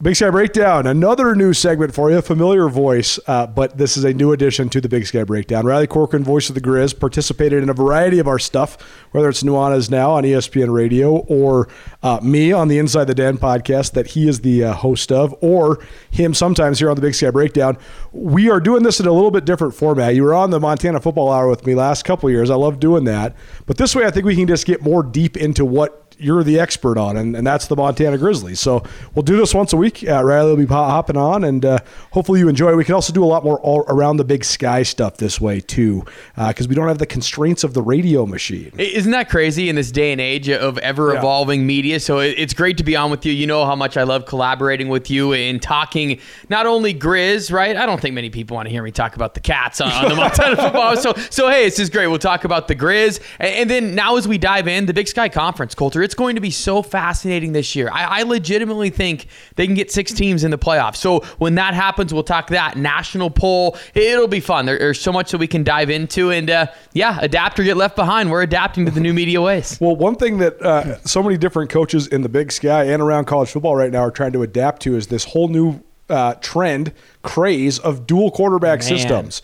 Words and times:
Big 0.00 0.14
Sky 0.14 0.30
Breakdown, 0.30 0.86
another 0.86 1.34
new 1.34 1.52
segment 1.52 1.92
for 1.92 2.08
you, 2.08 2.18
a 2.18 2.22
familiar 2.22 2.68
voice, 2.68 3.18
uh, 3.26 3.48
but 3.48 3.78
this 3.78 3.96
is 3.96 4.04
a 4.04 4.14
new 4.14 4.30
addition 4.30 4.68
to 4.68 4.80
the 4.80 4.88
Big 4.88 5.04
Sky 5.04 5.24
Breakdown. 5.24 5.66
Riley 5.66 5.88
Corcoran, 5.88 6.22
voice 6.22 6.48
of 6.48 6.54
the 6.54 6.60
Grizz, 6.60 6.96
participated 7.00 7.64
in 7.64 7.68
a 7.68 7.72
variety 7.72 8.20
of 8.20 8.28
our 8.28 8.38
stuff, 8.38 8.80
whether 9.10 9.28
it's 9.28 9.42
Nuanez 9.42 9.90
Now 9.90 10.12
on 10.12 10.22
ESPN 10.22 10.72
Radio 10.72 11.16
or 11.26 11.66
uh, 12.04 12.20
me 12.22 12.52
on 12.52 12.68
the 12.68 12.78
Inside 12.78 13.06
the 13.06 13.14
Den 13.16 13.38
podcast 13.38 13.94
that 13.94 14.06
he 14.06 14.28
is 14.28 14.42
the 14.42 14.62
uh, 14.62 14.72
host 14.72 15.10
of, 15.10 15.34
or 15.40 15.84
him 16.12 16.32
sometimes 16.32 16.78
here 16.78 16.90
on 16.90 16.94
the 16.94 17.02
Big 17.02 17.16
Sky 17.16 17.32
Breakdown. 17.32 17.76
We 18.12 18.48
are 18.50 18.60
doing 18.60 18.84
this 18.84 19.00
in 19.00 19.06
a 19.06 19.12
little 19.12 19.32
bit 19.32 19.46
different 19.46 19.74
format. 19.74 20.14
You 20.14 20.22
were 20.22 20.34
on 20.34 20.50
the 20.50 20.60
Montana 20.60 21.00
Football 21.00 21.32
Hour 21.32 21.48
with 21.48 21.66
me 21.66 21.74
last 21.74 22.04
couple 22.04 22.30
years. 22.30 22.50
I 22.50 22.54
love 22.54 22.78
doing 22.78 23.02
that. 23.06 23.34
But 23.66 23.78
this 23.78 23.96
way, 23.96 24.04
I 24.04 24.12
think 24.12 24.26
we 24.26 24.36
can 24.36 24.46
just 24.46 24.64
get 24.64 24.80
more 24.80 25.02
deep 25.02 25.36
into 25.36 25.64
what 25.64 26.07
you're 26.18 26.42
the 26.42 26.58
expert 26.58 26.98
on, 26.98 27.16
and, 27.16 27.36
and 27.36 27.46
that's 27.46 27.66
the 27.68 27.76
Montana 27.76 28.18
Grizzlies. 28.18 28.60
So 28.60 28.82
we'll 29.14 29.22
do 29.22 29.36
this 29.36 29.54
once 29.54 29.72
a 29.72 29.76
week. 29.76 30.04
Uh, 30.06 30.22
Riley 30.24 30.50
will 30.50 30.56
be 30.56 30.66
hopping 30.66 31.16
on, 31.16 31.44
and 31.44 31.64
uh, 31.64 31.78
hopefully 32.12 32.40
you 32.40 32.48
enjoy. 32.48 32.74
We 32.74 32.84
can 32.84 32.94
also 32.94 33.12
do 33.12 33.22
a 33.24 33.26
lot 33.26 33.44
more 33.44 33.60
all 33.60 33.84
around 33.88 34.16
the 34.16 34.24
big 34.24 34.44
sky 34.44 34.82
stuff 34.82 35.16
this 35.18 35.40
way 35.40 35.60
too, 35.60 36.04
because 36.36 36.66
we 36.68 36.74
don't 36.74 36.88
have 36.88 36.98
the 36.98 37.06
constraints 37.06 37.62
of 37.64 37.74
the 37.74 37.82
radio 37.82 38.26
machine. 38.26 38.72
Isn't 38.78 39.12
that 39.12 39.28
crazy 39.30 39.68
in 39.68 39.76
this 39.76 39.92
day 39.92 40.10
and 40.12 40.20
age 40.20 40.48
of 40.48 40.76
ever 40.78 41.12
evolving 41.18 41.66
media? 41.66 42.00
So 42.00 42.18
it- 42.18 42.34
it's 42.38 42.54
great 42.54 42.76
to 42.78 42.84
be 42.84 42.96
on 42.96 43.10
with 43.10 43.24
you. 43.24 43.32
You 43.32 43.46
know 43.46 43.64
how 43.64 43.76
much 43.76 43.96
I 43.96 44.02
love 44.02 44.26
collaborating 44.26 44.88
with 44.88 45.10
you 45.10 45.32
and 45.32 45.60
talking 45.62 46.18
not 46.48 46.66
only 46.66 46.92
Grizz, 46.94 47.52
right? 47.52 47.76
I 47.76 47.86
don't 47.86 48.00
think 48.00 48.14
many 48.14 48.30
people 48.30 48.54
want 48.56 48.66
to 48.66 48.70
hear 48.72 48.82
me 48.82 48.90
talk 48.90 49.14
about 49.16 49.34
the 49.34 49.40
Cats 49.40 49.80
on, 49.80 49.92
on 49.92 50.08
the 50.08 50.14
Montana 50.16 50.56
football. 50.56 50.96
So 50.96 51.14
so 51.30 51.48
hey, 51.48 51.64
this 51.64 51.78
is 51.78 51.90
great. 51.90 52.08
We'll 52.08 52.18
talk 52.18 52.44
about 52.44 52.66
the 52.68 52.74
Grizz, 52.74 53.20
and, 53.38 53.54
and 53.54 53.70
then 53.70 53.94
now 53.94 54.16
as 54.16 54.26
we 54.26 54.38
dive 54.38 54.66
in, 54.66 54.86
the 54.86 54.94
Big 54.94 55.06
Sky 55.08 55.28
Conference, 55.28 55.74
Colter. 55.74 56.07
It's 56.08 56.14
going 56.14 56.36
to 56.36 56.40
be 56.40 56.50
so 56.50 56.80
fascinating 56.80 57.52
this 57.52 57.76
year. 57.76 57.90
I, 57.92 58.20
I 58.20 58.22
legitimately 58.22 58.88
think 58.88 59.26
they 59.56 59.66
can 59.66 59.74
get 59.74 59.92
six 59.92 60.10
teams 60.10 60.42
in 60.42 60.50
the 60.50 60.56
playoffs. 60.56 60.96
So 60.96 61.20
when 61.36 61.56
that 61.56 61.74
happens, 61.74 62.14
we'll 62.14 62.22
talk 62.22 62.48
that 62.48 62.78
national 62.78 63.28
poll. 63.28 63.76
It'll 63.92 64.26
be 64.26 64.40
fun. 64.40 64.64
There- 64.64 64.78
there's 64.78 64.98
so 64.98 65.12
much 65.12 65.32
that 65.32 65.38
we 65.38 65.46
can 65.46 65.64
dive 65.64 65.90
into, 65.90 66.30
and 66.30 66.48
uh, 66.48 66.66
yeah, 66.94 67.18
adapt 67.20 67.60
or 67.60 67.62
get 67.64 67.76
left 67.76 67.94
behind. 67.94 68.30
We're 68.30 68.40
adapting 68.40 68.86
to 68.86 68.90
the 68.90 69.00
new 69.00 69.12
media 69.12 69.42
ways. 69.42 69.76
Well, 69.82 69.96
one 69.96 70.14
thing 70.14 70.38
that 70.38 70.62
uh, 70.62 70.98
so 71.02 71.22
many 71.22 71.36
different 71.36 71.68
coaches 71.68 72.06
in 72.06 72.22
the 72.22 72.30
Big 72.30 72.50
Sky 72.50 72.84
and 72.84 73.02
around 73.02 73.26
college 73.26 73.50
football 73.50 73.76
right 73.76 73.92
now 73.92 74.00
are 74.00 74.10
trying 74.10 74.32
to 74.32 74.40
adapt 74.40 74.80
to 74.84 74.96
is 74.96 75.08
this 75.08 75.24
whole 75.24 75.48
new 75.48 75.82
uh, 76.08 76.32
trend 76.40 76.94
craze 77.22 77.78
of 77.78 78.06
dual 78.06 78.30
quarterback 78.30 78.78
Man. 78.78 78.88
systems. 78.88 79.42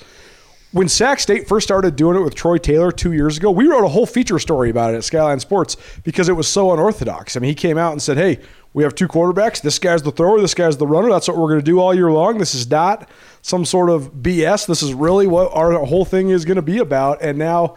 When 0.74 0.88
Sac 0.88 1.20
State 1.20 1.46
first 1.46 1.68
started 1.68 1.94
doing 1.94 2.16
it 2.16 2.22
with 2.22 2.34
Troy 2.34 2.58
Taylor 2.58 2.90
two 2.90 3.12
years 3.12 3.36
ago, 3.36 3.48
we 3.48 3.68
wrote 3.68 3.84
a 3.84 3.88
whole 3.88 4.06
feature 4.06 4.40
story 4.40 4.70
about 4.70 4.92
it 4.92 4.96
at 4.96 5.04
Skyline 5.04 5.38
Sports 5.38 5.76
because 6.02 6.28
it 6.28 6.32
was 6.32 6.48
so 6.48 6.72
unorthodox. 6.72 7.36
I 7.36 7.40
mean, 7.40 7.50
he 7.50 7.54
came 7.54 7.78
out 7.78 7.92
and 7.92 8.02
said, 8.02 8.16
"Hey, 8.16 8.40
we 8.72 8.82
have 8.82 8.92
two 8.92 9.06
quarterbacks. 9.06 9.62
This 9.62 9.78
guy's 9.78 10.02
the 10.02 10.10
thrower. 10.10 10.40
This 10.40 10.52
guy's 10.52 10.76
the 10.76 10.86
runner. 10.88 11.10
That's 11.10 11.28
what 11.28 11.36
we're 11.36 11.46
going 11.46 11.60
to 11.60 11.64
do 11.64 11.78
all 11.78 11.94
year 11.94 12.10
long. 12.10 12.38
This 12.38 12.56
is 12.56 12.68
not 12.68 13.08
some 13.40 13.64
sort 13.64 13.88
of 13.88 14.14
BS. 14.14 14.66
This 14.66 14.82
is 14.82 14.94
really 14.94 15.28
what 15.28 15.54
our 15.54 15.78
whole 15.84 16.04
thing 16.04 16.30
is 16.30 16.44
going 16.44 16.56
to 16.56 16.62
be 16.62 16.78
about." 16.78 17.22
And 17.22 17.38
now 17.38 17.76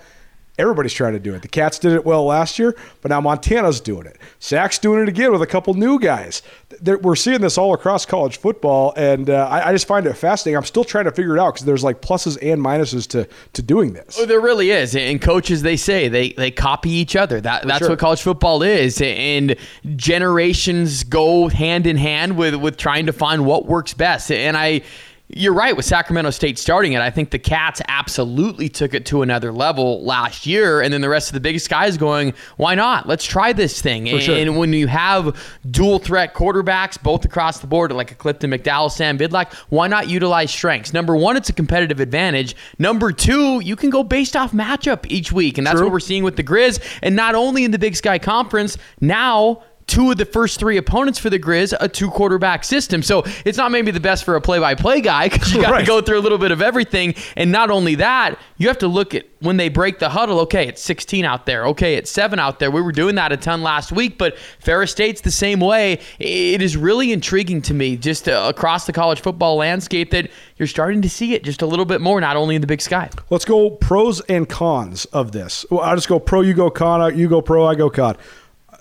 Everybody's 0.58 0.94
trying 0.94 1.14
to 1.14 1.20
do 1.20 1.34
it. 1.36 1.42
The 1.42 1.48
Cats 1.48 1.78
did 1.78 1.94
it 1.94 2.04
well 2.04 2.26
last 2.26 2.58
year, 2.58 2.76
but 3.02 3.10
now 3.10 3.22
Montana's 3.22 3.80
doing 3.80 4.08
it. 4.08 4.18
Sac's 4.40 4.80
doing 4.80 5.02
it 5.02 5.10
again 5.10 5.32
with 5.32 5.42
a 5.42 5.48
couple 5.48 5.74
new 5.76 6.00
guys. 6.00 6.42
We're 6.84 7.16
seeing 7.16 7.42
this 7.42 7.58
all 7.58 7.74
across 7.74 8.06
college 8.06 8.38
football, 8.38 8.94
and 8.98 9.30
uh, 9.30 9.48
I, 9.50 9.70
I 9.70 9.72
just 9.72 9.88
find 9.88 10.06
it 10.06 10.14
fascinating. 10.14 10.58
I'm 10.58 10.64
still 10.64 10.84
trying 10.84 11.06
to 11.06 11.12
figure 11.12 11.36
it 11.36 11.40
out 11.40 11.54
because 11.54 11.66
there's 11.66 11.84
like 11.84 12.02
pluses 12.02 12.38
and 12.42 12.62
minuses 12.62 13.08
to 13.10 13.28
to 13.54 13.62
doing 13.62 13.94
this. 13.94 14.18
Oh, 14.20 14.26
there 14.26 14.42
really 14.42 14.72
is, 14.72 14.96
and 14.96 15.22
coaches 15.22 15.62
they 15.62 15.78
say 15.78 16.08
they 16.08 16.32
they 16.34 16.52
copy 16.52 16.90
each 16.90 17.16
other. 17.16 17.40
That 17.40 17.68
that's 17.68 17.80
sure. 17.80 17.90
what 17.90 18.00
college 18.00 18.22
football 18.22 18.64
is, 18.64 19.02
and 19.02 19.56
generations 19.96 21.04
go 21.04 21.50
hand 21.50 21.86
in 21.88 21.98
hand 21.98 22.38
with 22.38 22.56
with 22.56 22.78
trying 22.78 23.06
to 23.06 23.14
find 23.14 23.46
what 23.46 23.66
works 23.66 23.94
best. 23.94 24.32
And 24.32 24.58
I. 24.58 24.82
You're 25.30 25.54
right 25.54 25.76
with 25.76 25.84
Sacramento 25.84 26.30
State 26.30 26.58
starting 26.58 26.94
it. 26.94 27.02
I 27.02 27.10
think 27.10 27.32
the 27.32 27.40
Cats 27.40 27.82
absolutely 27.90 28.70
took 28.70 28.94
it 28.94 29.06
to 29.08 29.24
another 29.24 29.52
level 29.52 30.02
last 30.06 30.46
year, 30.46 30.80
and 30.80 30.94
then 30.94 31.02
the 31.02 31.10
rest 31.10 31.28
of 31.28 31.34
the 31.34 31.42
Big 31.42 31.60
Sky 31.60 31.88
is 31.88 31.98
going, 31.98 32.34
why 32.56 32.76
not? 32.76 33.10
Let's 33.10 33.26
try 33.26 33.52
this 33.52 33.82
thing. 33.82 34.08
And, 34.08 34.22
sure. 34.22 34.38
and 34.38 34.58
when 34.58 34.72
you 34.72 34.88
have 34.88 35.38
dual 35.70 36.00
threat 36.00 36.34
quarterbacks 36.34 37.02
both 37.02 37.26
across 37.26 37.60
the 37.60 37.68
board, 37.68 37.92
like 37.92 38.10
a 38.10 38.16
Clifton 38.16 38.52
McDowell, 38.52 38.90
Sam 38.90 39.18
Vidlak, 39.18 39.54
why 39.68 39.90
not 39.90 40.08
utilize 40.08 40.50
strengths? 40.50 40.94
Number 40.94 41.14
one, 41.14 41.36
it's 41.36 41.50
a 41.50 41.54
competitive 41.54 42.00
advantage. 42.00 42.56
Number 42.80 43.12
two, 43.12 43.60
you 43.60 43.76
can 43.76 43.90
go 43.90 44.06
based 44.06 44.38
off 44.38 44.54
matchup 44.54 45.06
each 45.10 45.34
week, 45.34 45.58
and 45.58 45.68
that's 45.68 45.76
True. 45.76 45.88
what 45.88 45.92
we're 45.92 46.00
seeing 46.00 46.24
with 46.24 46.38
the 46.38 46.44
Grizz. 46.44 46.80
And 47.04 47.18
not 47.18 47.36
only 47.36 47.66
in 47.66 47.72
the 47.72 47.80
Big 47.80 47.98
Sky 47.98 48.18
Conference, 48.18 48.78
now. 49.02 49.64
Two 49.88 50.12
of 50.12 50.18
the 50.18 50.26
first 50.26 50.60
three 50.60 50.76
opponents 50.76 51.18
for 51.18 51.30
the 51.30 51.40
Grizz, 51.40 51.74
a 51.80 51.88
two 51.88 52.10
quarterback 52.12 52.66
system. 52.66 53.02
So 53.02 53.24
it's 53.46 53.58
not 53.58 53.72
maybe 53.72 53.90
the 53.90 54.02
best 54.02 54.26
for 54.26 54.36
a 54.36 54.42
play 54.42 54.60
by 54.60 54.76
play 54.76 55.00
guy 55.00 55.30
because 55.30 55.54
you 55.54 55.62
got 55.62 55.68
to 55.70 55.74
Right. 55.74 55.88
go 55.88 56.02
through 56.02 56.20
a 56.20 56.22
little 56.22 56.38
bit 56.38 56.52
of 56.52 56.62
everything. 56.62 57.16
And 57.38 57.54
not 57.54 57.70
only 57.72 57.96
that, 57.96 58.38
you 58.58 58.68
have 58.68 58.78
to 58.80 58.88
look 58.90 59.16
at 59.16 59.26
when 59.40 59.56
they 59.56 59.70
break 59.70 60.00
the 60.00 60.10
huddle. 60.10 60.40
Okay, 60.42 60.68
it's 60.68 60.82
16 60.82 61.24
out 61.24 61.46
there. 61.46 61.66
Okay, 61.68 61.96
it's 61.96 62.12
seven 62.12 62.38
out 62.38 62.60
there. 62.60 62.70
We 62.70 62.82
were 62.82 62.92
doing 62.92 63.16
that 63.16 63.32
a 63.32 63.38
ton 63.38 63.64
last 63.64 63.94
week, 63.94 64.18
but 64.18 64.38
Ferris 64.60 64.92
State's 64.92 65.22
the 65.22 65.32
same 65.32 65.62
way. 65.62 66.00
It 66.20 66.62
is 66.62 66.76
really 66.76 67.14
intriguing 67.14 67.62
to 67.64 67.74
me 67.74 67.96
just 67.96 68.28
uh, 68.28 68.46
across 68.54 68.88
the 68.88 68.94
college 68.94 69.22
football 69.22 69.56
landscape 69.56 70.12
that 70.12 70.30
you're 70.58 70.68
starting 70.68 71.02
to 71.04 71.10
see 71.10 71.34
it 71.34 71.46
just 71.46 71.62
a 71.62 71.66
little 71.66 71.86
bit 71.86 72.02
more, 72.02 72.20
not 72.20 72.36
only 72.36 72.56
in 72.56 72.62
the 72.62 72.68
Big 72.68 72.82
Sky. 72.82 73.10
Let's 73.30 73.46
go 73.46 73.70
pros 73.70 74.20
and 74.22 74.50
cons 74.50 75.06
of 75.06 75.32
this. 75.32 75.66
Well, 75.72 75.80
I'll 75.80 75.96
just 75.96 76.10
go 76.10 76.20
pro, 76.20 76.42
you 76.42 76.54
go 76.54 76.70
con, 76.70 77.18
you 77.18 77.30
go 77.30 77.42
pro, 77.42 77.66
I 77.66 77.76
go 77.76 77.90
con. 77.90 78.18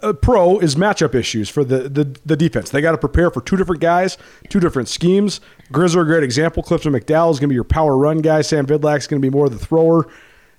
Uh, 0.06 0.12
pro 0.12 0.59
is 0.59 0.77
matchup 0.77 1.15
issues 1.15 1.49
for 1.49 1.65
the, 1.65 1.89
the, 1.89 2.17
the 2.25 2.37
defense. 2.37 2.71
They 2.71 2.81
got 2.81 2.93
to 2.93 2.99
prepare 2.99 3.31
for 3.31 3.41
two 3.41 3.56
different 3.56 3.81
guys, 3.81 4.17
two 4.49 4.61
different 4.61 4.89
schemes. 4.89 5.41
Grizz 5.72 5.97
are 5.97 6.03
a 6.03 6.05
great 6.05 6.22
example. 6.22 6.62
Clifton 6.62 6.93
McDowell 6.93 7.31
is 7.33 7.39
going 7.39 7.49
to 7.49 7.53
be 7.53 7.55
your 7.55 7.65
power 7.65 7.97
run 7.97 8.19
guy. 8.19 8.43
Sam 8.43 8.67
Vidlak's 8.67 9.06
going 9.06 9.21
to 9.21 9.27
be 9.27 9.31
more 9.34 9.47
of 9.47 9.59
the 9.59 9.65
thrower. 9.65 10.06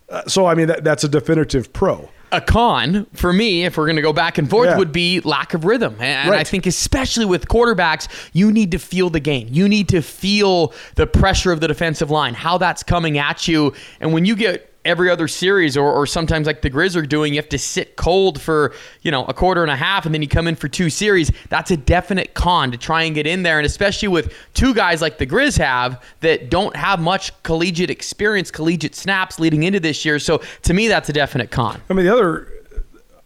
Uh, 0.09 0.23
so, 0.27 0.45
I 0.45 0.53
mean, 0.55 0.67
that, 0.67 0.83
that's 0.83 1.03
a 1.03 1.09
definitive 1.09 1.71
pro. 1.73 2.09
a 2.31 2.41
con 2.41 3.05
for 3.13 3.31
me, 3.31 3.63
if 3.65 3.77
we're 3.77 3.85
going 3.85 3.95
to 3.97 4.01
go 4.01 4.13
back 4.13 4.37
and 4.37 4.49
forth, 4.49 4.67
Yeah. 4.67 4.77
would 4.77 4.91
be 4.91 5.21
lack 5.21 5.53
of 5.53 5.63
rhythm. 5.65 5.95
And 5.99 6.33
I 6.33 6.43
think, 6.43 6.65
especially 6.65 7.25
with 7.25 7.47
quarterbacks, 7.47 8.07
you 8.33 8.51
need 8.51 8.71
to 8.71 8.79
feel 8.79 9.09
the 9.09 9.19
game. 9.19 9.47
You 9.51 9.67
need 9.69 9.87
to 9.89 10.01
feel 10.01 10.73
the 10.95 11.07
pressure 11.07 11.51
of 11.51 11.59
the 11.61 11.67
defensive 11.67 12.09
line, 12.11 12.33
how 12.33 12.57
that's 12.57 12.83
coming 12.83 13.17
at 13.17 13.47
you. 13.47 13.73
And 14.01 14.13
when 14.13 14.25
you 14.25 14.35
get 14.35 14.73
every 14.87 15.09
other 15.09 15.27
series, 15.27 15.77
or, 15.77 15.91
or 15.91 16.07
sometimes 16.07 16.47
like 16.47 16.61
the 16.61 16.69
Grizz 16.69 16.95
are 16.95 17.05
doing, 17.05 17.33
you 17.33 17.39
have 17.39 17.49
to 17.49 17.59
sit 17.59 17.95
cold 17.95 18.41
for 18.41 18.73
you 19.01 19.11
know 19.11 19.25
a 19.25 19.33
quarter 19.33 19.61
and 19.61 19.71
a 19.71 19.75
half, 19.75 20.05
and 20.05 20.15
then 20.15 20.21
you 20.21 20.27
come 20.27 20.47
in 20.47 20.55
for 20.55 20.67
two 20.67 20.89
series. 20.89 21.31
That's 21.49 21.71
a 21.71 21.77
definite 21.77 22.33
con 22.33 22.71
to 22.71 22.77
try 22.77 23.03
and 23.03 23.13
get 23.13 23.27
in 23.27 23.43
there, 23.43 23.59
and 23.59 23.65
especially 23.65 24.07
with 24.07 24.33
two 24.53 24.73
guys 24.73 25.01
like 25.01 25.17
the 25.17 25.27
Grizz 25.27 25.57
have 25.57 26.01
that 26.21 26.49
don't 26.49 26.75
have 26.75 26.99
much 26.99 27.31
collegiate 27.43 27.89
experience, 27.89 28.49
collegiate 28.49 28.95
snaps 28.95 29.39
leading 29.39 29.63
into 29.63 29.79
this 29.79 30.05
year. 30.05 30.19
So 30.19 30.41
to 30.63 30.73
me, 30.73 30.87
that's 30.87 31.09
a 31.09 31.13
definite 31.13 31.51
con. 31.51 31.81
I 31.89 31.93
mean, 31.93 32.05
the 32.05 32.13
other 32.13 32.51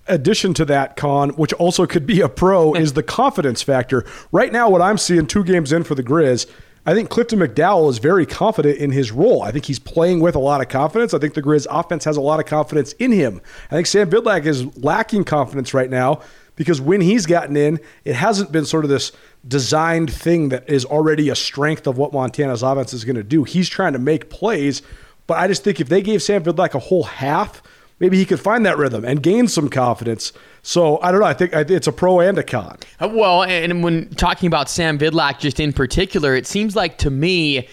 addition 0.07 0.53
to 0.55 0.65
that 0.65 0.97
con, 0.97 1.29
which 1.31 1.53
also 1.53 1.85
could 1.85 2.05
be 2.05 2.21
a 2.21 2.29
pro, 2.29 2.73
is 2.75 2.93
the 2.93 3.03
confidence 3.03 3.61
factor. 3.61 4.05
Right 4.31 4.51
now, 4.51 4.69
what 4.69 4.81
I'm 4.81 4.97
seeing 4.97 5.27
two 5.27 5.43
games 5.43 5.71
in 5.71 5.83
for 5.83 5.95
the 5.95 6.03
Grizz, 6.03 6.49
I 6.83 6.95
think 6.95 7.09
Clifton 7.09 7.39
McDowell 7.39 7.89
is 7.91 7.99
very 7.99 8.25
confident 8.25 8.79
in 8.79 8.91
his 8.91 9.11
role. 9.11 9.43
I 9.43 9.51
think 9.51 9.65
he's 9.65 9.77
playing 9.77 10.19
with 10.19 10.35
a 10.35 10.39
lot 10.39 10.61
of 10.61 10.69
confidence. 10.69 11.13
I 11.13 11.19
think 11.19 11.35
the 11.35 11.41
Grizz 11.41 11.67
offense 11.69 12.05
has 12.05 12.17
a 12.17 12.21
lot 12.21 12.39
of 12.39 12.47
confidence 12.47 12.93
in 12.93 13.11
him. 13.11 13.39
I 13.69 13.75
think 13.75 13.85
Sam 13.85 14.09
Vidlak 14.09 14.45
is 14.45 14.65
lacking 14.77 15.25
confidence 15.25 15.75
right 15.75 15.89
now 15.89 16.21
because 16.55 16.81
when 16.81 17.01
he's 17.01 17.27
gotten 17.27 17.55
in, 17.55 17.79
it 18.03 18.15
hasn't 18.15 18.51
been 18.51 18.65
sort 18.65 18.83
of 18.83 18.89
this 18.89 19.11
designed 19.47 20.11
thing 20.11 20.49
that 20.49 20.67
is 20.67 20.83
already 20.83 21.29
a 21.29 21.35
strength 21.35 21.85
of 21.85 21.99
what 21.99 22.13
Montana's 22.13 22.63
offense 22.63 22.93
is 22.93 23.05
going 23.05 23.15
to 23.15 23.23
do. 23.23 23.43
He's 23.43 23.69
trying 23.69 23.93
to 23.93 23.99
make 23.99 24.31
plays, 24.31 24.81
but 25.27 25.37
I 25.37 25.47
just 25.47 25.63
think 25.63 25.79
if 25.79 25.87
they 25.87 26.01
gave 26.01 26.23
Sam 26.23 26.43
Vidlak 26.43 26.73
a 26.73 26.79
whole 26.79 27.03
half, 27.03 27.61
maybe 28.01 28.17
he 28.17 28.25
could 28.25 28.39
find 28.39 28.65
that 28.65 28.77
rhythm 28.77 29.05
and 29.05 29.23
gain 29.23 29.47
some 29.47 29.69
confidence. 29.69 30.33
So 30.63 30.99
I 31.01 31.11
don't 31.11 31.21
know. 31.21 31.27
I 31.27 31.33
think, 31.33 31.53
it's 31.53 31.87
a 31.87 31.91
pro 31.93 32.19
and 32.19 32.37
a 32.37 32.43
con. 32.43 32.77
Uh, 32.99 33.07
Well, 33.07 33.43
and 33.43 33.83
when 33.83 34.09
talking 34.15 34.47
about 34.47 34.69
Sam 34.69 34.97
Vidlak 34.97 35.39
just 35.39 35.59
in 35.59 35.71
particular, 35.71 36.35
it 36.35 36.47
seems 36.47 36.75
like 36.75 36.97
to 36.97 37.11
me, 37.11 37.69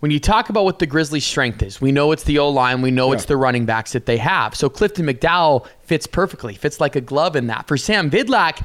when 0.00 0.10
you 0.10 0.20
talk 0.20 0.50
about 0.50 0.64
what 0.64 0.78
the 0.78 0.86
Grizzlies' 0.86 1.26
strength 1.26 1.62
is, 1.62 1.80
we 1.80 1.92
know 1.92 2.12
it's 2.12 2.24
the 2.24 2.38
O 2.38 2.48
line, 2.48 2.82
we 2.82 2.90
know 2.90 3.12
it's 3.12 3.24
the 3.24 3.36
running 3.36 3.66
backs 3.66 3.92
that 3.92 4.06
they 4.06 4.18
have. 4.18 4.54
So 4.54 4.68
Clifton 4.68 5.06
McDowell 5.06 5.66
fits 5.82 6.06
perfectly, 6.06 6.54
fits 6.54 6.78
like 6.78 6.94
a 6.94 7.00
glove 7.00 7.34
in 7.34 7.48
that. 7.48 7.66
For 7.66 7.76
Sam 7.76 8.10
Vidlak, 8.10 8.64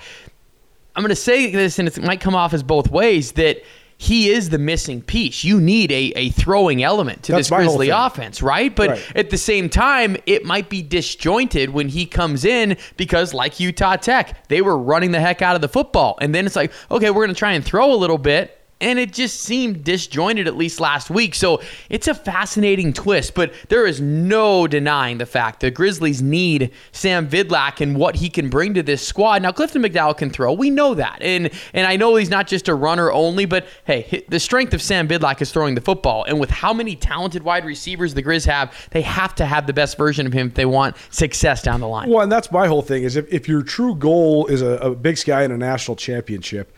I'm 0.96 1.02
going 1.02 1.10
to 1.10 1.16
say 1.16 1.52
this, 1.52 1.80
and 1.80 1.88
it 1.88 2.02
might 2.04 2.22
come 2.22 2.36
off 2.36 2.54
as 2.54 2.62
both 2.64 2.90
ways 2.92 3.34
that 3.34 3.62
he 3.98 4.30
is 4.30 4.50
the 4.50 4.58
missing 4.60 5.02
piece. 5.02 5.44
You 5.44 5.60
need 5.62 5.92
a, 5.92 6.12
a 6.16 6.30
throwing 6.32 6.84
element 6.84 7.24
to 7.24 7.32
That's 7.32 7.50
this 7.50 7.56
Grizzly 7.58 7.90
offense, 7.90 8.42
right? 8.42 8.76
But 8.76 8.90
Right. 8.90 9.16
at 9.16 9.30
the 9.30 9.38
same 9.38 9.70
time, 9.70 10.18
it 10.26 10.44
might 10.44 10.70
be 10.70 10.82
disjointed 10.82 11.70
when 11.70 11.88
he 11.88 12.06
comes 12.06 12.44
in 12.46 12.78
because, 12.98 13.34
like 13.34 13.60
Utah 13.60 13.96
Tech, 13.96 14.48
they 14.50 14.62
were 14.62 14.78
running 14.78 15.12
the 15.12 15.22
heck 15.22 15.42
out 15.42 15.56
of 15.56 15.62
the 15.62 15.70
football. 15.70 16.18
And 16.20 16.36
then 16.36 16.46
it's 16.46 16.56
like, 16.56 16.72
okay, 16.92 17.10
we're 17.10 17.26
going 17.26 17.34
to 17.36 17.40
try 17.40 17.54
and 17.54 17.64
throw 17.64 17.94
a 17.94 17.96
little 17.96 18.18
bit. 18.18 18.60
And 18.82 19.00
it 19.00 19.14
just 19.14 19.40
seemed 19.42 19.86
disjointed 19.86 20.48
at 20.48 20.58
least 20.58 20.82
last 20.82 21.10
week. 21.10 21.34
So 21.34 21.62
it's 21.90 22.10
a 22.10 22.14
fascinating 22.14 22.92
twist, 22.92 23.34
but 23.34 23.54
there 23.70 23.86
is 23.86 24.02
no 24.02 24.68
denying 24.68 25.18
the 25.18 25.26
fact 25.26 25.62
the 25.62 25.72
Grizzlies 25.72 26.22
need 26.22 26.72
Sam 26.92 27.28
Vidlak 27.28 27.80
and 27.80 27.96
what 27.98 28.16
he 28.16 28.30
can 28.30 28.50
bring 28.50 28.74
to 28.74 28.84
this 28.84 29.06
squad. 29.06 29.42
Now, 29.42 29.54
Clifton 29.54 29.82
McDowell 29.82 30.18
can 30.18 30.30
throw. 30.30 30.52
We 30.52 30.70
know 30.70 30.94
that. 30.94 31.20
And 31.22 31.50
and 31.74 31.88
I 31.88 31.96
know 31.96 32.16
he's 32.16 32.30
not 32.30 32.48
just 32.48 32.68
a 32.68 32.76
runner 32.76 33.12
only, 33.12 33.46
but 33.46 33.66
hey, 33.86 34.26
the 34.28 34.40
strength 34.40 34.74
of 34.74 34.82
Sam 34.82 35.08
Vidlak 35.08 35.42
is 35.42 35.52
throwing 35.52 35.76
the 35.76 35.82
football. 35.82 36.26
And 36.26 36.40
with 36.40 36.50
how 36.50 36.74
many 36.74 36.96
talented 36.96 37.44
wide 37.44 37.66
receivers 37.66 38.14
the 38.14 38.24
Grizz 38.24 38.46
have, 38.46 38.74
they 38.92 39.02
have 39.02 39.36
to 39.36 39.46
have 39.46 39.68
the 39.68 39.74
best 39.74 39.98
version 39.98 40.28
of 40.28 40.34
him 40.34 40.48
if 40.48 40.54
they 40.54 40.66
want 40.66 40.96
success 41.12 41.64
down 41.64 41.80
the 41.80 41.88
line. 41.88 42.10
Well, 42.10 42.22
and 42.22 42.32
that's 42.32 42.52
my 42.52 42.68
whole 42.68 42.82
thing 42.82 43.04
is 43.04 43.16
if, 43.16 43.32
if 43.32 43.48
your 43.48 43.64
true 43.64 43.96
goal 43.96 44.48
is 44.48 44.62
a, 44.62 44.78
a 44.78 44.96
Big 44.96 45.18
Sky 45.18 45.44
and 45.44 45.54
a 45.54 45.58
national 45.58 45.96
championship, 45.96 46.78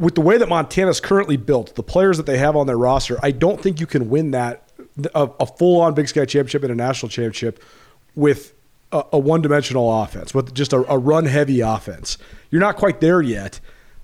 with 0.00 0.14
the 0.14 0.22
way 0.22 0.38
that 0.38 0.48
Montana's 0.48 0.98
currently 0.98 1.36
built, 1.36 1.76
the 1.76 1.82
players 1.82 2.16
that 2.16 2.26
they 2.26 2.38
have 2.38 2.56
on 2.56 2.66
their 2.66 2.78
roster, 2.78 3.18
I 3.22 3.30
don't 3.30 3.60
think 3.60 3.78
you 3.78 3.86
can 3.86 4.08
win 4.08 4.32
that 4.32 4.68
a, 5.14 5.28
a 5.38 5.46
full-on 5.46 5.94
Big 5.94 6.08
Sky 6.08 6.24
championship 6.24 6.62
and 6.62 6.72
a 6.72 6.74
national 6.74 7.10
championship 7.10 7.62
with 8.14 8.54
a, 8.92 9.04
a 9.12 9.18
one-dimensional 9.18 10.02
offense, 10.02 10.34
with 10.34 10.54
just 10.54 10.72
a, 10.72 10.78
a 10.90 10.98
run-heavy 10.98 11.60
offense. 11.60 12.16
You're 12.50 12.62
not 12.62 12.76
quite 12.76 13.00
there 13.00 13.20
yet. 13.20 13.60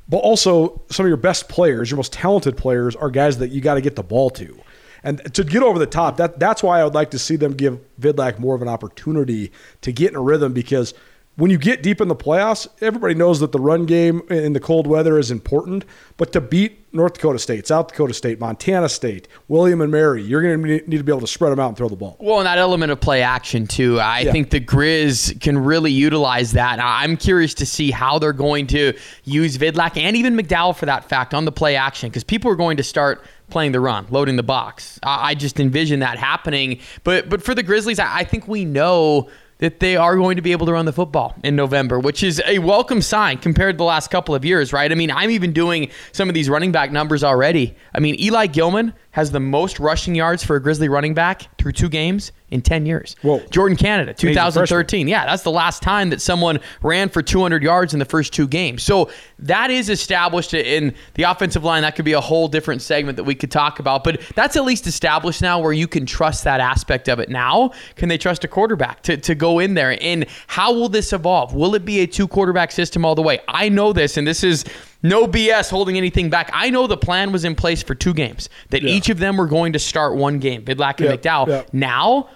But 0.09 0.19
also, 0.19 0.83
some 0.89 1.05
of 1.05 1.09
your 1.09 1.17
best 1.17 1.49
players, 1.49 1.91
your 1.91 1.97
most 1.97 2.13
talented 2.13 2.57
players, 2.57 2.95
are 2.95 3.11
guys 3.11 3.39
that 3.39 3.49
you 3.49 3.61
got 3.61 3.75
to 3.75 3.81
get 3.81 3.97
the 3.97 4.05
ball 4.05 4.31
to. 4.31 4.57
And 5.03 5.35
to 5.35 5.43
get 5.43 5.63
over 5.63 5.79
the 5.79 5.87
top, 5.87 6.19
that 6.19 6.39
that's 6.39 6.63
why 6.63 6.81
I 6.81 6.85
would 6.85 6.95
like 6.95 7.11
to 7.13 7.19
see 7.19 7.37
them 7.37 7.55
give 7.55 7.81
Vidlak 8.01 8.39
more 8.39 8.55
of 8.55 8.63
an 8.63 8.69
opportunity 8.69 9.51
to 9.81 9.93
get 9.93 10.11
in 10.11 10.17
a 10.17 10.21
rhythm 10.21 10.53
because 10.53 10.95
when 11.37 11.51
you 11.51 11.59
get 11.59 11.83
deep 11.83 12.01
in 12.01 12.09
the 12.09 12.17
playoffs, 12.17 12.67
everybody 12.81 13.15
knows 13.15 13.41
that 13.41 13.53
the 13.53 13.59
run 13.61 13.85
game 13.87 14.23
in 14.31 14.55
the 14.55 14.61
cold 14.61 14.87
weather 14.87 15.19
is 15.19 15.31
important. 15.31 15.85
But 16.17 16.33
to 16.33 16.41
beat 16.41 16.87
North 16.95 17.13
Dakota 17.15 17.39
State, 17.39 17.67
South 17.67 17.89
Dakota 17.89 18.15
State, 18.15 18.41
Montana 18.41 18.89
State, 18.89 19.29
William 19.49 19.83
and 19.83 19.93
Mary, 19.93 20.23
you're 20.23 20.41
going 20.41 20.63
to 20.63 20.89
need 20.89 20.97
to 20.97 21.05
be 21.05 21.13
able 21.13 21.21
to 21.21 21.27
spread 21.27 21.51
them 21.51 21.61
out 21.61 21.69
and 21.69 21.77
throw 21.77 21.91
the 21.91 21.97
ball. 21.97 22.17
Well, 22.21 22.39
and 22.39 22.47
that 22.47 22.57
element 22.57 22.91
of 22.91 23.01
play 23.01 23.21
action 23.21 23.67
too. 23.67 24.01
I 24.01 24.21
Yeah. 24.21 24.33
think 24.33 24.49
the 24.49 24.61
Grizz 24.61 25.39
can 25.43 25.59
really 25.59 25.93
utilize 25.93 26.53
that. 26.53 26.79
I'm 26.83 27.19
curious 27.19 27.53
to 27.55 27.67
see 27.67 27.91
how 27.91 28.19
they're 28.19 28.33
going 28.33 28.67
to 28.69 28.95
use 29.25 29.59
Vidlak 29.59 29.99
and 29.99 30.17
even 30.17 30.37
McDowell 30.39 30.75
for 30.75 30.87
that 30.87 31.07
fact 31.07 31.35
on 31.35 31.45
the 31.45 31.53
play 31.53 31.77
action 31.77 32.09
because 32.09 32.25
people 32.25 32.51
are 32.51 32.57
going 32.57 32.79
to 32.79 32.83
start 32.83 33.23
playing 33.51 33.73
the 33.73 33.81
run, 33.81 34.07
loading 34.11 34.37
the 34.37 34.43
box. 34.43 34.99
I 35.03 35.31
I 35.31 35.35
just 35.35 35.61
envision 35.61 36.01
that 36.01 36.17
happening. 36.19 36.79
But 37.05 37.29
but 37.29 37.43
for 37.43 37.55
the 37.55 37.63
Grizzlies, 37.63 37.99
I 37.99 38.21
I 38.21 38.25
think 38.25 38.49
we 38.49 38.65
know 38.65 39.29
that 39.59 39.81
they 39.81 39.97
are 39.97 40.17
going 40.17 40.37
to 40.37 40.43
be 40.43 40.53
able 40.53 40.67
to 40.67 40.73
run 40.73 40.85
the 40.85 40.93
football 40.93 41.35
in 41.43 41.57
November, 41.57 41.99
which 41.99 42.23
is 42.23 42.43
a 42.47 42.59
welcome 42.59 43.01
sign 43.01 43.39
compared 43.39 43.75
to 43.75 43.79
the 43.79 43.85
last 43.85 44.11
couple 44.11 44.35
of 44.35 44.45
years, 44.45 44.73
right? 44.73 44.93
I 44.93 44.95
mean, 44.95 45.11
I'm 45.11 45.31
even 45.31 45.53
doing 45.53 45.91
some 46.13 46.29
of 46.29 46.35
these 46.35 46.49
running 46.49 46.73
back 46.73 46.93
numbers 46.93 47.25
already. 47.25 47.75
I 47.95 48.01
mean, 48.01 48.21
Eli 48.21 48.47
Gilman 48.47 48.93
has 49.17 49.31
the 49.31 49.41
most 49.41 49.81
rushing 49.81 50.15
yards 50.15 50.45
for 50.45 50.57
a 50.57 50.63
Grizzly 50.63 50.91
running 50.91 51.15
back 51.15 51.49
through 51.57 51.73
two 51.73 51.89
games 51.89 52.33
in 52.51 52.61
10 52.61 52.85
years. 52.85 53.17
Whoa. 53.23 53.41
Jordan 53.49 53.75
Canada, 53.75 54.13
he's 54.13 54.25
a 54.25 54.35
freshman. 54.35 54.67
2013. 54.67 55.09
Yeah, 55.09 55.25
that's 55.25 55.43
the 55.43 55.51
last 55.51 55.83
time 55.83 56.11
that 56.11 56.21
someone 56.21 56.61
ran 56.83 57.09
for 57.09 57.23
200 57.23 57.63
yards 57.63 57.95
in 57.95 57.99
the 57.99 58.05
first 58.05 58.35
two 58.35 58.47
games. 58.47 58.83
So 58.83 59.11
that 59.39 59.71
is 59.71 59.89
established 59.89 60.53
in 60.53 60.95
the 61.15 61.23
offensive 61.23 61.65
line. 61.65 61.81
That 61.81 61.97
could 61.97 62.05
be 62.05 62.13
a 62.13 62.21
whole 62.21 62.47
different 62.47 62.83
segment 62.83 63.17
that 63.17 63.25
we 63.25 63.35
could 63.35 63.51
talk 63.51 63.79
about, 63.79 64.05
but 64.05 64.21
that's 64.35 64.55
at 64.55 64.67
least 64.67 64.87
established 64.87 65.41
now 65.41 65.61
where 65.61 65.73
you 65.73 65.89
can 65.89 66.05
trust 66.05 66.45
that 66.45 66.61
aspect 66.61 67.09
of 67.09 67.19
it. 67.19 67.31
Now, 67.31 67.71
can 67.95 68.11
they 68.11 68.19
trust 68.19 68.45
a 68.45 68.49
quarterback 68.49 69.03
to, 69.05 69.17
to 69.17 69.35
go 69.35 69.61
in 69.61 69.73
there? 69.73 69.97
And 70.03 70.27
how 70.47 70.75
will 70.75 70.91
this 70.91 71.15
evolve? 71.15 71.55
Will 71.55 71.75
it 71.75 71.87
be 71.87 72.01
a 72.01 72.07
two 72.07 72.29
quarterback 72.29 72.71
system 72.71 73.03
all 73.07 73.15
the 73.15 73.23
way? 73.23 73.39
I 73.49 73.71
know 73.71 73.95
this, 73.95 74.19
and 74.19 74.27
this 74.27 74.45
is 74.45 74.67
no 75.09 75.27
BS 75.27 75.71
holding 75.71 75.97
anything 75.97 76.31
back. 76.31 76.51
I 76.53 76.71
know 76.71 76.87
the 76.87 76.97
plan 76.97 77.33
was 77.33 77.45
in 77.45 77.55
place 77.55 77.83
for 77.83 77.95
two 77.95 78.15
games, 78.15 78.49
that 78.71 78.83
each 78.83 79.09
of 79.09 79.19
them 79.19 79.37
were 79.37 79.47
going 79.47 79.73
to 79.73 79.79
start 79.79 80.17
one 80.17 80.39
game, 80.39 80.65
Vidlak 80.65 81.01
and 81.01 81.11
Yep, 81.11 81.23
McDowell. 81.23 81.47
yep. 81.49 81.69
Now, 81.73 82.29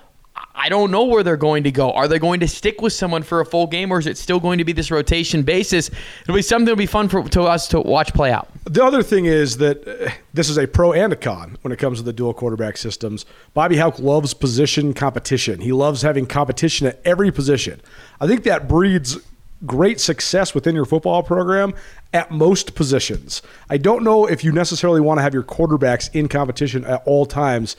I 0.55 0.69
don't 0.69 0.90
know 0.90 1.05
where 1.05 1.22
they're 1.22 1.37
going 1.37 1.64
to 1.64 1.70
go. 1.70 1.90
Are 1.93 2.06
they 2.08 2.19
going 2.19 2.40
to 2.40 2.49
stick 2.49 2.81
with 2.81 2.93
someone 2.93 3.22
for 3.22 3.40
a 3.40 3.46
full 3.46 3.67
game, 3.67 3.90
or 3.90 3.99
is 3.99 4.06
it 4.06 4.17
still 4.17 4.40
going 4.40 4.58
to 4.58 4.64
be 4.64 4.72
this 4.72 4.90
rotation 4.90 5.43
basis? 5.43 5.90
It'll 6.22 6.34
be 6.34 6.43
something 6.43 6.64
that'll 6.67 6.76
be 6.76 6.87
fun 6.87 7.08
for 7.08 7.22
to 7.31 7.43
us 7.43 7.67
to 7.69 7.81
watch 7.81 8.12
play 8.14 8.31
out. 8.31 8.49
The 8.64 8.84
other 8.84 9.02
thing 9.02 9.25
is 9.26 9.56
that 9.58 9.87
uh, 9.87 10.11
this 10.32 10.49
is 10.49 10.56
a 10.58 10.66
pro 10.66 10.93
and 10.93 11.12
a 11.12 11.16
con 11.16 11.58
when 11.62 11.73
it 11.73 11.78
comes 11.78 11.99
to 11.99 12.05
the 12.05 12.12
dual 12.12 12.34
quarterback 12.34 12.76
systems. 12.76 13.26
Bobby 13.55 13.76
Hauck 13.76 13.99
loves 13.99 14.32
position 14.34 14.93
competition. 14.94 15.61
He 15.61 15.73
loves 15.73 16.02
having 16.02 16.26
competition 16.26 16.87
at 16.87 17.00
every 17.05 17.31
position. 17.32 17.81
I 18.20 18.26
think 18.26 18.44
that 18.44 18.69
breeds 18.69 19.19
great 19.67 20.01
success 20.01 20.55
within 20.55 20.75
your 20.75 20.85
football 20.85 21.23
program 21.23 21.75
at 22.12 22.31
most 22.31 22.75
positions. 22.75 23.43
I 23.69 23.77
don't 23.77 24.03
know 24.03 24.27
if 24.27 24.43
you 24.43 24.53
necessarily 24.53 25.01
want 25.01 25.19
to 25.19 25.23
have 25.23 25.35
your 25.35 25.43
quarterbacks 25.43 26.15
in 26.15 26.29
competition 26.29 26.85
at 26.85 27.03
all 27.07 27.27
times 27.27 27.77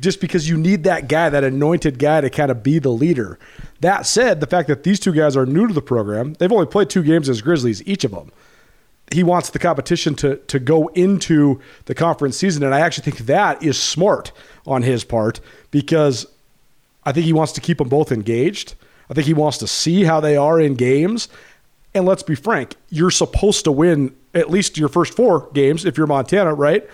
just 0.00 0.20
because 0.20 0.48
you 0.48 0.56
need 0.56 0.82
that 0.84 1.06
guy, 1.06 1.28
that 1.28 1.44
anointed 1.44 2.00
guy 2.00 2.20
to 2.20 2.28
kind 2.28 2.50
of 2.50 2.64
be 2.64 2.80
the 2.80 2.90
leader. 2.90 3.38
That 3.80 4.06
said, 4.06 4.40
the 4.40 4.46
fact 4.46 4.66
that 4.66 4.82
these 4.82 4.98
two 4.98 5.12
guys 5.12 5.36
are 5.36 5.46
new 5.46 5.68
to 5.68 5.72
the 5.72 5.82
program, 5.82 6.34
they've 6.34 6.50
only 6.50 6.66
played 6.66 6.90
two 6.90 7.04
games 7.04 7.28
as 7.28 7.42
Grizzlies, 7.42 7.86
each 7.86 8.02
of 8.02 8.10
them 8.10 8.32
he 9.12 9.22
wants 9.22 9.50
the 9.50 9.58
competition 9.58 10.14
to 10.14 10.36
to 10.36 10.58
go 10.58 10.88
into 10.88 11.60
the 11.84 11.94
conference 11.94 12.36
season, 12.36 12.62
and 12.62 12.74
I 12.74 12.80
actually 12.80 13.04
think 13.04 13.26
that 13.26 13.62
is 13.62 13.78
smart 13.78 14.32
on 14.66 14.82
his 14.82 15.04
part 15.04 15.40
because 15.70 16.26
I 17.04 17.12
think 17.12 17.26
he 17.26 17.32
wants 17.32 17.52
to 17.52 17.60
keep 17.60 17.78
them 17.78 17.88
both 17.88 18.10
engaged. 18.10 18.74
I 19.10 19.14
think 19.14 19.26
he 19.26 19.34
wants 19.34 19.58
to 19.58 19.66
see 19.66 20.04
how 20.04 20.20
they 20.20 20.36
are 20.36 20.60
in 20.60 20.74
games. 20.74 21.28
And 21.94 22.04
let's 22.04 22.22
be 22.22 22.34
frank, 22.34 22.74
you're 22.90 23.10
supposed 23.10 23.64
to 23.64 23.72
win 23.72 24.14
at 24.34 24.50
least 24.50 24.76
your 24.76 24.88
first 24.88 25.14
four 25.14 25.48
games 25.52 25.84
if 25.84 25.96
you're 25.96 26.08
Montana, 26.08 26.52
right? 26.52 26.88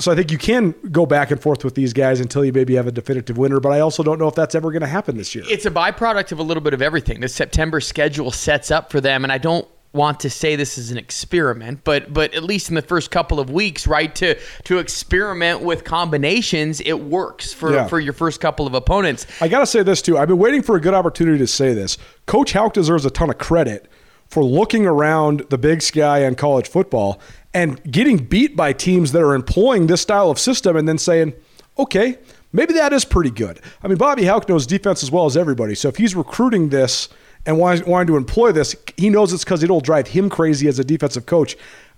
So 0.00 0.12
I 0.12 0.14
think 0.14 0.30
you 0.30 0.38
can 0.38 0.74
go 0.92 1.06
back 1.06 1.30
and 1.30 1.40
forth 1.40 1.64
with 1.64 1.74
these 1.74 1.92
guys 1.92 2.20
until 2.20 2.44
you 2.44 2.52
maybe 2.52 2.74
have 2.76 2.86
a 2.86 2.92
definitive 2.92 3.36
winner, 3.36 3.58
but 3.58 3.72
I 3.72 3.80
also 3.80 4.02
don't 4.02 4.18
know 4.18 4.28
if 4.28 4.34
that's 4.34 4.54
ever 4.54 4.70
going 4.70 4.82
to 4.82 4.88
happen 4.88 5.16
this 5.16 5.34
year. 5.34 5.44
It's 5.48 5.66
a 5.66 5.70
byproduct 5.70 6.30
of 6.30 6.38
a 6.38 6.42
little 6.42 6.62
bit 6.62 6.72
of 6.72 6.82
everything. 6.82 7.20
The 7.20 7.28
September 7.28 7.80
schedule 7.80 8.30
sets 8.30 8.70
up 8.70 8.92
for 8.92 9.00
them, 9.00 9.24
and 9.24 9.32
I 9.32 9.38
don't 9.38 9.66
want 9.92 10.20
to 10.20 10.28
say 10.30 10.54
this 10.54 10.76
is 10.76 10.90
an 10.90 10.98
experiment, 10.98 11.80
but 11.84 12.12
but 12.12 12.34
at 12.34 12.44
least 12.44 12.68
in 12.68 12.74
the 12.74 12.82
first 12.82 13.10
couple 13.10 13.40
of 13.40 13.50
weeks, 13.50 13.86
right, 13.86 14.14
to 14.16 14.38
to 14.64 14.78
experiment 14.78 15.60
with 15.62 15.84
combinations, 15.84 16.80
it 16.80 17.00
works 17.00 17.52
for 17.52 17.72
Yeah. 17.72 17.86
for 17.88 17.98
your 17.98 18.12
first 18.12 18.40
couple 18.40 18.66
of 18.66 18.74
opponents. 18.74 19.26
I 19.40 19.48
got 19.48 19.60
to 19.60 19.66
say 19.66 19.82
this 19.82 20.02
too. 20.02 20.18
I've 20.18 20.28
been 20.28 20.38
waiting 20.38 20.62
for 20.62 20.76
a 20.76 20.80
good 20.80 20.94
opportunity 20.94 21.38
to 21.38 21.46
say 21.46 21.72
this. 21.74 21.96
Coach 22.26 22.52
Hauck 22.52 22.72
deserves 22.74 23.04
a 23.06 23.10
ton 23.10 23.30
of 23.30 23.38
credit 23.38 23.88
for 24.28 24.44
looking 24.44 24.84
around 24.86 25.46
the 25.48 25.56
big 25.56 25.80
sky 25.80 26.18
and 26.18 26.36
college 26.36 26.68
football 26.68 27.18
and 27.54 27.82
getting 27.90 28.18
beat 28.18 28.54
by 28.54 28.74
teams 28.74 29.12
that 29.12 29.22
are 29.22 29.34
employing 29.34 29.86
this 29.86 30.02
style 30.02 30.30
of 30.30 30.38
system 30.38 30.76
and 30.76 30.86
then 30.86 30.98
saying, 30.98 31.32
okay, 31.78 32.18
maybe 32.52 32.74
that 32.74 32.92
is 32.92 33.06
pretty 33.06 33.30
good. 33.30 33.58
I 33.82 33.88
mean, 33.88 33.96
Bobby 33.96 34.26
Hauck 34.26 34.46
knows 34.46 34.66
defense 34.66 35.02
as 35.02 35.10
well 35.10 35.24
as 35.24 35.34
everybody. 35.34 35.74
So 35.74 35.88
if 35.88 35.96
he's 35.96 36.14
recruiting 36.14 36.68
this 36.68 37.08
and 37.46 37.58
wanting, 37.58 38.06
to 38.06 38.16
employ 38.16 38.52
this, 38.52 38.76
he 38.96 39.10
knows 39.10 39.32
it's 39.32 39.44
because 39.44 39.62
it'll 39.62 39.80
drive 39.80 40.08
him 40.08 40.28
crazy 40.28 40.68
as 40.68 40.78
a 40.78 40.84
defensive 40.84 41.26
coach. 41.26 41.56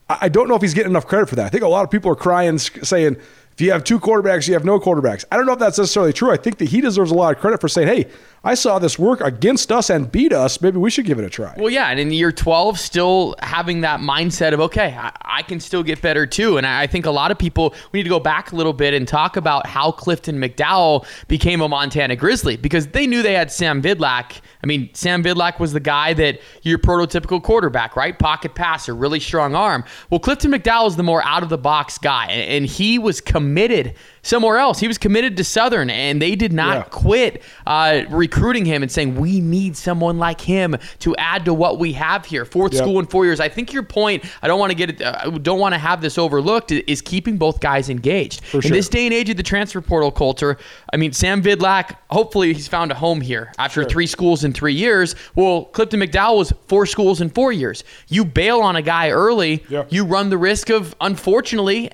I 0.09 0.29
don't 0.29 0.49
know 0.49 0.57
if 0.57 0.63
he's 0.63 0.75
getting 0.75 0.91
enough 0.91 1.07
credit 1.07 1.29
for 1.29 1.37
that. 1.37 1.47
I 1.47 1.49
think 1.49 1.63
a 1.63 1.69
lot 1.69 1.85
of 1.85 1.91
people 1.91 2.11
are 2.11 2.17
crying, 2.17 2.59
saying, 2.59 3.17
if 3.53 3.61
you 3.61 3.73
have 3.73 3.85
two 3.85 4.01
quarterbacks, 4.01 4.49
you 4.49 4.55
have 4.55 4.65
no 4.65 4.81
quarterbacks. 4.81 5.25
I 5.31 5.37
don't 5.37 5.47
know 5.47 5.53
if 5.53 5.59
that's 5.59 5.79
necessarily 5.79 6.13
true. 6.13 6.33
I 6.33 6.37
think 6.37 6.59
that 6.59 6.69
he 6.69 6.81
deserves 6.81 7.11
a 7.11 7.15
lot 7.15 7.35
of 7.35 7.41
credit 7.41 7.61
for 7.61 7.69
saying, 7.69 7.89
hey, 7.89 8.11
I 8.43 8.55
saw 8.55 8.79
this 8.79 8.99
work 8.99 9.21
against 9.21 9.71
us 9.71 9.91
and 9.91 10.11
beat 10.11 10.33
us. 10.33 10.63
Maybe 10.63 10.79
we 10.79 10.91
should 10.91 11.05
give 11.05 11.19
it 11.19 11.25
a 11.27 11.29
try. 11.29 11.55
Well, 11.59 11.69
yeah, 11.69 11.91
and 11.91 12.01
in 12.01 12.11
year 12.11 12.33
12, 12.33 12.79
still 12.79 13.35
having 13.41 13.83
that 13.83 14.01
mindset 14.01 14.55
of, 14.55 14.61
okay, 14.61 14.97
I, 14.99 15.13
I 15.21 15.43
can 15.43 15.61
still 15.61 15.83
get 15.83 16.01
better 16.01 16.27
too. 16.27 16.57
And 16.57 16.67
I, 16.67 16.83
I 16.83 16.87
think 16.87 17.05
a 17.05 17.11
lot 17.11 17.31
of 17.31 17.39
people, 17.39 17.75
we 17.93 17.99
need 17.99 18.05
to 18.05 18.09
go 18.09 18.19
back 18.19 18.53
a 18.53 18.57
little 18.57 18.73
bit 18.73 18.95
and 18.95 19.07
talk 19.07 19.37
about 19.37 19.67
how 19.67 19.93
Clifton 19.93 20.39
McDowell 20.41 21.07
became 21.29 21.61
a 21.61 21.69
Montana 21.69 22.17
Grizzly 22.17 22.57
because 22.57 22.87
they 22.89 23.07
knew 23.07 23.23
they 23.23 23.35
had 23.35 23.53
Sam 23.53 23.83
Vidlak. 23.83 24.41
I 24.63 24.67
mean, 24.67 24.89
Sam 24.95 25.23
Vidlak 25.23 25.61
was 25.61 25.75
the 25.75 25.81
guy 25.81 26.15
that 26.15 26.41
your 26.63 26.79
prototypical 26.79 27.43
quarterback, 27.43 27.95
right? 27.95 28.19
Pocket 28.19 28.55
passer, 28.55 28.95
really 28.95 29.21
strong 29.21 29.55
arm. 29.55 29.85
Well, 30.09 30.21
Clifton 30.21 30.51
McDowell 30.51 30.89
is 30.89 30.97
the 30.97 31.03
more 31.03 31.23
out 31.25 31.43
of 31.43 31.51
the 31.51 31.59
box 31.59 31.99
guy, 31.99 32.27
and 32.27 32.65
he 32.65 32.99
was 32.99 33.21
committed 33.21 33.95
somewhere 34.23 34.59
else. 34.59 34.79
He 34.79 34.89
was 34.89 34.99
committed 34.99 35.37
to 35.39 35.45
Southern, 35.45 35.91
and 35.91 36.21
they 36.21 36.35
did 36.37 36.53
not 36.53 36.77
Yeah. 36.77 36.83
quit 36.85 37.43
uh, 37.67 38.03
recruiting 38.11 38.65
him 38.65 38.83
and 38.83 38.91
saying 38.91 39.17
we 39.17 39.41
need 39.41 39.77
someone 39.77 40.19
like 40.19 40.41
him 40.41 40.77
to 41.01 41.15
add 41.17 41.45
to 41.47 41.55
what 41.55 41.79
we 41.79 41.93
have 41.95 42.25
here. 42.27 42.45
Fourth 42.45 42.73
Yep. 42.75 42.83
school 42.83 42.99
in 43.01 43.07
four 43.07 43.25
years. 43.25 43.41
I 43.41 43.49
think 43.49 43.73
your 43.73 43.83
point. 43.83 44.25
I 44.43 44.49
don't 44.49 44.59
want 44.61 44.71
to 44.71 44.77
get 44.77 44.91
it. 44.91 45.03
Uh, 45.03 45.17
I 45.25 45.31
don't 45.31 45.59
want 45.59 45.75
to 45.75 45.79
have 45.79 46.01
this 46.01 46.19
overlooked. 46.19 46.73
Is 46.73 47.01
keeping 47.03 47.37
both 47.37 47.61
guys 47.61 47.89
engaged 47.89 48.43
in 48.53 48.61
sure. 48.61 48.71
this 48.71 48.89
day 48.89 49.07
and 49.07 49.15
age 49.15 49.31
of 49.31 49.37
the 49.37 49.43
transfer 49.43 49.81
portal 49.81 50.11
culture. 50.11 50.59
I 50.93 50.97
mean, 50.97 51.13
Sam 51.13 51.43
Vidlak. 51.43 51.97
Hopefully, 52.11 52.53
he's 52.53 52.69
found 52.69 52.91
a 52.91 52.95
home 52.95 53.21
here 53.21 53.53
after 53.59 53.85
three 53.85 54.07
schools 54.07 54.45
in 54.45 54.53
three 54.53 54.75
years. 54.75 55.15
Well, 55.35 55.65
Clifton 55.67 56.01
McDowell 56.01 56.39
was 56.39 56.53
four 56.67 56.87
schools 56.87 57.21
in 57.21 57.31
four 57.31 57.53
years. 57.53 57.85
You 58.09 58.25
bail 58.25 58.61
on 58.61 58.77
a 58.77 58.83
guy 58.83 59.11
early, 59.11 59.65
you 59.91 60.05
run 60.05 60.31
the 60.31 60.39
risk 60.39 60.71
of, 60.71 60.95
unfortunately, 61.01 61.91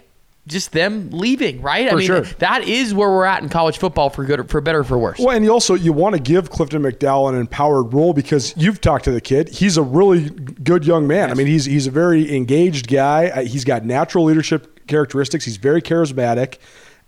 just 0.46 0.72
them 0.72 1.10
leaving. 1.10 1.60
Right? 1.60 1.92
I 1.92 1.96
mean, 1.96 2.06
sure. 2.06 2.22
that 2.22 2.64
is 2.64 2.94
where 2.94 3.08
we're 3.10 3.24
at 3.24 3.42
in 3.42 3.48
college 3.48 3.78
football 3.78 4.10
for 4.10 4.24
good, 4.24 4.48
for 4.48 4.60
better, 4.60 4.80
or 4.80 4.84
for 4.84 4.98
worse. 4.98 5.18
Well, 5.18 5.30
and 5.30 5.44
you 5.44 5.52
also 5.52 5.74
you 5.74 5.92
want 5.92 6.14
to 6.14 6.20
give 6.20 6.50
Clifton 6.50 6.82
McDowell 6.82 7.28
an 7.28 7.38
empowered 7.38 7.92
role 7.92 8.12
because 8.12 8.54
you've 8.56 8.80
talked 8.80 9.04
to 9.04 9.10
the 9.10 9.20
kid. 9.20 9.48
He's 9.48 9.76
a 9.76 9.82
really 9.82 10.30
good 10.30 10.84
young 10.84 11.06
man. 11.06 11.30
I 11.30 11.34
mean, 11.34 11.46
he's 11.46 11.64
he's 11.64 11.86
a 11.86 11.90
very 11.90 12.34
engaged 12.34 12.88
guy. 12.88 13.28
Uh, 13.28 13.42
He's 13.46 13.64
got 13.64 13.84
natural 13.84 14.24
leadership 14.24 14.86
characteristics. 14.86 15.44
He's 15.44 15.56
very 15.56 15.80
charismatic, 15.80 16.58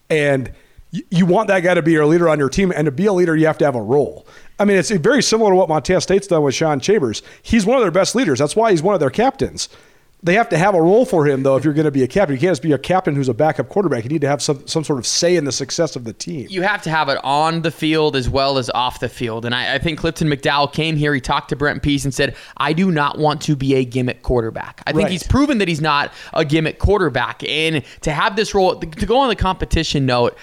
and 0.09 0.52
you 0.90 1.26
want 1.26 1.49
that 1.49 1.61
guy 1.61 1.75
to 1.75 1.83
be 1.83 1.92
your 1.92 2.07
leader 2.07 2.28
on 2.28 2.38
your 2.38 2.49
team. 2.49 2.73
And 2.75 2.87
to 2.87 2.92
be 2.92 3.07
a 3.07 3.12
leader, 3.12 3.37
you 3.37 3.47
have 3.47 3.59
to 3.59 3.64
have 3.64 3.75
a 3.75 3.83
role. 3.83 4.26
I 4.59 4.64
mean, 4.64 4.76
it's 4.76 4.90
very 4.90 5.23
similar 5.23 5.52
to 5.52 5.57
what 5.57 5.68
Montana 5.68 6.00
State's 6.00 6.26
done 6.26 6.42
with 6.42 6.54
Sean 6.54 6.80
Chambers. 6.80 7.23
He's 7.42 7.66
one 7.66 7.76
of 7.76 7.83
their 7.83 7.90
best 7.90 8.14
leaders. 8.14 8.38
That's 8.38 8.57
why 8.57 8.71
he's 8.71 8.83
one 8.83 8.95
of 8.95 9.00
their 9.00 9.11
captains. 9.11 9.68
They 10.20 10.34
have 10.34 10.48
to 10.48 10.58
have 10.58 10.75
a 10.75 10.82
role 10.82 11.04
for 11.04 11.26
him, 11.26 11.44
though, 11.44 11.54
if 11.54 11.64
you're 11.64 11.72
going 11.75 11.84
to 11.84 11.92
be 11.92 12.02
a 12.02 12.08
captain. 12.08 12.34
You 12.34 12.40
can't 12.40 12.50
just 12.50 12.62
be 12.62 12.72
a 12.72 12.78
captain 12.78 13.14
who's 13.14 13.28
a 13.28 13.34
backup 13.34 13.68
quarterback. 13.68 14.02
You 14.02 14.10
need 14.10 14.22
to 14.22 14.28
have 14.28 14.42
some, 14.42 14.66
some 14.66 14.82
sort 14.82 14.98
of 14.98 15.06
say 15.06 15.37
in 15.37 15.44
the 15.44 15.52
success 15.52 15.94
of 15.94 16.02
the 16.02 16.12
team. 16.12 16.48
you 16.50 16.62
have 16.62 16.82
to 16.82 16.90
have 16.90 17.08
it 17.08 17.18
on 17.22 17.62
the 17.62 17.70
field 17.70 18.16
as 18.16 18.28
well 18.28 18.58
as 18.58 18.68
off 18.70 18.98
the 18.98 19.08
field. 19.08 19.44
And 19.44 19.54
I, 19.54 19.76
I 19.76 19.78
think 19.78 20.00
Clifton 20.00 20.28
McDowell 20.28 20.72
came 20.72 20.96
here. 20.96 21.14
He 21.14 21.20
talked 21.20 21.50
to 21.50 21.56
Brent 21.56 21.84
Pease 21.84 22.04
and 22.04 22.12
said, 22.12 22.34
I 22.56 22.72
do 22.72 22.90
not 22.90 23.16
want 23.18 23.40
to 23.42 23.54
be 23.54 23.76
a 23.76 23.84
gimmick 23.84 24.22
quarterback. 24.22 24.82
I 24.88 24.92
think 24.92 25.04
Right. 25.04 25.12
he's 25.12 25.22
proven 25.22 25.58
that 25.58 25.68
he's 25.68 25.80
not 25.80 26.12
a 26.34 26.44
gimmick 26.44 26.80
quarterback. 26.80 27.44
And 27.48 27.84
to 28.00 28.10
have 28.10 28.34
this 28.34 28.54
role, 28.56 28.75
to 28.80 29.06
go 29.06 29.18
on 29.18 29.28
the 29.28 29.37
competition 29.37 30.04
note, 30.04 30.37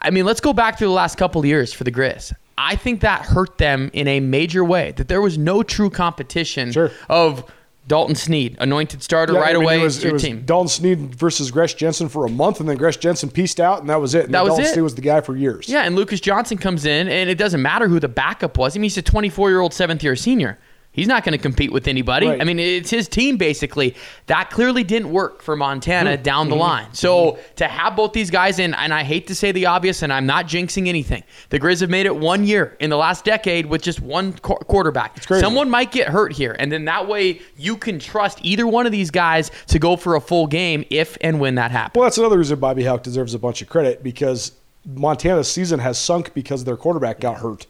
I 0.00 0.10
mean, 0.10 0.24
let's 0.24 0.40
go 0.40 0.52
back 0.52 0.76
to 0.78 0.84
the 0.84 0.90
last 0.92 1.16
couple 1.18 1.40
of 1.40 1.44
years 1.44 1.72
for 1.72 1.82
the 1.82 1.90
Grizz. 1.92 2.32
I 2.56 2.76
think 2.76 3.00
that 3.00 3.22
hurt 3.22 3.58
them 3.58 3.90
in 3.92 4.06
a 4.06 4.20
major 4.20 4.64
way, 4.64 4.92
that 4.92 5.08
there 5.08 5.20
was 5.22 5.38
no 5.38 5.64
true 5.64 5.90
competition 5.90 6.70
Sure. 6.70 6.92
of 7.08 7.44
Dalton 7.88 8.14
Sneed, 8.14 8.56
anointed 8.60 9.02
starter 9.02 9.32
Yeah, 9.32 9.40
right 9.40 9.50
I 9.50 9.58
mean, 9.58 9.62
away 9.62 9.80
It 9.80 9.84
was, 9.84 9.98
it 9.98 10.04
your 10.04 10.12
was 10.14 10.22
team. 10.22 10.42
Dalton 10.46 10.68
Sneed 10.68 11.14
versus 11.14 11.50
Gresh 11.50 11.74
Jensen 11.74 12.08
for 12.08 12.24
a 12.24 12.30
month, 12.30 12.60
and 12.60 12.68
then 12.68 12.76
Gresh 12.76 12.96
Jensen 12.98 13.30
pieced 13.30 13.58
out, 13.60 13.80
and 13.80 13.90
that 13.90 14.00
was 14.00 14.14
it. 14.14 14.26
And 14.26 14.34
That 14.34 14.44
was 14.44 14.50
Dalton 14.50 14.64
it. 14.66 14.72
Sneed 14.74 14.82
was 14.82 14.94
the 14.94 15.00
guy 15.02 15.20
for 15.20 15.36
years. 15.36 15.68
Yeah, 15.68 15.82
and 15.82 15.96
Lucas 15.96 16.20
Johnson 16.20 16.58
comes 16.58 16.86
in, 16.86 17.08
and 17.08 17.28
it 17.28 17.36
doesn't 17.38 17.60
matter 17.60 17.88
who 17.88 17.98
the 17.98 18.08
backup 18.08 18.56
was. 18.56 18.76
I 18.76 18.78
mean, 18.78 18.84
he's 18.84 18.96
a 18.98 19.02
24 19.02 19.50
year 19.50 19.60
old 19.60 19.74
seventh 19.74 20.02
year 20.02 20.14
senior. 20.16 20.58
He's 20.94 21.06
not 21.08 21.24
going 21.24 21.32
to 21.32 21.38
compete 21.42 21.72
with 21.72 21.88
anybody. 21.88 22.26
Right. 22.26 22.38
I 22.40 22.44
mean, 22.44 22.58
it's 22.58 22.90
his 22.90 23.08
team 23.08 23.38
basically. 23.38 23.94
That 24.26 24.50
clearly 24.50 24.84
didn't 24.84 25.10
work 25.10 25.40
for 25.40 25.56
Montana 25.56 26.16
Hmm. 26.16 26.22
down 26.22 26.42
Mm-hmm. 26.46 26.50
the 26.50 26.56
line. 26.56 26.86
So 26.92 27.38
to 27.56 27.66
have 27.66 27.96
both 27.96 28.12
these 28.12 28.30
guys 28.30 28.58
in, 28.58 28.74
and 28.74 28.92
I 28.92 29.02
hate 29.02 29.26
to 29.28 29.34
say 29.34 29.52
the 29.52 29.64
obvious, 29.66 30.02
and 30.02 30.12
I'm 30.12 30.26
not 30.26 30.46
jinxing 30.48 30.88
anything. 30.88 31.22
The 31.48 31.58
Grizz 31.58 31.80
have 31.80 31.88
made 31.88 32.04
it 32.04 32.14
one 32.14 32.44
year 32.44 32.76
in 32.78 32.90
the 32.90 32.98
last 32.98 33.24
decade 33.24 33.64
with 33.66 33.80
just 33.82 34.00
one 34.00 34.34
qu- 34.34 34.56
quarterback. 34.56 35.24
crazy. 35.24 35.40
Someone 35.40 35.70
might 35.70 35.92
get 35.92 36.08
hurt 36.08 36.32
here, 36.34 36.54
and 36.58 36.70
then 36.70 36.84
that 36.84 37.08
way 37.08 37.40
you 37.56 37.78
can 37.78 37.98
trust 37.98 38.38
either 38.42 38.66
one 38.66 38.84
of 38.84 38.92
these 38.92 39.10
guys 39.10 39.50
to 39.68 39.78
go 39.78 39.96
for 39.96 40.14
a 40.16 40.20
full 40.20 40.46
game 40.46 40.84
if 40.90 41.16
and 41.22 41.40
when 41.40 41.54
that 41.54 41.70
happens. 41.70 41.98
Well, 41.98 42.04
that's 42.04 42.18
another 42.18 42.36
reason 42.36 42.58
Bobby 42.60 42.84
Hauck 42.84 43.02
deserves 43.02 43.32
a 43.32 43.38
bunch 43.38 43.62
of 43.62 43.68
credit 43.70 44.02
because 44.02 44.52
Montana's 44.84 45.50
season 45.50 45.78
has 45.80 45.96
sunk 45.96 46.34
because 46.34 46.64
their 46.64 46.76
quarterback 46.76 47.18
got 47.20 47.38
hurt 47.38 47.66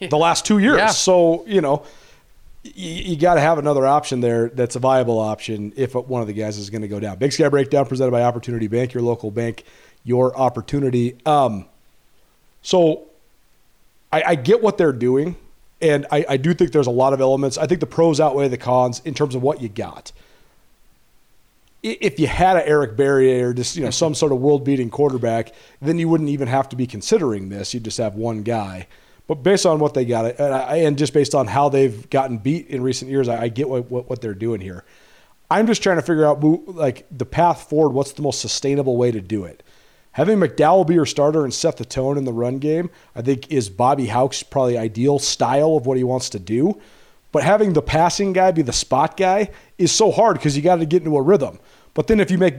the 0.00 0.18
last 0.18 0.44
two 0.44 0.58
years. 0.58 0.76
Yeah. 0.76 0.88
So, 0.88 1.44
you 1.46 1.60
know, 1.60 1.84
you, 2.62 2.72
you 2.74 3.16
got 3.16 3.34
to 3.34 3.40
have 3.40 3.58
another 3.58 3.86
option 3.86 4.20
there 4.20 4.48
that's 4.48 4.76
a 4.76 4.78
viable 4.78 5.18
option 5.18 5.72
if 5.76 5.94
one 5.94 6.20
of 6.20 6.28
the 6.28 6.32
guys 6.32 6.58
is 6.58 6.70
going 6.70 6.82
to 6.82 6.88
go 6.88 7.00
down. 7.00 7.18
Big 7.18 7.32
Sky 7.32 7.48
Breakdown 7.48 7.86
presented 7.86 8.10
by 8.12 8.22
Opportunity 8.22 8.68
Bank, 8.68 8.94
your 8.94 9.02
local 9.02 9.30
bank, 9.30 9.64
your 10.04 10.36
opportunity. 10.36 11.16
Um, 11.26 11.66
so 12.62 13.04
I, 14.12 14.22
I 14.22 14.34
get 14.36 14.62
what 14.62 14.78
they're 14.78 14.92
doing, 14.92 15.36
and 15.80 16.06
I, 16.12 16.24
I 16.28 16.36
do 16.36 16.54
think 16.54 16.72
there's 16.72 16.86
a 16.86 16.92
lot 16.92 17.12
of 17.12 17.20
elements. 17.20 17.58
I 17.58 17.66
think 17.66 17.80
the 17.80 17.86
pros 17.86 18.20
outweigh 18.20 18.48
the 18.48 18.58
cons 18.58 19.00
in 19.04 19.14
terms 19.14 19.34
of 19.34 19.42
what 19.42 19.60
you 19.60 19.68
got. 19.68 20.12
If 21.82 22.20
you 22.20 22.28
had 22.28 22.56
an 22.56 22.62
Eric 22.64 22.96
Barriere 22.96 23.46
or 23.46 23.54
just 23.54 23.74
you 23.74 23.82
know 23.82 23.90
some 23.90 24.14
sort 24.14 24.30
of 24.30 24.38
world-beating 24.38 24.90
quarterback, 24.90 25.52
then 25.80 25.98
you 25.98 26.08
wouldn't 26.08 26.30
even 26.30 26.46
have 26.46 26.68
to 26.68 26.76
be 26.76 26.86
considering 26.86 27.48
this. 27.48 27.74
You'd 27.74 27.82
just 27.82 27.98
have 27.98 28.14
one 28.14 28.44
guy. 28.44 28.86
But 29.26 29.36
based 29.42 29.66
on 29.66 29.78
what 29.78 29.94
they 29.94 30.04
got, 30.04 30.38
and, 30.38 30.54
I, 30.54 30.76
and 30.78 30.98
just 30.98 31.14
based 31.14 31.34
on 31.34 31.46
how 31.46 31.68
they've 31.68 32.08
gotten 32.10 32.38
beat 32.38 32.66
in 32.68 32.82
recent 32.82 33.10
years, 33.10 33.28
I, 33.28 33.42
I 33.42 33.48
get 33.48 33.68
what, 33.68 33.90
what 33.90 34.10
what 34.10 34.20
they're 34.20 34.34
doing 34.34 34.60
here. 34.60 34.84
I'm 35.50 35.66
just 35.66 35.82
trying 35.82 35.96
to 35.96 36.02
figure 36.02 36.26
out 36.26 36.42
like 36.42 37.06
the 37.10 37.26
path 37.26 37.68
forward. 37.68 37.90
What's 37.90 38.12
the 38.12 38.22
most 38.22 38.40
sustainable 38.40 38.96
way 38.96 39.10
to 39.10 39.20
do 39.20 39.44
it? 39.44 39.62
Having 40.12 40.38
McDowell 40.38 40.86
be 40.86 40.94
your 40.94 41.06
starter 41.06 41.44
and 41.44 41.54
set 41.54 41.78
the 41.78 41.84
tone 41.84 42.18
in 42.18 42.24
the 42.24 42.32
run 42.32 42.58
game, 42.58 42.90
I 43.16 43.22
think, 43.22 43.50
is 43.50 43.70
Bobby 43.70 44.06
Hauck's 44.06 44.42
probably 44.42 44.76
ideal 44.76 45.18
style 45.18 45.76
of 45.76 45.86
what 45.86 45.96
he 45.96 46.04
wants 46.04 46.28
to 46.30 46.38
do. 46.38 46.80
But 47.32 47.44
having 47.44 47.72
the 47.72 47.80
passing 47.80 48.34
guy 48.34 48.50
be 48.50 48.60
the 48.60 48.74
spot 48.74 49.16
guy 49.16 49.50
is 49.78 49.90
so 49.90 50.10
hard 50.10 50.36
because 50.36 50.54
you 50.54 50.62
got 50.62 50.76
to 50.76 50.86
get 50.86 51.02
into 51.02 51.16
a 51.16 51.22
rhythm. 51.22 51.58
But 51.94 52.06
then 52.06 52.20
if 52.20 52.30
you 52.30 52.36
make 52.36 52.56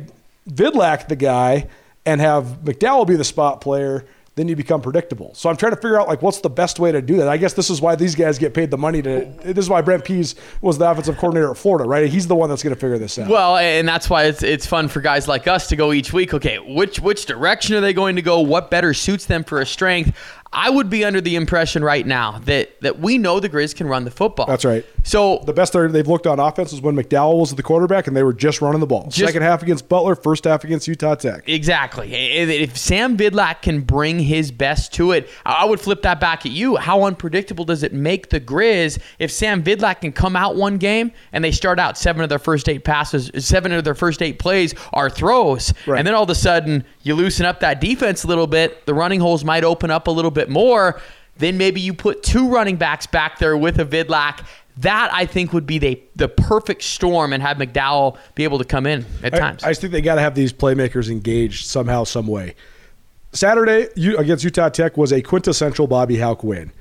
Vidlak 0.49 1.07
the 1.07 1.15
guy 1.15 1.67
and 2.05 2.19
have 2.21 2.63
McDowell 2.63 3.07
be 3.07 3.15
the 3.15 3.23
spot 3.23 3.61
player, 3.61 4.05
then 4.35 4.47
you 4.47 4.55
become 4.55 4.81
predictable. 4.81 5.33
So 5.35 5.49
I'm 5.49 5.57
trying 5.57 5.73
to 5.73 5.75
figure 5.75 5.99
out 5.99 6.07
like 6.07 6.21
what's 6.21 6.41
the 6.41 6.49
best 6.49 6.79
way 6.79 6.91
to 6.91 7.01
do 7.01 7.17
that. 7.17 7.27
I 7.27 7.37
guess 7.37 7.53
this 7.53 7.69
is 7.69 7.81
why 7.81 7.95
these 7.95 8.15
guys 8.15 8.39
get 8.39 8.53
paid 8.53 8.71
the 8.71 8.77
money 8.77 9.01
to. 9.03 9.31
This 9.43 9.65
is 9.65 9.69
why 9.69 9.81
Brent 9.81 10.05
Pease 10.05 10.35
was 10.61 10.77
the 10.77 10.89
offensive 10.89 11.17
coordinator 11.17 11.51
at 11.51 11.57
Florida, 11.57 11.87
right? 11.87 12.09
He's 12.09 12.27
the 12.27 12.35
one 12.35 12.49
that's 12.49 12.63
going 12.63 12.73
to 12.73 12.79
figure 12.79 12.97
this 12.97 13.19
out. 13.19 13.29
Well, 13.29 13.57
and 13.57 13.87
that's 13.87 14.09
why 14.09 14.25
it's 14.25 14.41
it's 14.41 14.65
fun 14.65 14.87
for 14.87 15.01
guys 15.01 15.27
like 15.27 15.47
us 15.47 15.67
to 15.67 15.75
go 15.75 15.93
each 15.93 16.13
week. 16.13 16.33
Okay, 16.33 16.57
which 16.59 16.99
which 16.99 17.25
direction 17.25 17.75
are 17.75 17.81
they 17.81 17.93
going 17.93 18.15
to 18.15 18.21
go? 18.23 18.39
What 18.39 18.71
better 18.71 18.93
suits 18.93 19.25
them 19.25 19.43
for 19.43 19.61
a 19.61 19.65
strength? 19.65 20.17
I 20.51 20.69
would 20.69 20.89
be 20.89 21.03
under 21.03 21.19
the 21.19 21.35
impression 21.35 21.83
right 21.83 22.05
now 22.05 22.39
that 22.45 22.79
that 22.81 22.99
we 22.99 23.17
know 23.17 23.39
the 23.39 23.49
Grizz 23.49 23.75
can 23.75 23.87
run 23.87 24.03
the 24.03 24.11
football. 24.11 24.45
That's 24.45 24.65
right. 24.65 24.85
So 25.05 25.43
the 25.45 25.51
best 25.53 25.73
they've 25.73 26.07
looked 26.07 26.25
on 26.27 26.39
offense 26.39 26.71
was 26.71 26.81
when 26.81 26.95
McDowell 26.95 27.39
was 27.41 27.53
the 27.53 27.61
quarterback 27.61 28.07
and 28.07 28.15
they 28.15 28.23
were 28.23 28.33
just 28.33 28.61
running 28.61 28.79
the 28.79 28.87
ball. 28.87 29.03
Just- 29.09 29.25
Second 29.27 29.41
half 29.41 29.61
against 29.61 29.89
Butler, 29.89 30.15
first 30.15 30.45
half 30.45 30.63
against 30.63 30.87
Utah 30.87 31.15
Tech. 31.15 31.43
Exactly. 31.47 32.13
If 32.13 32.49
if 32.49 32.77
Sam 32.77 33.17
Vidlak 33.17 33.61
can 33.61 33.81
bring 33.81 34.19
his 34.19 34.49
best 34.51 34.93
to 34.93 35.11
it, 35.11 35.29
I 35.45 35.65
would 35.65 35.79
flip 35.81 36.01
that 36.03 36.19
back 36.21 36.45
at 36.45 36.51
you. 36.53 36.77
How 36.77 37.03
unpredictable 37.03 37.65
does 37.65 37.83
it 37.83 37.93
make 37.93 38.29
the 38.29 38.39
Grizz 38.39 38.99
if 39.19 39.29
Sam 39.31 39.61
Vidlak 39.61 40.01
can 40.01 40.13
come 40.13 40.35
out 40.37 40.55
one 40.55 40.77
game 40.77 41.11
and 41.33 41.43
they 41.43 41.51
start 41.51 41.79
out 41.79 41.97
seven 41.97 42.21
of 42.23 42.29
their 42.29 42.39
first 42.39 42.69
eight 42.69 42.83
passes, 42.85 43.29
seven 43.45 43.71
of 43.73 43.83
their 43.83 43.95
first 43.95 44.21
eight 44.21 44.39
plays 44.39 44.73
are 44.93 45.09
throws, 45.09 45.73
Right. 45.85 45.97
and 45.97 46.07
then 46.07 46.15
all 46.15 46.23
of 46.23 46.29
a 46.29 46.35
sudden 46.35 46.85
you 47.01 47.13
loosen 47.15 47.45
up 47.45 47.59
that 47.59 47.81
defense 47.81 48.23
a 48.23 48.27
little 48.27 48.47
bit, 48.47 48.85
the 48.85 48.93
running 48.93 49.19
holes 49.19 49.43
might 49.43 49.63
open 49.65 49.91
up 49.91 50.07
a 50.07 50.11
little 50.11 50.31
bit 50.31 50.49
more. 50.49 51.01
Then 51.35 51.57
maybe 51.57 51.81
you 51.81 51.95
put 51.95 52.21
two 52.21 52.47
running 52.47 52.75
backs 52.75 53.07
back 53.07 53.39
there 53.39 53.57
with 53.57 53.79
a 53.79 53.85
Vidlak. 53.85 54.45
That 54.77 55.13
I 55.13 55.25
think 55.25 55.53
would 55.53 55.67
be 55.67 55.77
the 55.77 56.01
the 56.15 56.27
perfect 56.27 56.81
storm 56.81 57.33
and 57.33 57.43
have 57.43 57.57
McDowell 57.57 58.17
be 58.35 58.43
able 58.43 58.57
to 58.57 58.65
come 58.65 58.85
in 58.85 59.05
at 59.21 59.33
I, 59.33 59.39
times. 59.39 59.63
I 59.63 59.69
just 59.69 59.81
think 59.81 59.93
they 59.93 60.01
got 60.01 60.15
to 60.15 60.21
have 60.21 60.35
these 60.35 60.51
playmakers 60.51 61.09
engaged 61.09 61.67
somehow, 61.67 62.05
some 62.05 62.27
way. 62.27 62.55
Saturday 63.33 63.89
you, 63.95 64.17
against 64.17 64.43
Utah 64.43 64.69
Tech 64.69 64.97
was 64.97 65.11
a 65.11 65.21
quintessential 65.21 65.87
Bobby 65.87 66.17
Hauck 66.17 66.43
win. 66.43 66.71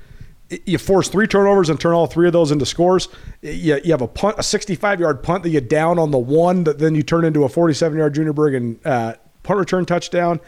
You 0.65 0.77
force 0.77 1.07
three 1.07 1.25
turnovers 1.25 1.69
and 1.69 1.79
turn 1.79 1.93
all 1.93 2.05
three 2.05 2.27
of 2.27 2.33
those 2.33 2.51
into 2.51 2.65
scores. 2.65 3.07
You, 3.41 3.79
you 3.83 3.91
have 3.91 4.01
a 4.01 4.07
punt, 4.07 4.35
a 4.37 4.43
65 4.43 4.99
yard 4.99 5.23
punt 5.23 5.43
that 5.43 5.49
you 5.49 5.61
down 5.61 5.97
on 5.97 6.11
the 6.11 6.19
one 6.19 6.63
that 6.65 6.79
then 6.79 6.95
you 6.95 7.01
turn 7.01 7.25
into 7.25 7.43
a 7.43 7.49
47 7.49 7.97
yard 7.97 8.13
Junior 8.13 8.33
Bergen 8.33 8.79
uh, 8.85 9.13
punt 9.41 9.59
return 9.59 9.85
touchdown, 9.85 10.39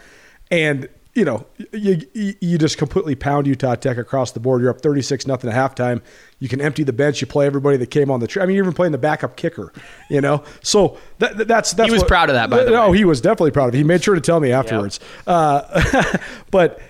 and 0.51 0.89
you 1.15 1.25
know 1.25 1.45
you, 1.71 2.01
you 2.13 2.57
just 2.57 2.77
completely 2.77 3.15
pound 3.15 3.47
Utah 3.47 3.75
Tech 3.75 3.97
across 3.97 4.33
the 4.33 4.39
board. 4.39 4.61
You're 4.61 4.69
up 4.69 4.81
36 4.81 5.25
nothing 5.25 5.49
at 5.49 5.55
halftime. 5.55 6.01
You 6.39 6.49
can 6.49 6.59
empty 6.61 6.83
the 6.83 6.93
bench. 6.93 7.21
You 7.21 7.27
play 7.27 7.45
everybody 7.47 7.77
that 7.77 7.87
came 7.89 8.11
on 8.11 8.19
the. 8.19 8.27
Tra- 8.27 8.43
I 8.43 8.45
mean, 8.45 8.55
you're 8.57 8.65
even 8.65 8.73
playing 8.75 8.91
the 8.91 8.97
backup 8.97 9.37
kicker. 9.37 9.71
You 10.09 10.19
know, 10.21 10.43
so 10.61 10.97
that, 11.19 11.37
that- 11.37 11.47
that's 11.47 11.71
that's 11.73 11.89
was 11.91 12.01
what- 12.01 12.07
proud 12.09 12.29
of 12.29 12.35
that, 12.35 12.49
by 12.49 12.65
the 12.65 12.71
no, 12.71 12.91
way. 12.91 12.97
he 12.97 13.05
was 13.05 13.21
definitely 13.21 13.51
proud 13.51 13.69
of 13.69 13.75
it. 13.75 13.77
He 13.77 13.83
made 13.83 14.03
sure 14.03 14.13
to 14.15 14.21
tell 14.21 14.39
me 14.39 14.51
afterwards. 14.51 14.99
Uh, 15.25 16.17
but 16.51 16.81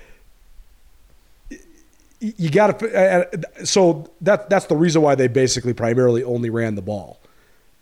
you 2.20 2.50
got 2.50 2.80
to. 2.80 3.40
So 3.66 4.10
that 4.22 4.50
that's 4.50 4.66
the 4.66 4.76
reason 4.76 5.02
why 5.02 5.16
they 5.16 5.28
basically 5.28 5.74
primarily 5.74 6.24
only 6.24 6.50
ran 6.50 6.76
the 6.76 6.82
ball. 6.82 7.20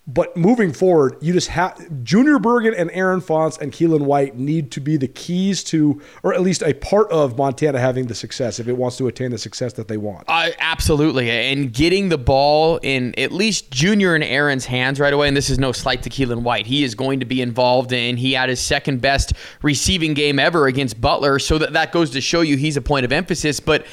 But 0.05 0.35
moving 0.35 0.73
forward, 0.73 1.15
you 1.21 1.31
just 1.31 1.47
have 1.47 2.03
Junior 2.03 2.37
Bergen 2.37 2.73
and 2.73 2.91
Aaron 2.91 3.21
Fonts 3.21 3.57
and 3.57 3.71
Keelan 3.71 4.01
White 4.01 4.35
need 4.37 4.69
to 4.71 4.81
be 4.81 4.97
the 4.97 5.07
keys 5.07 5.63
to, 5.65 6.01
or 6.23 6.33
at 6.33 6.41
least 6.41 6.61
a 6.61 6.73
part 6.73 7.09
of 7.09 7.37
Montana 7.37 7.79
having 7.79 8.07
the 8.07 8.15
success 8.15 8.59
if 8.59 8.67
it 8.67 8.73
wants 8.73 8.97
to 8.97 9.07
attain 9.07 9.31
the 9.31 9.37
success 9.37 9.71
that 9.73 9.87
they 9.87 9.95
want. 9.95 10.25
Uh, 10.27 10.49
absolutely. 10.59 11.31
And 11.31 11.71
getting 11.71 12.09
the 12.09 12.17
ball 12.17 12.81
in 12.83 13.17
at 13.17 13.31
least 13.31 13.71
Junior 13.71 14.13
and 14.13 14.25
Aaron's 14.25 14.65
hands 14.65 14.99
right 14.99 15.13
away, 15.13 15.29
and 15.29 15.37
this 15.37 15.49
is 15.49 15.57
no 15.57 15.71
slight 15.71 16.03
to 16.03 16.09
Keelan 16.09 16.41
White. 16.41 16.67
He 16.67 16.83
is 16.83 16.95
going 16.95 17.21
to 17.21 17.25
be 17.25 17.41
involved 17.41 17.93
in, 17.93 18.17
he 18.17 18.33
had 18.33 18.49
his 18.49 18.59
second 18.59 18.99
best 18.99 19.31
receiving 19.61 20.13
game 20.13 20.37
ever 20.37 20.67
against 20.67 20.99
Butler. 20.99 21.39
So 21.39 21.57
that, 21.59 21.71
that 21.73 21.93
goes 21.93 22.09
to 22.09 22.19
show 22.19 22.41
you 22.41 22.57
he's 22.57 22.75
a 22.75 22.81
point 22.81 23.05
of 23.05 23.13
emphasis. 23.13 23.61
But 23.61 23.85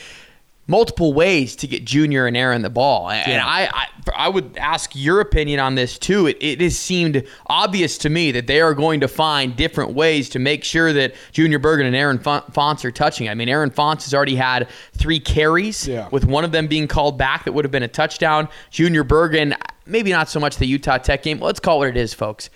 multiple 0.70 1.12
ways 1.12 1.56
to 1.56 1.66
get 1.66 1.84
Junior 1.84 2.26
and 2.26 2.36
Aaron 2.36 2.62
the 2.62 2.70
ball. 2.70 3.10
And 3.10 3.32
Yeah. 3.32 3.44
I, 3.44 3.68
I 3.72 3.86
I 4.16 4.28
would 4.28 4.56
ask 4.56 4.90
your 4.94 5.20
opinion 5.20 5.60
on 5.60 5.74
this 5.74 5.98
too. 5.98 6.26
It, 6.28 6.38
it 6.40 6.60
has 6.60 6.78
seemed 6.78 7.24
obvious 7.48 7.98
to 7.98 8.08
me 8.08 8.30
that 8.32 8.46
they 8.46 8.60
are 8.60 8.72
going 8.74 9.00
to 9.00 9.08
find 9.08 9.54
different 9.56 9.92
ways 9.94 10.28
to 10.30 10.38
make 10.38 10.62
sure 10.64 10.92
that 10.92 11.14
Junior 11.32 11.58
Bergen 11.58 11.86
and 11.86 11.94
Aaron 11.96 12.18
Fon- 12.18 12.42
Fonts 12.52 12.84
are 12.84 12.90
touching. 12.92 13.28
I 13.28 13.34
mean, 13.34 13.48
Aaron 13.48 13.70
Fonts 13.70 14.04
has 14.04 14.14
already 14.14 14.36
had 14.36 14.68
three 14.94 15.20
carries, 15.20 15.86
Yeah. 15.88 16.08
with 16.12 16.24
one 16.24 16.44
of 16.44 16.52
them 16.52 16.66
being 16.66 16.86
called 16.88 17.18
back 17.18 17.44
that 17.44 17.52
would 17.52 17.64
have 17.64 17.72
been 17.72 17.82
a 17.82 17.88
touchdown. 17.88 18.48
Junior 18.70 19.04
Bergen, 19.04 19.54
maybe 19.86 20.10
not 20.12 20.28
so 20.28 20.40
much 20.40 20.56
the 20.56 20.66
Utah 20.66 20.98
Tech 20.98 21.22
game. 21.22 21.40
Let's 21.40 21.60
call 21.60 21.76
it 21.76 21.78
what 21.78 21.88
it 21.88 21.96
is, 21.96 22.14
folks. 22.14 22.48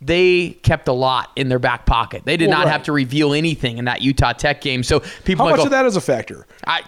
They 0.00 0.50
kept 0.62 0.88
a 0.88 0.92
lot 0.92 1.30
in 1.36 1.48
their 1.48 1.58
back 1.58 1.86
pocket. 1.86 2.22
They 2.26 2.36
did 2.36 2.48
Well, 2.48 2.58
not 2.58 2.64
right. 2.66 2.72
have 2.72 2.82
to 2.84 2.92
reveal 2.92 3.32
anything 3.32 3.78
in 3.78 3.86
that 3.86 4.02
Utah 4.02 4.32
Tech 4.34 4.60
game. 4.60 4.82
So 4.82 5.00
people 5.24 5.46
How 5.46 5.50
much 5.52 5.58
go, 5.60 5.64
of 5.64 5.70
that 5.70 5.86
is 5.86 5.96
a 5.96 6.00
factor? 6.02 6.46
I, 6.66 6.82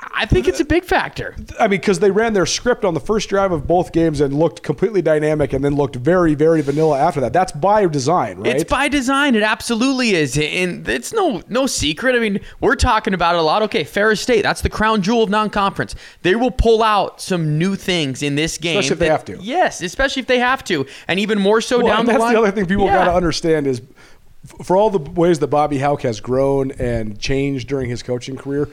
I 0.00 0.26
think 0.26 0.46
it's 0.48 0.60
a 0.60 0.64
big 0.64 0.84
factor. 0.84 1.34
I 1.58 1.62
mean, 1.68 1.80
because 1.80 1.98
they 1.98 2.10
ran 2.10 2.32
their 2.32 2.46
script 2.46 2.84
on 2.84 2.94
the 2.94 3.00
first 3.00 3.28
drive 3.28 3.52
of 3.52 3.66
both 3.66 3.92
games 3.92 4.20
and 4.20 4.32
looked 4.34 4.62
completely 4.62 5.02
dynamic, 5.02 5.52
and 5.52 5.64
then 5.64 5.74
looked 5.76 5.96
very, 5.96 6.34
very 6.34 6.60
vanilla 6.60 6.98
after 6.98 7.20
that. 7.20 7.32
That's 7.32 7.52
by 7.52 7.86
design, 7.86 8.38
right? 8.38 8.56
It's 8.56 8.64
by 8.70 8.88
design. 8.88 9.34
It 9.34 9.42
absolutely 9.42 10.10
is, 10.14 10.36
and 10.38 10.88
it's 10.88 11.12
no 11.12 11.42
no 11.48 11.66
secret. 11.66 12.14
I 12.14 12.18
mean, 12.20 12.40
we're 12.60 12.76
talking 12.76 13.14
about 13.14 13.34
it 13.34 13.38
a 13.38 13.42
lot. 13.42 13.62
Okay, 13.62 13.84
Ferris 13.84 14.20
State, 14.20 14.42
that's 14.42 14.60
the 14.60 14.70
crown 14.70 15.02
jewel 15.02 15.22
of 15.24 15.30
non-conference. 15.30 15.94
They 16.22 16.34
will 16.36 16.50
pull 16.52 16.82
out 16.82 17.20
some 17.20 17.58
new 17.58 17.74
things 17.76 18.22
in 18.22 18.34
this 18.36 18.56
game, 18.58 18.78
Especially 18.78 18.94
if 18.94 18.98
they 19.00 19.08
have 19.08 19.24
to. 19.26 19.38
Yes, 19.40 19.80
especially 19.82 20.20
if 20.20 20.26
they 20.26 20.38
have 20.38 20.62
to, 20.64 20.86
and 21.08 21.18
even 21.20 21.38
more 21.40 21.60
so 21.60 21.78
Well, 21.78 21.88
down 21.88 22.06
the 22.06 22.12
that's 22.12 22.22
line. 22.22 22.34
the 22.34 22.40
other 22.40 22.50
thing 22.52 22.66
people 22.66 22.84
Yeah. 22.86 22.98
got 22.98 23.04
to 23.06 23.14
understand 23.14 23.66
is 23.66 23.82
for 24.62 24.76
all 24.76 24.90
the 24.90 24.98
ways 24.98 25.40
that 25.40 25.48
Bobby 25.48 25.78
Hauck 25.78 26.02
has 26.02 26.20
grown 26.20 26.70
and 26.72 27.18
changed 27.18 27.68
during 27.68 27.90
his 27.90 28.02
coaching 28.02 28.36
career, 28.36 28.68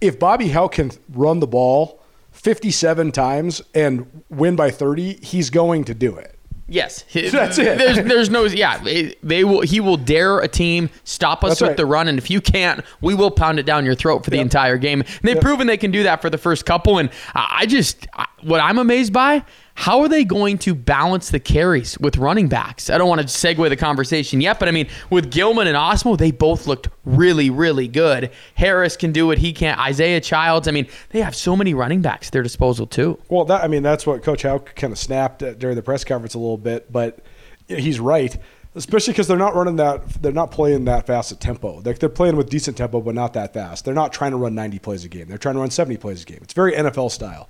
if 0.00 0.18
Bobby 0.18 0.50
Hauck 0.50 0.72
can 0.72 0.90
run 1.12 1.40
the 1.40 1.46
ball 1.46 2.00
57 2.32 3.12
times 3.12 3.62
and 3.74 4.22
win 4.30 4.56
by 4.56 4.70
30, 4.70 5.14
he's 5.22 5.50
going 5.50 5.84
to 5.84 5.94
do 5.94 6.16
it. 6.16 6.36
Yes, 6.72 7.02
That's 7.12 7.58
it. 7.58 7.78
There's, 7.78 7.96
there's 7.96 8.30
no, 8.30 8.44
yeah. 8.44 8.78
They, 9.24 9.42
will. 9.42 9.62
He 9.62 9.80
will 9.80 9.96
dare 9.96 10.38
a 10.38 10.46
team 10.46 10.88
stop 11.02 11.42
us 11.42 11.50
That's 11.50 11.60
with 11.62 11.68
right. 11.70 11.76
the 11.76 11.84
run, 11.86 12.06
and 12.06 12.16
if 12.16 12.30
you 12.30 12.40
can't, 12.40 12.84
we 13.00 13.12
will 13.12 13.32
pound 13.32 13.58
it 13.58 13.66
down 13.66 13.84
your 13.84 13.96
throat 13.96 14.22
for 14.24 14.30
the 14.30 14.36
Yep. 14.36 14.44
entire 14.44 14.78
game. 14.78 15.00
And 15.00 15.08
they've 15.22 15.34
Yep. 15.34 15.42
proven 15.42 15.66
they 15.66 15.76
can 15.76 15.90
do 15.90 16.04
that 16.04 16.22
for 16.22 16.30
the 16.30 16.38
first 16.38 16.64
couple. 16.66 16.98
And 16.98 17.10
I 17.34 17.66
just, 17.66 18.06
what 18.42 18.60
I'm 18.60 18.78
amazed 18.78 19.12
by, 19.12 19.44
how 19.80 20.02
are 20.02 20.08
they 20.08 20.24
going 20.24 20.58
to 20.58 20.74
balance 20.74 21.30
the 21.30 21.40
carries 21.40 21.98
with 22.00 22.18
running 22.18 22.48
backs? 22.48 22.90
I 22.90 22.98
don't 22.98 23.08
want 23.08 23.22
to 23.22 23.26
segue 23.26 23.66
the 23.70 23.76
conversation 23.76 24.42
yet, 24.42 24.58
but 24.58 24.68
I 24.68 24.72
mean, 24.72 24.86
with 25.08 25.30
Gilman 25.30 25.66
and 25.66 25.74
Ostmo, 25.74 26.18
they 26.18 26.32
both 26.32 26.66
looked 26.66 26.90
really, 27.06 27.48
really 27.48 27.88
good. 27.88 28.30
Harris 28.56 28.98
can 28.98 29.10
do 29.10 29.26
what 29.26 29.38
he 29.38 29.54
can. 29.54 29.78
Isaiah 29.78 30.20
Childs. 30.20 30.68
I 30.68 30.70
mean, 30.72 30.86
they 31.08 31.22
have 31.22 31.34
so 31.34 31.56
many 31.56 31.72
running 31.72 32.02
backs 32.02 32.28
at 32.28 32.34
their 32.34 32.42
disposal 32.42 32.86
too. 32.86 33.18
Well, 33.30 33.46
that 33.46 33.64
I 33.64 33.68
mean, 33.68 33.82
that's 33.82 34.06
what 34.06 34.22
Coach 34.22 34.42
Hauck 34.42 34.74
kind 34.74 34.92
of 34.92 34.98
snapped 34.98 35.42
at 35.42 35.58
during 35.58 35.76
the 35.76 35.82
press 35.82 36.04
conference 36.04 36.34
a 36.34 36.38
little 36.38 36.58
bit, 36.58 36.92
but 36.92 37.20
he's 37.66 37.98
right. 37.98 38.36
Especially 38.74 39.14
because 39.14 39.28
they're 39.28 39.38
not 39.38 39.54
running 39.54 39.76
that, 39.76 40.06
they're 40.22 40.30
not 40.30 40.50
playing 40.50 40.84
that 40.84 41.06
fast 41.06 41.32
a 41.32 41.36
tempo. 41.36 41.80
Like 41.82 42.00
they're 42.00 42.10
playing 42.10 42.36
with 42.36 42.50
decent 42.50 42.76
tempo, 42.76 43.00
but 43.00 43.14
not 43.14 43.32
that 43.32 43.54
fast. 43.54 43.86
They're 43.86 43.94
not 43.94 44.12
trying 44.12 44.32
to 44.32 44.36
run 44.36 44.54
90 44.54 44.78
plays 44.80 45.06
a 45.06 45.08
game. 45.08 45.26
They're 45.26 45.38
trying 45.38 45.54
to 45.54 45.60
run 45.60 45.70
70 45.70 45.96
plays 45.96 46.22
a 46.22 46.26
game. 46.26 46.40
It's 46.42 46.52
very 46.52 46.72
NFL 46.74 47.12
style, 47.12 47.48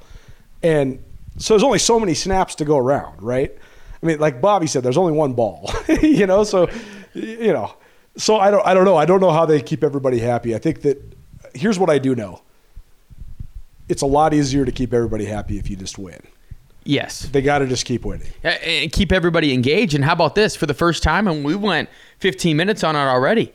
and 0.62 1.02
so 1.40 1.54
there's 1.54 1.62
only 1.62 1.78
so 1.78 1.98
many 1.98 2.14
snaps 2.14 2.54
to 2.56 2.64
go 2.64 2.76
around, 2.76 3.20
right? 3.22 3.56
I 4.02 4.06
mean, 4.06 4.18
like 4.18 4.40
Bobby 4.40 4.66
said, 4.66 4.82
there's 4.82 4.98
only 4.98 5.12
one 5.12 5.32
ball, 5.32 5.70
you 6.02 6.26
know. 6.26 6.44
So, 6.44 6.68
you 7.14 7.52
know, 7.52 7.74
so 8.16 8.36
I 8.36 8.50
don't, 8.50 8.64
I 8.66 8.74
don't 8.74 8.84
know. 8.84 8.96
I 8.96 9.06
don't 9.06 9.20
know 9.20 9.30
how 9.30 9.46
they 9.46 9.60
keep 9.60 9.82
everybody 9.82 10.18
happy. 10.18 10.54
I 10.54 10.58
think 10.58 10.82
that 10.82 11.02
here's 11.54 11.78
what 11.78 11.90
I 11.90 11.98
do 11.98 12.14
know. 12.14 12.42
It's 13.88 14.02
a 14.02 14.06
lot 14.06 14.34
easier 14.34 14.64
to 14.64 14.70
keep 14.70 14.92
everybody 14.92 15.24
happy 15.24 15.58
if 15.58 15.68
you 15.68 15.76
just 15.76 15.98
win. 15.98 16.20
Yes. 16.84 17.22
They 17.22 17.42
got 17.42 17.58
to 17.58 17.66
just 17.66 17.84
keep 17.84 18.04
winning. 18.04 18.28
And 18.42 18.92
keep 18.92 19.10
everybody 19.10 19.52
engaged. 19.52 19.94
And 19.94 20.04
how 20.04 20.12
about 20.12 20.34
this? 20.34 20.56
For 20.56 20.66
the 20.66 20.74
first 20.74 21.02
time, 21.02 21.26
and 21.26 21.44
we 21.44 21.54
went 21.54 21.88
15 22.18 22.56
minutes 22.56 22.84
on 22.84 22.96
it 22.96 23.00
already. 23.00 23.52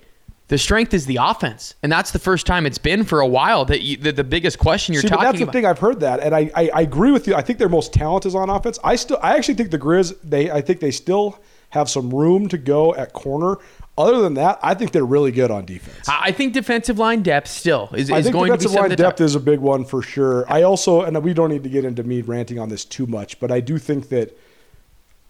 The 0.48 0.60
strength 0.60 0.94
is 0.94 1.08
the 1.08 1.18
offense, 1.20 1.74
and 1.82 1.92
that's 1.92 2.12
the 2.12 2.20
first 2.20 2.46
time 2.46 2.68
it's 2.68 2.78
been 2.78 3.04
for 3.04 3.20
a 3.20 3.28
while 3.28 3.66
that, 3.66 3.82
you, 3.82 3.98
that 3.98 4.16
the 4.16 4.24
biggest 4.24 4.60
question 4.60 4.94
you're 4.94 5.02
See, 5.02 5.08
talking 5.08 5.24
that's 5.24 5.38
the 5.40 5.44
about. 5.46 5.54
thing. 5.54 5.66
I've 5.66 5.80
heard 5.80 6.02
that, 6.02 6.20
and 6.20 6.36
I, 6.36 6.52
I, 6.56 6.70
I 6.72 6.82
agree 6.82 7.12
with 7.12 7.28
you. 7.28 7.34
I 7.34 7.42
think 7.42 7.58
their 7.58 7.70
most 7.70 7.94
talent 7.94 8.28
is 8.28 8.36
on 8.36 8.52
offense. 8.52 8.78
I 8.84 8.96
still, 8.96 9.18
I 9.24 9.38
actually 9.38 9.56
think 9.56 9.72
the 9.72 9.80
Grizz. 9.80 10.16
They, 10.24 10.52
I 10.52 10.62
think 10.62 10.82
they 10.82 10.92
still 10.92 11.40
have 11.70 11.90
some 11.90 12.12
room 12.12 12.48
to 12.50 12.60
go 12.60 12.94
at 12.94 13.14
corner. 13.14 13.58
Other 13.98 14.22
than 14.22 14.36
that, 14.36 14.60
I 14.62 14.76
think 14.76 14.92
they're 14.92 15.06
really 15.06 15.32
good 15.32 15.50
on 15.52 15.66
defense. 15.66 16.08
I 16.08 16.32
think 16.32 16.54
defensive 16.54 17.00
line 17.00 17.24
depth 17.24 17.48
still 17.48 17.90
is, 17.94 18.10
is 18.10 18.30
going 18.30 18.52
to 18.52 18.58
be 18.58 18.58
defensive 18.58 18.72
line 18.74 18.90
depth 18.92 19.22
is 19.22 19.36
a 19.36 19.40
big 19.40 19.60
one 19.60 19.84
for 19.84 20.02
sure. 20.02 20.46
I 20.52 20.64
also, 20.64 21.02
and 21.02 21.22
we 21.24 21.34
don't 21.34 21.50
need 21.50 21.64
to 21.64 21.70
get 21.70 21.86
into 21.86 22.04
me 22.04 22.22
ranting 22.22 22.60
on 22.60 22.70
this 22.70 22.86
too 22.86 23.08
much, 23.08 23.40
but 23.40 23.52
I 23.52 23.62
do 23.62 23.78
think 23.78 24.10
that 24.10 24.38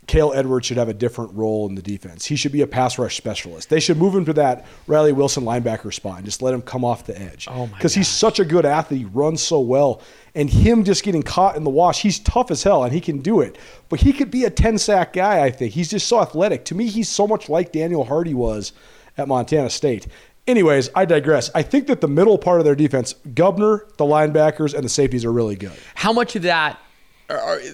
Kale 0.08 0.34
Edwards 0.34 0.68
should 0.68 0.78
have 0.78 0.90
a 0.90 0.94
different 0.94 1.34
role 1.34 1.68
in 1.68 1.76
the 1.76 1.82
defense. 1.82 2.26
He 2.26 2.36
should 2.36 2.52
be 2.52 2.62
a 2.62 2.68
pass 2.68 3.00
rush 3.00 3.18
specialist. 3.18 3.70
They 3.70 3.80
should 3.80 3.98
move 3.98 4.14
him 4.14 4.26
to 4.26 4.34
that 4.34 4.66
Riley 4.88 5.12
Wilson 5.12 5.44
linebacker 5.44 5.94
spot 5.94 6.18
and 6.18 6.26
just 6.26 6.42
let 6.42 6.54
him 6.54 6.62
come 6.62 6.86
off 6.86 7.06
the 7.06 7.20
edge. 7.20 7.48
Oh 7.50 7.68
my 7.68 7.78
Because 7.78 7.94
he's 7.96 8.08
such 8.08 8.40
a 8.40 8.46
good 8.46 8.66
athlete, 8.66 9.00
he 9.00 9.06
runs 9.06 9.42
so 9.42 9.60
well. 9.60 10.02
And 10.36 10.50
him 10.50 10.84
just 10.84 11.04
getting 11.04 11.24
caught 11.24 11.56
in 11.56 11.64
the 11.64 11.70
wash, 11.70 12.02
he's 12.02 12.20
tough 12.20 12.52
as 12.52 12.62
hell 12.62 12.84
and 12.84 12.94
he 12.94 13.02
can 13.02 13.20
do 13.20 13.42
it. 13.42 13.58
But 13.90 14.02
he 14.02 14.14
could 14.14 14.30
be 14.30 14.44
a 14.46 14.50
10 14.50 14.78
sack 14.78 15.14
guy, 15.14 15.44
I 15.44 15.50
think. 15.50 15.74
He's 15.74 15.90
just 15.90 16.08
so 16.08 16.22
athletic. 16.22 16.66
To 16.66 16.76
me, 16.76 16.88
he's 16.88 17.10
so 17.10 17.26
much 17.26 17.50
like 17.50 17.72
Daniel 17.72 18.04
Hardy 18.04 18.34
was 18.34 18.74
at 19.18 19.28
Montana 19.28 19.70
State. 19.70 20.08
Anyways, 20.48 20.90
I 20.94 21.06
digress. 21.06 21.50
I 21.56 21.64
think 21.64 21.88
that 21.88 22.02
the 22.02 22.08
middle 22.08 22.38
part 22.38 22.60
of 22.60 22.66
their 22.66 22.76
defense, 22.76 23.16
Gubner, 23.30 23.88
the 23.98 24.06
linebackers, 24.06 24.76
and 24.76 24.84
the 24.84 24.90
safeties 24.90 25.26
are 25.26 25.32
really 25.32 25.56
good. 25.56 25.74
How 25.96 26.14
much 26.14 26.36
of 26.36 26.44
that? 26.44 26.80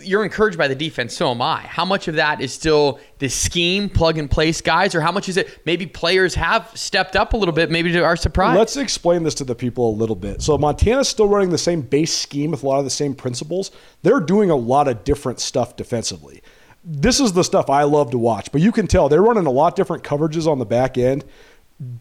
You're 0.01 0.23
encouraged 0.23 0.57
by 0.57 0.69
the 0.69 0.75
defense, 0.75 1.13
so 1.13 1.31
am 1.31 1.41
I. 1.41 1.59
How 1.61 1.83
much 1.83 2.07
of 2.07 2.15
that 2.15 2.39
is 2.39 2.53
still 2.53 2.99
the 3.19 3.27
scheme, 3.27 3.89
plug 3.89 4.17
and 4.17 4.31
place 4.31 4.61
guys, 4.61 4.95
or 4.95 5.01
how 5.01 5.11
much 5.11 5.27
is 5.27 5.35
it 5.35 5.59
maybe 5.65 5.85
players 5.85 6.33
have 6.35 6.71
stepped 6.73 7.17
up 7.17 7.33
a 7.33 7.37
little 7.37 7.53
bit, 7.53 7.69
maybe 7.69 7.91
to 7.91 7.99
our 7.99 8.15
surprise? 8.15 8.57
Let's 8.57 8.77
explain 8.77 9.23
this 9.23 9.35
to 9.35 9.43
the 9.43 9.55
people 9.55 9.89
a 9.89 9.95
little 9.95 10.15
bit. 10.15 10.41
So 10.41 10.57
Montana's 10.57 11.09
still 11.09 11.27
running 11.27 11.49
the 11.49 11.57
same 11.57 11.81
base 11.81 12.15
scheme 12.15 12.51
with 12.51 12.63
a 12.63 12.67
lot 12.67 12.79
of 12.79 12.85
the 12.85 12.89
same 12.89 13.13
principles. 13.13 13.71
They're 14.03 14.21
doing 14.21 14.51
a 14.51 14.55
lot 14.55 14.87
of 14.87 15.03
different 15.03 15.41
stuff 15.41 15.75
defensively. 15.75 16.41
This 16.85 17.19
is 17.19 17.33
the 17.33 17.43
stuff 17.43 17.69
I 17.69 17.83
love 17.83 18.11
to 18.11 18.17
watch, 18.17 18.53
but 18.53 18.61
you 18.61 18.71
can 18.71 18.87
tell 18.87 19.09
they're 19.09 19.21
running 19.21 19.47
a 19.47 19.51
lot 19.51 19.75
different 19.75 20.03
coverages 20.03 20.47
on 20.47 20.59
the 20.59 20.65
back 20.65 20.97
end. 20.97 21.25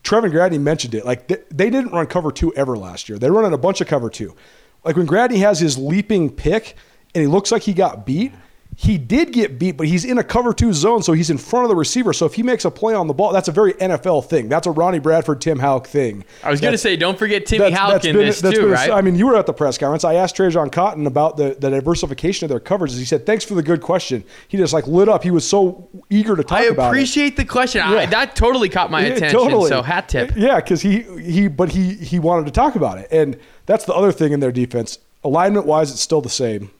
Trevin 0.04 0.30
Gradney 0.30 0.60
mentioned 0.60 0.94
it. 0.94 1.04
Like 1.04 1.26
they, 1.26 1.38
they 1.50 1.68
didn't 1.68 1.90
run 1.90 2.06
cover 2.06 2.30
two 2.30 2.54
ever 2.54 2.78
last 2.78 3.08
year. 3.08 3.18
They're 3.18 3.32
running 3.32 3.52
a 3.52 3.58
bunch 3.58 3.80
of 3.80 3.88
cover 3.88 4.08
two. 4.08 4.36
Like 4.84 4.96
when 4.96 5.06
Gradney 5.06 5.38
has 5.38 5.58
his 5.58 5.76
leaping 5.76 6.30
pick 6.30 6.76
and 7.14 7.22
he 7.22 7.26
looks 7.28 7.50
like 7.52 7.62
he 7.62 7.72
got 7.72 8.06
beat, 8.06 8.32
he 8.76 8.96
did 8.96 9.32
get 9.32 9.58
beat, 9.58 9.72
but 9.72 9.86
he's 9.86 10.06
in 10.06 10.16
a 10.16 10.24
cover 10.24 10.54
two 10.54 10.72
zone, 10.72 11.02
so 11.02 11.12
he's 11.12 11.28
in 11.28 11.36
front 11.36 11.64
of 11.64 11.68
the 11.68 11.76
receiver. 11.76 12.14
So 12.14 12.24
if 12.24 12.32
he 12.32 12.42
makes 12.42 12.64
a 12.64 12.70
play 12.70 12.94
on 12.94 13.08
the 13.08 13.12
ball, 13.12 13.30
that's 13.30 13.48
a 13.48 13.52
very 13.52 13.74
NFL 13.74 14.24
thing. 14.26 14.48
That's 14.48 14.66
a 14.66 14.70
Ronnie 14.70 15.00
Bradford, 15.00 15.42
Tim 15.42 15.58
Hauck 15.58 15.86
thing. 15.86 16.24
I 16.42 16.50
was 16.50 16.62
going 16.62 16.72
to 16.72 16.78
say, 16.78 16.96
don't 16.96 17.18
forget 17.18 17.44
Timmy 17.44 17.72
Hauck 17.72 18.06
in 18.06 18.16
been- 18.16 18.24
this 18.26 18.40
that's 18.40 18.54
too, 18.56 18.62
been- 18.62 18.70
right? 18.70 18.90
I 18.90 19.02
mean, 19.02 19.16
you 19.16 19.26
were 19.26 19.36
at 19.36 19.44
the 19.44 19.52
press 19.52 19.76
conference. 19.76 20.04
I 20.04 20.14
asked 20.14 20.36
Trajan 20.36 20.70
Cotton 20.70 21.06
about 21.06 21.36
the, 21.36 21.56
the 21.58 21.68
diversification 21.68 22.46
of 22.46 22.48
their 22.48 22.60
coverages. 22.60 22.96
He 22.98 23.04
said, 23.04 23.26
"Thanks 23.26 23.44
for 23.44 23.54
the 23.54 23.62
good 23.62 23.82
question." 23.82 24.24
He 24.48 24.56
just 24.56 24.72
like 24.72 24.86
lit 24.86 25.10
up. 25.10 25.24
He 25.24 25.30
was 25.32 25.46
so 25.46 25.88
eager 26.08 26.34
to 26.34 26.42
talk 26.42 26.60
I 26.60 26.64
about 26.66 26.82
it. 26.84 26.86
I 26.86 26.88
appreciate 26.88 27.36
the 27.36 27.44
question. 27.44 27.82
I, 27.82 28.06
that 28.06 28.34
totally 28.34 28.70
caught 28.70 28.90
my 28.90 29.02
Yeah, 29.02 29.14
attention. 29.14 29.66
So 29.66 29.82
hat 29.82 30.08
tip. 30.08 30.32
Yeah, 30.36 30.56
because 30.56 30.80
he 30.80 31.00
he 31.20 31.48
but 31.48 31.70
he 31.72 31.94
he 31.96 32.18
wanted 32.18 32.46
to 32.46 32.52
talk 32.52 32.76
about 32.76 32.96
it, 32.96 33.08
and 33.10 33.36
that's 33.66 33.84
the 33.84 33.92
other 33.94 34.12
thing 34.12 34.32
in 34.32 34.40
their 34.40 34.52
defense. 34.52 35.00
Alignment 35.22 35.66
wise, 35.66 35.90
it's 35.90 36.00
still 36.00 36.22
the 36.22 36.30
same, 36.30 36.70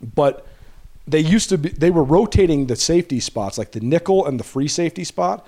but 0.00 0.46
they 1.06 1.20
used 1.20 1.48
to 1.50 1.58
be 1.58 1.68
they 1.68 1.90
were 1.90 2.04
rotating 2.04 2.66
the 2.66 2.76
safety 2.76 3.20
spots 3.20 3.58
like 3.58 3.72
the 3.72 3.80
nickel 3.80 4.26
and 4.26 4.40
the 4.40 4.44
free 4.44 4.68
safety 4.68 5.04
spot. 5.04 5.46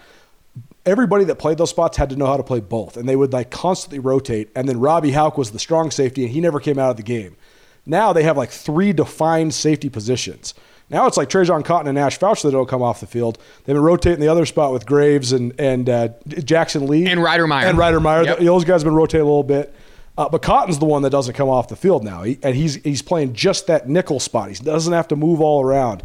Everybody 0.84 1.24
that 1.24 1.34
played 1.36 1.58
those 1.58 1.70
spots 1.70 1.96
had 1.96 2.10
to 2.10 2.16
know 2.16 2.26
how 2.26 2.36
to 2.36 2.42
play 2.44 2.60
both, 2.60 2.96
and 2.96 3.08
they 3.08 3.16
would 3.16 3.32
like 3.32 3.50
constantly 3.50 3.98
rotate. 3.98 4.50
And 4.54 4.68
then 4.68 4.78
Robbie 4.78 5.12
Hauck 5.12 5.36
was 5.36 5.50
the 5.50 5.58
strong 5.58 5.90
safety, 5.90 6.24
and 6.24 6.32
he 6.32 6.40
never 6.40 6.60
came 6.60 6.78
out 6.78 6.90
of 6.90 6.96
the 6.96 7.02
game. 7.02 7.36
Now 7.84 8.12
they 8.12 8.22
have 8.22 8.36
like 8.36 8.50
three 8.50 8.92
defined 8.92 9.52
safety 9.54 9.88
positions. 9.88 10.54
Now 10.88 11.06
it's 11.08 11.16
like 11.16 11.28
Trajan 11.28 11.64
Cotton 11.64 11.88
and 11.88 11.98
Ash 11.98 12.16
Fouch 12.18 12.42
that 12.42 12.52
don't 12.52 12.68
come 12.68 12.82
off 12.82 13.00
the 13.00 13.06
field. 13.08 13.38
They've 13.64 13.74
been 13.74 13.82
rotating 13.82 14.20
the 14.20 14.28
other 14.28 14.46
spot 14.46 14.72
with 14.72 14.86
Graves 14.86 15.32
and 15.32 15.52
and 15.58 15.88
uh, 15.90 16.08
Jackson 16.28 16.86
Lee 16.86 17.06
And 17.06 17.20
Ryder 17.20 17.46
Meyer. 17.48 17.66
and 17.66 17.76
Ryder 17.76 17.98
Meyer. 18.00 18.22
Yep. 18.24 18.38
Those 18.38 18.64
guys 18.64 18.82
have 18.82 18.84
been 18.86 18.94
rotating 18.94 19.22
a 19.22 19.24
little 19.24 19.42
bit. 19.42 19.74
Uh, 20.18 20.28
but 20.28 20.40
Cotton's 20.42 20.78
the 20.78 20.86
one 20.86 21.02
that 21.02 21.10
doesn't 21.10 21.34
come 21.34 21.48
off 21.48 21.68
the 21.68 21.76
field 21.76 22.02
now, 22.02 22.22
he, 22.22 22.38
and 22.42 22.56
he's 22.56 22.76
he's 22.76 23.02
playing 23.02 23.34
just 23.34 23.66
that 23.66 23.88
nickel 23.88 24.18
spot. 24.18 24.50
He 24.50 24.54
doesn't 24.56 24.92
have 24.92 25.08
to 25.08 25.16
move 25.16 25.40
all 25.40 25.62
around. 25.62 26.02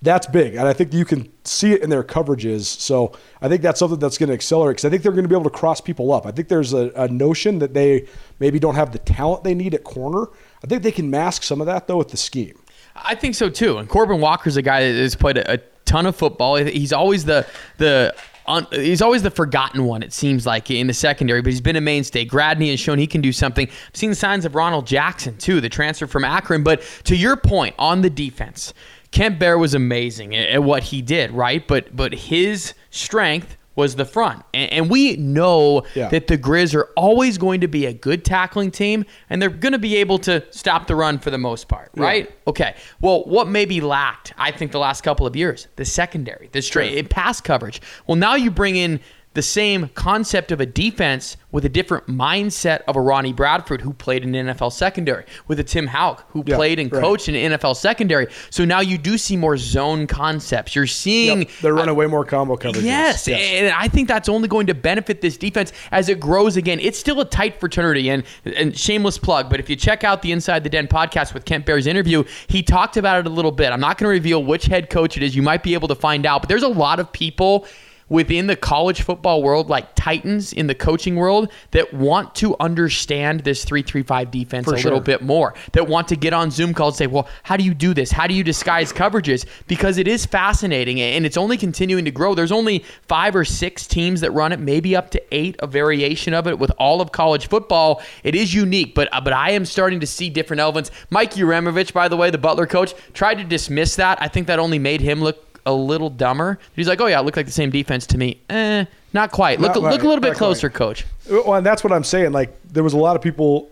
That's 0.00 0.28
big, 0.28 0.54
and 0.54 0.68
I 0.68 0.72
think 0.72 0.94
you 0.94 1.04
can 1.04 1.28
see 1.42 1.72
it 1.72 1.82
in 1.82 1.90
their 1.90 2.04
coverages. 2.04 2.62
So 2.66 3.12
I 3.42 3.48
think 3.48 3.62
that's 3.62 3.80
something 3.80 3.98
that's 3.98 4.16
going 4.16 4.28
to 4.28 4.34
accelerate 4.34 4.76
because 4.76 4.84
I 4.84 4.90
think 4.90 5.02
they're 5.02 5.10
going 5.10 5.24
to 5.24 5.28
be 5.28 5.34
able 5.34 5.50
to 5.50 5.56
cross 5.56 5.80
people 5.80 6.12
up. 6.12 6.24
I 6.24 6.30
think 6.30 6.46
there's 6.46 6.72
a, 6.72 6.92
a 6.94 7.08
notion 7.08 7.58
that 7.58 7.74
they 7.74 8.06
maybe 8.38 8.60
don't 8.60 8.76
have 8.76 8.92
the 8.92 9.00
talent 9.00 9.42
they 9.42 9.54
need 9.54 9.74
at 9.74 9.82
corner. 9.82 10.28
I 10.62 10.68
think 10.68 10.84
they 10.84 10.92
can 10.92 11.10
mask 11.10 11.42
some 11.42 11.60
of 11.60 11.66
that 11.66 11.88
though 11.88 11.96
with 11.96 12.10
the 12.10 12.16
scheme. 12.16 12.60
I 12.94 13.16
think 13.16 13.34
so 13.34 13.48
too. 13.48 13.78
And 13.78 13.88
Corbin 13.88 14.20
Walker's 14.20 14.56
a 14.56 14.62
guy 14.62 14.92
that 14.92 14.98
has 14.98 15.16
played 15.16 15.38
a, 15.38 15.54
a 15.54 15.58
ton 15.84 16.06
of 16.06 16.14
football. 16.14 16.56
He's 16.56 16.92
always 16.92 17.24
the 17.24 17.44
the 17.78 18.14
un, 18.48 18.66
he's 18.72 19.02
always 19.02 19.22
the 19.22 19.30
forgotten 19.30 19.84
one. 19.84 20.02
It 20.02 20.12
seems 20.12 20.46
like 20.46 20.70
in 20.70 20.86
the 20.86 20.94
secondary, 20.94 21.42
but 21.42 21.52
he's 21.52 21.60
been 21.60 21.76
a 21.76 21.80
mainstay. 21.80 22.24
Gradney 22.24 22.70
has 22.70 22.80
shown 22.80 22.98
he 22.98 23.06
can 23.06 23.20
do 23.20 23.32
something. 23.32 23.68
I've 23.68 23.96
seen 23.96 24.14
signs 24.14 24.44
of 24.44 24.54
Ronald 24.54 24.86
Jackson 24.86 25.36
too, 25.36 25.60
the 25.60 25.68
transfer 25.68 26.06
from 26.06 26.24
Akron. 26.24 26.62
But 26.62 26.82
to 27.04 27.14
your 27.14 27.36
point 27.36 27.74
on 27.78 28.00
the 28.00 28.10
defense, 28.10 28.72
Kent 29.10 29.38
Baer 29.38 29.58
was 29.58 29.74
amazing 29.74 30.34
at 30.34 30.62
what 30.62 30.82
he 30.82 31.02
did, 31.02 31.30
right? 31.30 31.66
But 31.66 31.94
but 31.94 32.14
his 32.14 32.74
strength 32.90 33.57
was 33.78 33.94
the 33.94 34.04
front. 34.04 34.42
And, 34.52 34.72
and 34.72 34.90
we 34.90 35.16
know 35.16 35.84
Yeah. 35.94 36.08
that 36.08 36.26
the 36.26 36.36
Grizz 36.36 36.74
are 36.74 36.88
always 36.96 37.38
going 37.38 37.60
to 37.62 37.68
be 37.68 37.86
a 37.86 37.92
good 37.92 38.24
tackling 38.24 38.70
team, 38.72 39.06
and 39.30 39.40
they're 39.40 39.48
going 39.48 39.72
to 39.72 39.78
be 39.78 39.96
able 39.96 40.18
to 40.18 40.44
stop 40.50 40.88
the 40.88 40.96
run 40.96 41.18
for 41.20 41.30
the 41.30 41.38
most 41.38 41.68
part, 41.68 41.90
right? 41.94 42.28
Okay. 42.46 42.74
Well, 43.00 43.22
what 43.24 43.46
maybe 43.48 43.80
lacked, 43.80 44.34
I 44.36 44.50
think, 44.50 44.72
the 44.72 44.80
last 44.80 45.02
couple 45.02 45.26
of 45.26 45.36
years, 45.36 45.68
the 45.76 45.84
secondary, 45.84 46.48
the 46.52 46.60
straight 46.60 47.08
pass 47.08 47.40
coverage. 47.40 47.80
Well, 48.08 48.16
now 48.16 48.34
you 48.34 48.50
bring 48.50 48.74
in 48.76 48.98
the 49.38 49.42
same 49.42 49.88
concept 49.94 50.50
of 50.50 50.60
a 50.60 50.66
defense 50.66 51.36
with 51.52 51.64
a 51.64 51.68
different 51.68 52.08
mindset 52.08 52.80
of 52.88 52.96
a 52.96 53.00
Ronnie 53.00 53.32
Bradford 53.32 53.80
who 53.82 53.92
played 53.92 54.24
in 54.24 54.32
NFL 54.32 54.72
secondary, 54.72 55.24
with 55.46 55.60
a 55.60 55.62
Tim 55.64 55.86
Hauck 55.86 56.24
who 56.30 56.42
Yeah, 56.44 56.56
played 56.56 56.80
and 56.80 56.90
right. 56.92 57.00
coached 57.00 57.28
in 57.28 57.52
NFL 57.52 57.76
secondary. 57.76 58.26
So 58.50 58.64
now 58.64 58.80
you 58.80 58.98
do 58.98 59.16
see 59.16 59.36
more 59.36 59.56
zone 59.56 60.08
concepts. 60.08 60.74
You're 60.74 60.88
seeing 60.88 61.42
Yep, 61.42 61.50
they're 61.62 61.74
running 61.74 61.94
way 61.94 62.06
more 62.06 62.24
combo 62.24 62.56
coverages. 62.56 62.82
Yes, 62.82 63.28
and 63.28 63.68
I 63.72 63.86
think 63.86 64.08
that's 64.08 64.28
only 64.28 64.48
going 64.48 64.66
to 64.66 64.74
benefit 64.74 65.20
this 65.20 65.36
defense 65.36 65.72
as 65.92 66.08
it 66.08 66.18
grows 66.18 66.56
again. 66.56 66.80
It's 66.80 66.98
still 66.98 67.20
a 67.20 67.24
tight 67.24 67.60
fraternity, 67.60 68.10
and 68.10 68.24
and 68.44 68.76
shameless 68.76 69.18
plug, 69.18 69.48
but 69.48 69.60
if 69.60 69.70
you 69.70 69.76
check 69.76 70.02
out 70.02 70.22
the 70.22 70.32
Inside 70.32 70.64
the 70.64 70.70
Den 70.70 70.88
podcast 70.88 71.32
with 71.32 71.44
Kent 71.44 71.64
Baer's 71.64 71.86
interview, 71.86 72.24
he 72.48 72.60
talked 72.64 72.96
about 72.96 73.20
it 73.20 73.26
a 73.26 73.30
little 73.30 73.52
bit. 73.52 73.70
I'm 73.70 73.78
not 73.80 73.98
going 73.98 74.06
to 74.08 74.12
reveal 74.12 74.42
which 74.42 74.64
head 74.66 74.90
coach 74.90 75.16
it 75.16 75.22
is. 75.22 75.36
You 75.36 75.42
might 75.42 75.62
be 75.62 75.74
able 75.74 75.86
to 75.86 75.94
find 75.94 76.26
out, 76.26 76.42
but 76.42 76.48
there's 76.48 76.64
a 76.64 76.68
lot 76.68 76.98
of 76.98 77.12
people 77.12 77.68
within 78.08 78.46
the 78.46 78.56
college 78.56 79.02
football 79.02 79.42
world, 79.42 79.68
like 79.68 79.94
Titans 79.94 80.52
in 80.52 80.66
the 80.66 80.74
coaching 80.74 81.16
world, 81.16 81.50
that 81.72 81.92
want 81.92 82.34
to 82.36 82.56
understand 82.60 83.40
this 83.40 83.64
335 83.64 84.30
defense 84.30 84.66
For 84.66 84.74
a 84.74 84.78
sure. 84.78 84.90
little 84.90 85.04
bit 85.04 85.22
more, 85.22 85.54
that 85.72 85.86
want 85.86 86.08
to 86.08 86.16
get 86.16 86.32
on 86.32 86.50
Zoom 86.50 86.74
call 86.74 86.88
and 86.88 86.96
say, 86.96 87.06
well, 87.06 87.28
how 87.42 87.56
do 87.56 87.64
you 87.64 87.74
do 87.74 87.94
this? 87.94 88.10
How 88.10 88.26
do 88.26 88.34
you 88.34 88.44
disguise 88.44 88.92
coverages? 88.92 89.46
Because 89.66 89.98
it 89.98 90.08
is 90.08 90.26
fascinating 90.26 91.00
and 91.00 91.26
it's 91.26 91.36
only 91.36 91.56
continuing 91.56 92.04
to 92.04 92.10
grow. 92.10 92.34
There's 92.34 92.52
only 92.52 92.84
five 93.02 93.34
or 93.36 93.44
six 93.44 93.86
teams 93.86 94.20
that 94.20 94.30
run 94.32 94.52
it, 94.52 94.60
maybe 94.60 94.96
up 94.96 95.10
to 95.10 95.22
eight, 95.34 95.56
a 95.60 95.66
variation 95.66 96.34
of 96.34 96.46
it 96.46 96.58
with 96.58 96.70
all 96.78 97.00
of 97.00 97.12
college 97.12 97.48
football. 97.48 98.02
It 98.24 98.34
is 98.34 98.54
unique, 98.54 98.94
but 98.94 99.08
but 99.12 99.32
I 99.32 99.50
am 99.50 99.64
starting 99.64 100.00
to 100.00 100.06
see 100.06 100.30
different 100.30 100.60
elements. 100.60 100.90
Mike 101.10 101.34
Uremovich, 101.34 101.92
by 101.92 102.08
the 102.08 102.16
way, 102.16 102.30
the 102.30 102.38
Butler 102.38 102.66
coach, 102.66 102.94
tried 103.12 103.36
to 103.36 103.44
dismiss 103.44 103.96
that. 103.96 104.20
I 104.20 104.28
think 104.28 104.46
that 104.46 104.58
only 104.58 104.78
made 104.78 105.00
him 105.00 105.20
look 105.20 105.47
a 105.68 105.72
little 105.72 106.10
dumber. 106.10 106.58
He's 106.74 106.88
like, 106.88 107.00
oh 107.00 107.06
yeah, 107.06 107.20
it 107.20 107.24
looked 107.24 107.36
like 107.36 107.46
the 107.46 107.52
same 107.52 107.70
defense 107.70 108.06
to 108.08 108.18
me. 108.18 108.40
Eh, 108.50 108.84
not 109.12 109.30
quite. 109.30 109.60
Look, 109.60 109.74
Not 109.74 109.82
look 109.82 110.02
a 110.02 110.06
little 110.06 110.20
bit 110.20 110.28
not 110.28 110.36
quite. 110.36 110.46
closer, 110.46 110.70
coach. 110.70 111.04
Well, 111.30 111.54
and 111.54 111.64
that's 111.66 111.82
what 111.84 111.92
I'm 111.92 112.04
saying. 112.04 112.32
Like 112.32 112.56
there 112.72 112.82
was 112.82 112.92
a 112.94 112.98
lot 112.98 113.16
of 113.16 113.22
people 113.22 113.70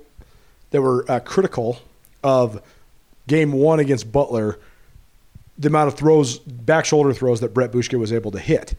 that 0.70 0.80
were 0.82 1.04
uh, 1.10 1.20
critical 1.20 1.78
of 2.22 2.62
game 3.26 3.52
one 3.52 3.80
against 3.80 4.10
Butler, 4.12 4.58
the 5.58 5.68
amount 5.68 5.88
of 5.88 5.94
throws, 5.94 6.38
back 6.38 6.84
shoulder 6.84 7.12
throws 7.12 7.40
that 7.40 7.52
Brett 7.54 7.72
Bushka 7.72 7.98
was 7.98 8.12
able 8.12 8.30
to 8.32 8.38
hit. 8.38 8.74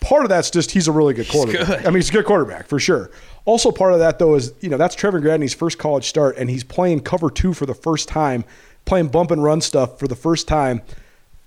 Part 0.00 0.24
of 0.24 0.28
that's 0.28 0.50
just 0.50 0.70
he's 0.72 0.86
a 0.88 0.92
really 0.92 1.14
good 1.14 1.28
quarterback. 1.28 1.66
good. 1.66 1.80
I 1.80 1.84
mean, 1.86 1.96
he's 1.96 2.10
a 2.10 2.12
good 2.12 2.26
quarterback 2.26 2.66
for 2.66 2.78
sure. 2.78 3.10
Also, 3.46 3.70
part 3.70 3.92
of 3.94 3.98
that 4.00 4.18
though 4.18 4.34
is 4.34 4.52
you 4.60 4.68
know 4.68 4.76
that's 4.76 4.94
Trevor 4.94 5.20
Gradney's 5.20 5.54
first 5.54 5.78
college 5.78 6.04
start, 6.06 6.36
and 6.36 6.48
he's 6.50 6.64
playing 6.64 7.00
cover 7.00 7.30
two 7.30 7.52
for 7.54 7.66
the 7.66 7.74
first 7.74 8.08
time, 8.08 8.44
playing 8.84 9.08
bump 9.08 9.30
and 9.30 9.42
run 9.42 9.60
stuff 9.60 9.98
for 9.98 10.06
the 10.08 10.14
first 10.16 10.46
time. 10.48 10.82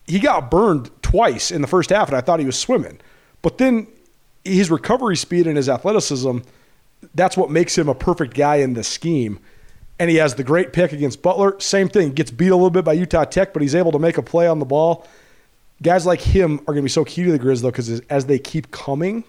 He 0.08 0.20
got 0.20 0.50
burned 0.50 0.90
twice 1.02 1.52
in 1.52 1.62
the 1.62 1.68
first 1.68 1.90
half, 1.90 2.08
and 2.08 2.18
I 2.18 2.22
thought 2.22 2.40
he 2.40 2.46
was 2.46 2.58
swimming. 2.58 3.00
But 3.42 3.58
then 3.58 3.88
his 4.44 4.72
recovery 4.72 5.18
speed 5.18 5.48
and 5.48 5.58
his 5.58 5.70
athleticism, 5.70 6.40
that's 7.14 7.38
what 7.38 7.52
makes 7.52 7.78
him 7.78 7.90
a 7.90 7.96
perfect 7.96 8.34
guy 8.34 8.58
in 8.58 8.74
the 8.74 8.84
scheme. 8.84 9.40
And 10.00 10.10
he 10.10 10.18
has 10.18 10.36
the 10.36 10.44
great 10.44 10.74
pick 10.74 10.94
against 10.94 11.22
Butler. 11.22 11.60
Same 11.60 11.90
thing, 11.90 12.14
gets 12.14 12.32
beat 12.32 12.50
a 12.50 12.56
little 12.56 12.70
bit 12.70 12.86
by 12.86 12.94
Utah 12.94 13.26
Tech, 13.26 13.52
but 13.54 13.62
he's 13.62 13.76
able 13.76 13.92
to 13.92 14.00
make 14.00 14.18
a 14.18 14.22
play 14.22 14.48
on 14.48 14.60
the 14.60 14.66
ball. 14.66 15.08
Guys 15.82 16.06
like 16.06 16.22
him 16.22 16.60
are 16.62 16.74
going 16.74 16.78
to 16.78 16.84
be 16.84 16.90
so 16.90 17.04
key 17.04 17.24
to 17.24 17.32
the 17.32 17.40
Grizz, 17.40 17.62
though, 17.62 17.72
because 17.72 18.00
as 18.02 18.26
they 18.26 18.40
keep 18.40 18.72
coming, 18.72 19.24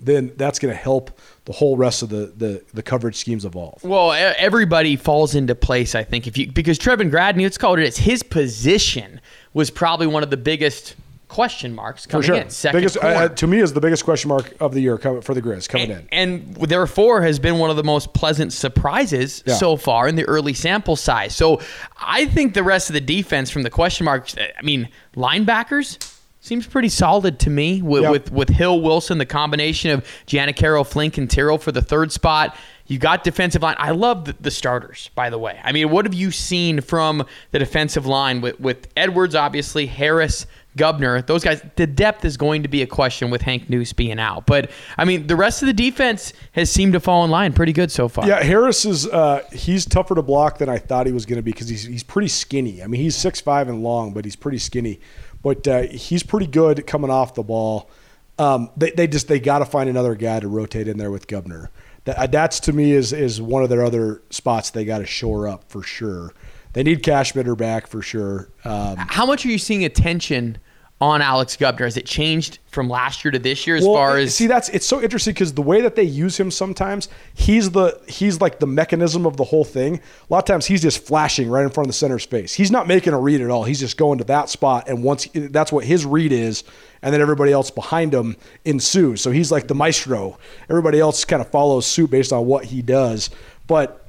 then 0.00 0.32
that's 0.36 0.58
going 0.58 0.72
to 0.72 0.78
help 0.78 1.18
the 1.46 1.52
whole 1.52 1.76
rest 1.76 2.02
of 2.02 2.10
the, 2.10 2.32
the, 2.36 2.62
the 2.74 2.82
coverage 2.82 3.16
schemes 3.16 3.44
evolve. 3.44 3.82
Well, 3.82 4.12
everybody 4.12 4.96
falls 4.96 5.34
into 5.34 5.54
place, 5.54 5.94
I 5.94 6.04
think, 6.04 6.26
if 6.26 6.36
you 6.36 6.50
because 6.50 6.78
Trevin 6.78 7.10
Gradney, 7.10 7.42
let's 7.42 7.58
call 7.58 7.74
it 7.74 7.80
it's 7.80 7.98
his 7.98 8.22
position 8.22 9.20
was 9.56 9.70
probably 9.70 10.06
one 10.06 10.22
of 10.22 10.28
the 10.28 10.36
biggest 10.36 10.94
question 11.28 11.74
marks 11.74 12.04
For 12.04 12.10
coming 12.10 12.26
sure. 12.26 12.36
in. 12.36 12.50
Second 12.50 12.78
biggest, 12.78 12.98
uh, 12.98 13.30
to 13.30 13.46
me, 13.46 13.58
is 13.60 13.72
the 13.72 13.80
biggest 13.80 14.04
question 14.04 14.28
mark 14.28 14.52
of 14.60 14.74
the 14.74 14.80
year 14.80 14.98
for 14.98 15.32
the 15.32 15.40
Grizz 15.40 15.66
coming 15.66 15.90
in. 15.90 16.06
and, 16.12 16.56
and 16.58 16.68
therefore 16.68 17.22
has 17.22 17.38
been 17.38 17.56
one 17.58 17.70
of 17.70 17.76
the 17.76 17.82
most 17.82 18.12
pleasant 18.12 18.52
surprises 18.52 19.42
Yeah. 19.46 19.54
so 19.54 19.76
far 19.76 20.08
in 20.08 20.14
the 20.16 20.24
early 20.26 20.52
sample 20.52 20.94
size. 20.94 21.34
So 21.34 21.62
I 21.98 22.26
think 22.26 22.52
the 22.52 22.62
rest 22.62 22.90
of 22.90 22.94
the 22.94 23.00
defense 23.00 23.48
from 23.50 23.62
the 23.62 23.70
question 23.70 24.04
marks, 24.04 24.36
I 24.38 24.62
mean, 24.62 24.90
linebackers 25.16 25.96
seems 26.46 26.66
pretty 26.66 26.88
solid 26.88 27.38
to 27.40 27.50
me 27.50 27.82
with, 27.82 28.04
Yeah. 28.04 28.10
with, 28.10 28.30
with 28.32 28.48
Hill 28.48 28.80
Wilson, 28.80 29.18
the 29.18 29.26
combination 29.26 29.90
of 29.90 30.04
Janacaro, 30.26 30.86
Flink, 30.86 31.18
and 31.18 31.30
Tyrrell 31.30 31.58
for 31.58 31.72
the 31.72 31.82
third 31.82 32.12
spot. 32.12 32.56
You 32.88 32.98
got 33.00 33.24
defensive 33.24 33.62
line. 33.62 33.74
I 33.78 33.90
love 33.90 34.26
the, 34.26 34.36
the 34.40 34.50
starters, 34.50 35.10
by 35.16 35.28
the 35.28 35.38
way. 35.38 35.60
I 35.64 35.72
mean, 35.72 35.90
what 35.90 36.04
have 36.04 36.14
you 36.14 36.30
seen 36.30 36.80
from 36.80 37.26
the 37.50 37.58
defensive 37.58 38.06
line 38.06 38.40
with, 38.40 38.60
with 38.60 38.86
Edwards, 38.96 39.34
obviously, 39.34 39.86
Harris, 39.86 40.46
Gubner, 40.78 41.26
those 41.26 41.42
guys? 41.42 41.62
The 41.74 41.88
depth 41.88 42.24
is 42.24 42.36
going 42.36 42.62
to 42.62 42.68
be 42.68 42.82
a 42.82 42.86
question 42.86 43.28
with 43.28 43.42
Hank 43.42 43.68
Noose 43.68 43.92
being 43.92 44.20
out. 44.20 44.46
But, 44.46 44.70
I 44.96 45.04
mean, 45.04 45.26
the 45.26 45.34
rest 45.34 45.62
of 45.62 45.66
the 45.66 45.72
defense 45.72 46.32
has 46.52 46.70
seemed 46.70 46.92
to 46.92 47.00
fall 47.00 47.24
in 47.24 47.30
line 47.32 47.54
pretty 47.54 47.72
good 47.72 47.90
so 47.90 48.06
far. 48.06 48.24
Yeah, 48.28 48.40
Harris 48.40 48.84
is 48.84 49.08
uh, 49.08 49.42
he's 49.52 49.84
tougher 49.84 50.14
to 50.14 50.22
block 50.22 50.58
than 50.58 50.68
I 50.68 50.78
thought 50.78 51.06
he 51.06 51.12
was 51.12 51.26
going 51.26 51.38
to 51.38 51.42
be 51.42 51.50
because 51.50 51.68
he's 51.68 51.82
he's 51.82 52.04
pretty 52.04 52.28
skinny. 52.28 52.84
I 52.84 52.86
mean, 52.86 53.00
he's 53.00 53.16
six 53.16 53.40
five 53.40 53.68
and 53.68 53.82
long, 53.82 54.12
but 54.12 54.24
he's 54.24 54.36
pretty 54.36 54.58
skinny. 54.58 55.00
But 55.42 55.66
uh, 55.68 55.82
he's 55.82 56.22
pretty 56.22 56.46
good 56.46 56.86
coming 56.86 57.10
off 57.10 57.34
the 57.34 57.42
ball. 57.42 57.90
Um, 58.38 58.70
they, 58.76 58.90
they 58.90 59.06
just 59.06 59.28
they 59.28 59.40
got 59.40 59.60
to 59.60 59.64
find 59.64 59.88
another 59.88 60.14
guy 60.14 60.40
to 60.40 60.48
rotate 60.48 60.88
in 60.88 60.98
there 60.98 61.10
with 61.10 61.26
Gubner. 61.26 61.68
That, 62.04 62.32
that's 62.32 62.60
to 62.60 62.72
me 62.72 62.92
is 62.92 63.12
is 63.12 63.40
one 63.40 63.62
of 63.62 63.68
their 63.68 63.84
other 63.84 64.22
spots 64.30 64.70
they 64.70 64.84
got 64.84 64.98
to 64.98 65.06
shore 65.06 65.48
up 65.48 65.70
for 65.70 65.82
sure. 65.82 66.32
They 66.72 66.82
need 66.82 67.02
Cashmitter 67.02 67.56
back 67.56 67.86
for 67.86 68.02
sure. 68.02 68.50
Um, 68.64 68.96
How 68.98 69.24
much 69.24 69.46
are 69.46 69.48
you 69.48 69.58
seeing 69.58 69.84
attention 69.84 70.58
on 71.00 71.20
Alex 71.20 71.56
Gubner? 71.56 71.80
Has 71.80 71.96
it 71.96 72.06
changed 72.06 72.58
from 72.68 72.88
last 72.88 73.24
year 73.24 73.32
to 73.32 73.38
this 73.38 73.66
year 73.66 73.76
as 73.76 73.84
far 73.84 74.18
as 74.18 74.34
see 74.34 74.46
that's 74.46 74.68
it's 74.70 74.86
so 74.86 75.02
interesting 75.02 75.32
because 75.32 75.54
the 75.54 75.62
way 75.62 75.80
that 75.80 75.94
they 75.96 76.02
use 76.02 76.38
him 76.38 76.50
sometimes 76.50 77.08
he's 77.34 77.70
the 77.70 78.00
he's 78.06 78.40
like 78.40 78.58
the 78.58 78.66
mechanism 78.66 79.26
of 79.26 79.36
the 79.36 79.44
whole 79.44 79.64
thing. 79.64 79.96
A 79.96 80.00
lot 80.32 80.38
of 80.38 80.44
times 80.44 80.66
he's 80.66 80.82
just 80.82 81.06
flashing 81.06 81.48
right 81.48 81.62
in 81.62 81.70
front 81.70 81.86
of 81.86 81.88
the 81.88 81.98
center's 81.98 82.24
face 82.24 82.54
he's 82.54 82.70
not 82.70 82.86
making 82.86 83.12
a 83.12 83.20
read 83.20 83.40
at 83.40 83.50
all. 83.50 83.64
He's 83.64 83.80
just 83.80 83.96
going 83.96 84.18
to 84.18 84.24
that 84.24 84.48
spot 84.48 84.88
and 84.88 85.02
once 85.02 85.28
that's 85.34 85.72
what 85.72 85.84
his 85.84 86.04
read 86.06 86.32
is 86.32 86.64
and 87.02 87.12
then 87.12 87.20
everybody 87.20 87.52
else 87.52 87.70
behind 87.70 88.14
him 88.14 88.36
ensues. 88.64 89.20
So 89.20 89.30
he's 89.30 89.52
like 89.52 89.68
the 89.68 89.74
maestro. 89.74 90.38
Everybody 90.68 90.98
else 90.98 91.24
kind 91.24 91.40
of 91.42 91.50
follows 91.50 91.86
suit 91.86 92.10
based 92.10 92.32
on 92.32 92.46
what 92.46 92.64
he 92.64 92.82
does. 92.82 93.30
But 93.66 94.05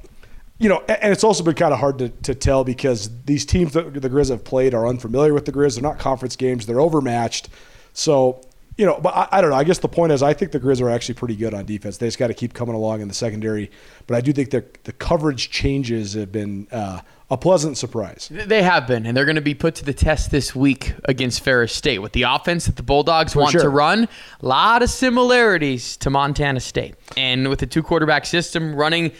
you 0.58 0.68
know, 0.68 0.82
and 0.88 1.12
it's 1.12 1.22
also 1.22 1.44
been 1.44 1.54
kind 1.54 1.72
of 1.72 1.78
hard 1.78 1.98
to, 1.98 2.08
to 2.08 2.34
tell 2.34 2.64
because 2.64 3.10
these 3.24 3.46
teams 3.46 3.72
that 3.74 3.94
the 3.94 4.10
Grizz 4.10 4.30
have 4.30 4.44
played 4.44 4.74
are 4.74 4.86
unfamiliar 4.86 5.32
with 5.32 5.44
the 5.44 5.52
Grizz. 5.52 5.74
They're 5.74 5.82
not 5.82 5.98
conference 5.98 6.34
games. 6.34 6.66
They're 6.66 6.80
overmatched. 6.80 7.48
So, 7.92 8.42
you 8.76 8.84
know, 8.84 8.98
but 9.00 9.14
I, 9.14 9.28
I 9.32 9.40
don't 9.40 9.50
know. 9.50 9.56
I 9.56 9.62
guess 9.62 9.78
the 9.78 9.88
point 9.88 10.10
is 10.10 10.22
I 10.22 10.34
think 10.34 10.50
the 10.50 10.58
Grizz 10.58 10.80
are 10.80 10.90
actually 10.90 11.14
pretty 11.14 11.36
good 11.36 11.54
on 11.54 11.64
defense. 11.64 11.98
They 11.98 12.08
just 12.08 12.18
got 12.18 12.26
to 12.28 12.34
keep 12.34 12.54
coming 12.54 12.74
along 12.74 13.00
in 13.00 13.08
the 13.08 13.14
secondary. 13.14 13.70
But 14.08 14.16
I 14.16 14.20
do 14.20 14.32
think 14.32 14.50
that 14.50 14.82
the 14.82 14.92
coverage 14.92 15.50
changes 15.50 16.14
have 16.14 16.32
been 16.32 16.66
uh, 16.72 17.02
a 17.30 17.36
pleasant 17.36 17.78
surprise. 17.78 18.28
They 18.28 18.62
have 18.62 18.88
been, 18.88 19.06
and 19.06 19.16
they're 19.16 19.26
going 19.26 19.36
to 19.36 19.40
be 19.40 19.54
put 19.54 19.76
to 19.76 19.84
the 19.84 19.94
test 19.94 20.32
this 20.32 20.56
week 20.56 20.94
against 21.04 21.44
Ferris 21.44 21.72
State 21.72 22.00
with 22.00 22.12
the 22.12 22.22
offense 22.22 22.66
that 22.66 22.74
the 22.74 22.82
Bulldogs 22.82 23.36
want 23.36 23.52
sure. 23.52 23.62
to 23.62 23.68
run. 23.68 24.08
A 24.40 24.46
lot 24.46 24.82
of 24.82 24.90
similarities 24.90 25.96
to 25.98 26.10
Montana 26.10 26.58
State, 26.58 26.96
and 27.16 27.48
with 27.48 27.60
the 27.60 27.66
two 27.66 27.82
quarterback 27.82 28.26
system 28.26 28.74
running 28.74 29.12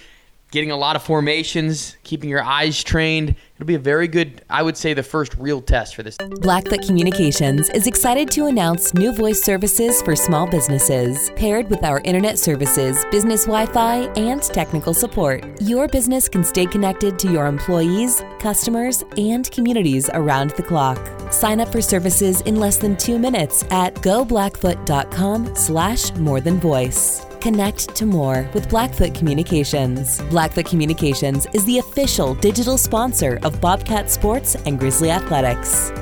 getting 0.50 0.70
a 0.70 0.76
lot 0.76 0.96
of 0.96 1.02
formations, 1.02 1.96
keeping 2.04 2.30
your 2.30 2.42
eyes 2.42 2.82
trained. 2.82 3.34
It'll 3.56 3.66
be 3.66 3.74
a 3.74 3.78
very 3.78 4.08
good, 4.08 4.42
I 4.48 4.62
would 4.62 4.76
say, 4.76 4.94
the 4.94 5.02
first 5.02 5.34
real 5.37 5.61
test 5.61 5.94
for 5.94 6.02
this. 6.02 6.16
Blackfoot 6.40 6.82
Communications 6.87 7.68
is 7.70 7.87
excited 7.87 8.30
to 8.30 8.46
announce 8.46 8.94
new 8.94 9.12
voice 9.12 9.42
services 9.42 10.00
for 10.02 10.16
small 10.16 10.46
businesses. 10.46 11.30
Paired 11.37 11.68
with 11.68 11.84
our 11.84 12.00
internet 12.00 12.38
services, 12.38 13.04
business 13.11 13.44
Wi 13.44 13.66
Fi, 13.66 14.04
and 14.16 14.42
technical 14.42 14.94
support, 14.94 15.44
your 15.61 15.88
business 15.88 16.28
can 16.28 16.44
stay 16.44 16.66
connected 16.66 17.18
to 17.18 17.30
your 17.30 17.46
employees, 17.46 18.22
customers, 18.38 19.04
and 19.16 19.50
communities 19.50 20.08
around 20.14 20.50
the 20.50 20.62
clock. 20.62 20.98
Sign 21.32 21.61
up 21.61 21.70
for 21.70 21.82
services 21.82 22.40
in 22.42 22.56
less 22.56 22.78
than 22.78 22.96
two 22.96 23.18
minutes 23.18 23.64
at 23.70 23.94
goblackfoot.com 23.96 25.54
slash 25.54 26.14
more 26.14 26.40
than 26.40 26.58
voice. 26.58 27.28
Connect 27.40 27.94
to 27.94 28.05
more 28.05 28.51
with 28.53 28.68
Blackfoot 28.68 29.14
Communications. 29.14 30.20
Blackfoot 30.22 30.66
Communications 30.66 31.46
is 31.55 31.64
the 31.64 31.79
official 31.79 32.35
digital 32.35 32.77
sponsor 32.77 33.38
of 33.44 33.61
Bobcat 33.61 34.11
Sports 34.11 34.57
and 34.66 34.79
Grizzly 34.79 35.11
Athletics. 35.11 35.92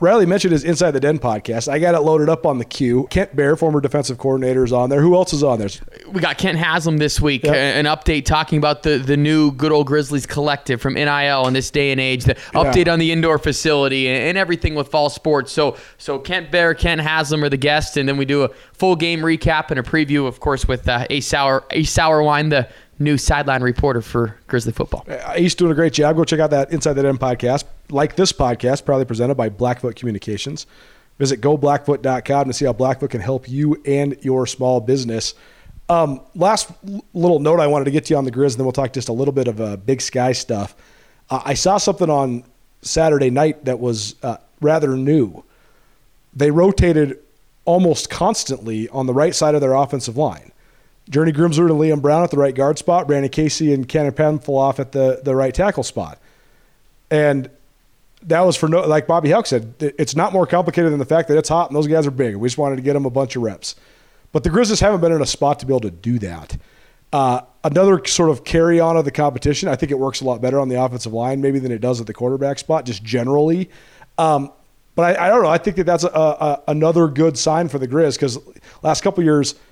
Riley 0.00 0.24
mentioned 0.24 0.52
his 0.52 0.64
Inside 0.64 0.92
the 0.92 1.00
Den 1.00 1.18
podcast. 1.18 1.68
I 1.68 1.78
got 1.78 1.94
it 1.94 2.00
loaded 2.00 2.30
up 2.30 2.46
on 2.46 2.58
the 2.58 2.64
queue. 2.64 3.06
Kent 3.10 3.36
Baer, 3.36 3.54
former 3.54 3.82
defensive 3.82 4.16
coordinator, 4.16 4.64
is 4.64 4.72
on 4.72 4.88
there. 4.88 5.02
Who 5.02 5.14
else 5.14 5.34
is 5.34 5.42
on 5.42 5.58
there? 5.58 5.68
We 6.10 6.20
got 6.20 6.38
Kent 6.38 6.56
Haslam 6.56 6.96
this 6.96 7.20
week, 7.20 7.44
yep. 7.44 7.54
an 7.54 7.84
update 7.84 8.24
talking 8.24 8.56
about 8.56 8.82
the, 8.82 8.96
the 8.96 9.16
new 9.16 9.52
good 9.52 9.72
old 9.72 9.86
Grizzlies 9.86 10.24
collective 10.24 10.80
from 10.80 10.94
NIL 10.94 11.46
in 11.46 11.52
this 11.52 11.70
day 11.70 11.92
and 11.92 12.00
age, 12.00 12.24
the 12.24 12.34
update 12.54 12.86
yeah. 12.86 12.92
on 12.94 12.98
the 12.98 13.12
indoor 13.12 13.38
facility 13.38 14.08
and, 14.08 14.16
and, 14.30 14.38
everything 14.38 14.74
with 14.74 14.88
fall 14.88 15.10
sports. 15.10 15.52
So 15.52 15.76
so 15.98 16.18
Kent 16.18 16.50
Baer, 16.50 16.72
Kent 16.72 17.02
Haslam 17.02 17.44
are 17.44 17.50
the 17.50 17.58
guests, 17.58 17.98
and 17.98 18.08
then 18.08 18.16
we 18.16 18.24
do 18.24 18.44
a 18.44 18.48
full 18.72 18.96
game 18.96 19.20
recap 19.20 19.70
and 19.70 19.78
a 19.78 19.82
preview, 19.82 20.26
of 20.26 20.40
course, 20.40 20.66
with 20.66 20.88
uh, 20.88 21.06
Ace 21.10 21.26
Sour 21.26 21.64
Ace 21.72 21.94
Sauerwein, 21.94 22.48
the 22.48 22.68
new 22.98 23.18
sideline 23.18 23.62
reporter 23.62 24.00
for 24.00 24.36
Grizzly 24.46 24.72
football. 24.72 25.04
He's 25.36 25.54
doing 25.54 25.72
a 25.72 25.74
great 25.74 25.92
job. 25.92 26.16
Go 26.16 26.24
check 26.24 26.40
out 26.40 26.50
that 26.50 26.72
Inside 26.72 26.94
the 26.94 27.02
Den 27.02 27.18
podcast. 27.18 27.64
Like 27.90 28.16
this 28.16 28.32
podcast, 28.32 28.84
proudly 28.84 29.04
presented 29.04 29.34
by 29.34 29.48
Blackfoot 29.48 29.96
Communications. 29.96 30.66
Visit 31.18 31.40
goblackfoot.com 31.40 32.46
to 32.46 32.52
see 32.52 32.64
how 32.64 32.72
Blackfoot 32.72 33.10
can 33.10 33.20
help 33.20 33.48
you 33.48 33.80
and 33.84 34.16
your 34.22 34.46
small 34.46 34.80
business. 34.80 35.34
Um, 35.88 36.20
last 36.34 36.70
little 37.12 37.40
note 37.40 37.60
I 37.60 37.66
wanted 37.66 37.86
to 37.86 37.90
get 37.90 38.06
to 38.06 38.14
you 38.14 38.16
on 38.16 38.24
the 38.24 38.30
Grizz, 38.30 38.52
and 38.52 38.58
then 38.58 38.64
we'll 38.64 38.72
talk 38.72 38.92
just 38.92 39.08
a 39.08 39.12
little 39.12 39.32
bit 39.32 39.48
of 39.48 39.60
uh, 39.60 39.76
Big 39.76 40.00
Sky 40.00 40.32
stuff. 40.32 40.74
Uh, 41.28 41.42
I 41.44 41.54
saw 41.54 41.78
something 41.78 42.08
on 42.08 42.44
Saturday 42.82 43.28
night 43.28 43.64
that 43.64 43.80
was 43.80 44.14
uh, 44.22 44.36
rather 44.60 44.96
new. 44.96 45.44
They 46.32 46.50
rotated 46.50 47.18
almost 47.64 48.08
constantly 48.08 48.88
on 48.88 49.06
the 49.06 49.14
right 49.14 49.34
side 49.34 49.54
of 49.54 49.60
their 49.60 49.74
offensive 49.74 50.16
line. 50.16 50.52
Journey 51.08 51.32
Grimsrud 51.32 51.70
and 51.70 51.80
Liam 51.80 52.00
Brown 52.00 52.22
at 52.22 52.30
the 52.30 52.38
right 52.38 52.54
guard 52.54 52.78
spot, 52.78 53.06
Brandon 53.06 53.30
Casey 53.30 53.74
and 53.74 53.88
Cannon 53.88 54.12
Pamphilov 54.12 54.78
at 54.78 54.92
the, 54.92 55.20
the 55.24 55.34
right 55.34 55.52
tackle 55.52 55.82
spot. 55.82 56.18
And 57.10 57.50
that 58.22 58.40
was 58.40 58.56
for 58.56 58.68
no, 58.68 58.80
like 58.86 59.06
Bobby 59.06 59.30
Hauck 59.30 59.46
said, 59.46 59.74
it's 59.80 60.14
not 60.14 60.32
more 60.32 60.46
complicated 60.46 60.92
than 60.92 60.98
the 60.98 61.04
fact 61.04 61.28
that 61.28 61.38
it's 61.38 61.48
hot 61.48 61.70
and 61.70 61.76
those 61.76 61.86
guys 61.86 62.06
are 62.06 62.10
big. 62.10 62.36
We 62.36 62.48
just 62.48 62.58
wanted 62.58 62.76
to 62.76 62.82
get 62.82 62.94
them 62.94 63.06
a 63.06 63.10
bunch 63.10 63.36
of 63.36 63.42
reps. 63.42 63.76
But 64.32 64.44
the 64.44 64.50
Grizzlies 64.50 64.80
haven't 64.80 65.00
been 65.00 65.12
in 65.12 65.22
a 65.22 65.26
spot 65.26 65.58
to 65.60 65.66
be 65.66 65.72
able 65.72 65.80
to 65.80 65.90
do 65.90 66.18
that. 66.20 66.56
Uh, 67.12 67.40
another 67.64 68.04
sort 68.06 68.30
of 68.30 68.44
carry 68.44 68.78
on 68.78 68.96
of 68.96 69.04
the 69.04 69.10
competition. 69.10 69.68
I 69.68 69.74
think 69.74 69.90
it 69.90 69.98
works 69.98 70.20
a 70.20 70.24
lot 70.24 70.40
better 70.40 70.60
on 70.60 70.68
the 70.68 70.80
offensive 70.80 71.12
line, 71.12 71.40
maybe 71.40 71.58
than 71.58 71.72
it 71.72 71.80
does 71.80 72.00
at 72.00 72.06
the 72.06 72.14
quarterback 72.14 72.58
spot, 72.58 72.84
just 72.84 73.02
generally. 73.02 73.70
Um, 74.18 74.52
but 74.94 75.18
I, 75.18 75.26
I, 75.26 75.28
don't 75.28 75.42
know. 75.42 75.48
I 75.48 75.58
think 75.58 75.76
that 75.76 75.84
that's 75.84 76.04
a, 76.04 76.08
a, 76.08 76.62
another 76.68 77.08
good 77.08 77.36
sign 77.36 77.68
for 77.68 77.78
the 77.78 77.88
Grizz 77.88 78.14
because 78.14 78.38
last 78.82 79.02
couple 79.02 79.24
years– 79.24 79.54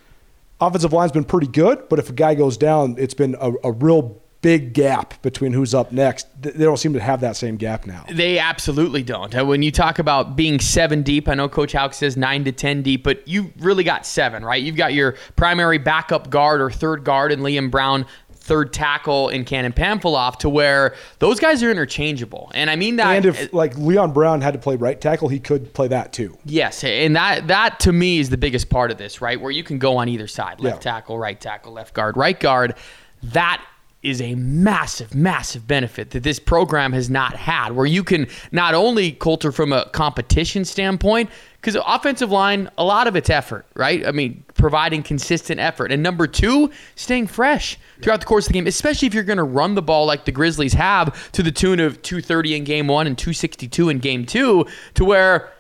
offensive 0.61 0.93
line's 0.93 1.13
been 1.13 1.25
pretty 1.25 1.47
good, 1.47 1.89
but 1.89 1.99
if 1.99 2.11
a 2.11 2.13
guy 2.13 2.35
goes 2.35 2.57
down, 2.57 2.97
it's 2.99 3.15
been 3.15 3.37
a, 3.41 3.53
a 3.65 3.73
real 3.73 4.21
big 4.41 4.73
gap 4.73 5.21
between 5.23 5.53
who's 5.53 5.75
up 5.75 5.91
next. 5.93 6.27
They 6.41 6.65
don't 6.65 6.77
seem 6.77 6.93
to 6.93 7.01
have 7.01 7.21
that 7.23 7.37
same 7.37 7.57
gap 7.57 7.87
now. 7.87 8.05
They 8.11 8.39
absolutely 8.39 9.03
don't. 9.03 9.35
When 9.47 9.63
you 9.63 9.71
talk 9.71 9.99
about 9.99 10.37
being 10.37 10.61
seven 10.61 11.03
deep, 11.03 11.29
I 11.29 11.35
know 11.35 11.49
Coach 11.49 11.73
Hauck 11.73 11.95
says 11.95 12.17
nine 12.17 12.45
to 12.45 12.53
10 12.53 12.83
deep, 12.83 13.03
but 13.03 13.27
you 13.27 13.53
really 13.59 13.85
got 13.85 14.07
seven, 14.07 14.45
right? 14.45 14.63
You've 14.63 14.77
got 14.77 14.95
your 14.95 15.17
primary 15.37 15.79
backup 15.79 16.31
guard 16.31 16.61
or 16.61 16.71
third 16.71 17.05
guard 17.05 17.33
in 17.33 17.41
Liam 17.41 17.71
Brown 17.71 18.07
third 18.49 18.73
tackle 18.73 19.29
in 19.29 19.45
Cannon 19.45 19.75
Pamphilov 19.75 20.39
to 20.39 20.49
where 20.49 20.95
those 21.19 21.39
guys 21.39 21.63
are 21.63 21.71
interchangeable. 21.71 22.51
And 22.55 22.71
I 22.71 22.77
mean 22.77 22.97
that. 22.97 23.17
And 23.17 23.27
if 23.27 23.53
like 23.53 23.77
Leon 23.77 24.13
Brown 24.13 24.41
had 24.41 24.55
to 24.55 24.59
play 24.59 24.75
right 24.77 24.99
tackle, 24.99 25.29
he 25.29 25.39
could 25.39 25.75
play 25.75 25.89
that 25.89 26.15
too. 26.15 26.37
Yes, 26.47 26.83
and 26.83 27.15
that 27.15 27.47
that 27.49 27.79
to 27.81 27.93
me 27.93 28.19
is 28.19 28.31
the 28.31 28.39
biggest 28.39 28.71
part 28.71 28.91
of 28.91 28.97
this, 28.97 29.21
right? 29.21 29.39
Where 29.39 29.51
you 29.51 29.63
can 29.63 29.79
go 29.79 29.99
on 29.99 30.09
either 30.09 30.27
side, 30.27 30.61
left 30.61 30.85
yeah. 30.85 30.93
tackle, 30.93 31.19
right 31.19 31.39
tackle, 31.39 31.73
left 31.73 31.93
guard, 31.93 32.17
right 32.17 32.41
guard. 32.41 32.75
That 33.23 33.63
is 34.03 34.21
a 34.21 34.35
massive, 34.37 35.15
massive 35.15 35.67
benefit 35.67 36.11
that 36.11 36.23
this 36.23 36.39
program 36.39 36.93
has 36.93 37.11
not 37.11 37.35
had, 37.35 37.73
where 37.73 37.87
you 37.87 38.05
can 38.05 38.29
not 38.53 38.73
only 38.75 39.13
culture 39.13 39.51
from 39.51 39.73
a 39.73 39.89
competition 39.91 40.65
standpoint, 40.65 41.29
because 41.61 41.77
offensive 41.85 42.31
line, 42.31 42.71
a 42.79 42.85
lot 42.85 43.09
of 43.09 43.17
it's 43.17 43.29
effort, 43.29 43.67
right? 43.75 44.07
I 44.07 44.13
mean, 44.13 44.45
providing 44.55 45.03
consistent 45.03 45.59
effort. 45.59 45.91
And 45.91 46.01
number 46.01 46.29
two, 46.29 46.71
staying 46.95 47.27
fresh 47.27 47.77
throughout 48.01 48.21
the 48.21 48.27
course 48.27 48.47
of 48.47 48.53
the 48.53 48.55
game, 48.55 48.69
especially 48.69 49.09
if 49.09 49.15
you're 49.15 49.25
going 49.25 49.39
to 49.39 49.43
run 49.43 49.75
the 49.75 49.83
ball 49.83 50.07
like 50.07 50.25
the 50.25 50.33
Grizzlies 50.33 50.75
have 50.75 51.33
to 51.33 51.43
the 51.43 51.51
tune 51.51 51.81
of 51.81 52.01
230 52.03 52.55
in 52.55 52.65
game 52.65 52.87
one 52.87 53.09
and 53.09 53.19
262 53.19 53.89
in 53.89 53.99
game 53.99 54.25
two, 54.25 54.67
to 54.95 55.05
where 55.05 55.51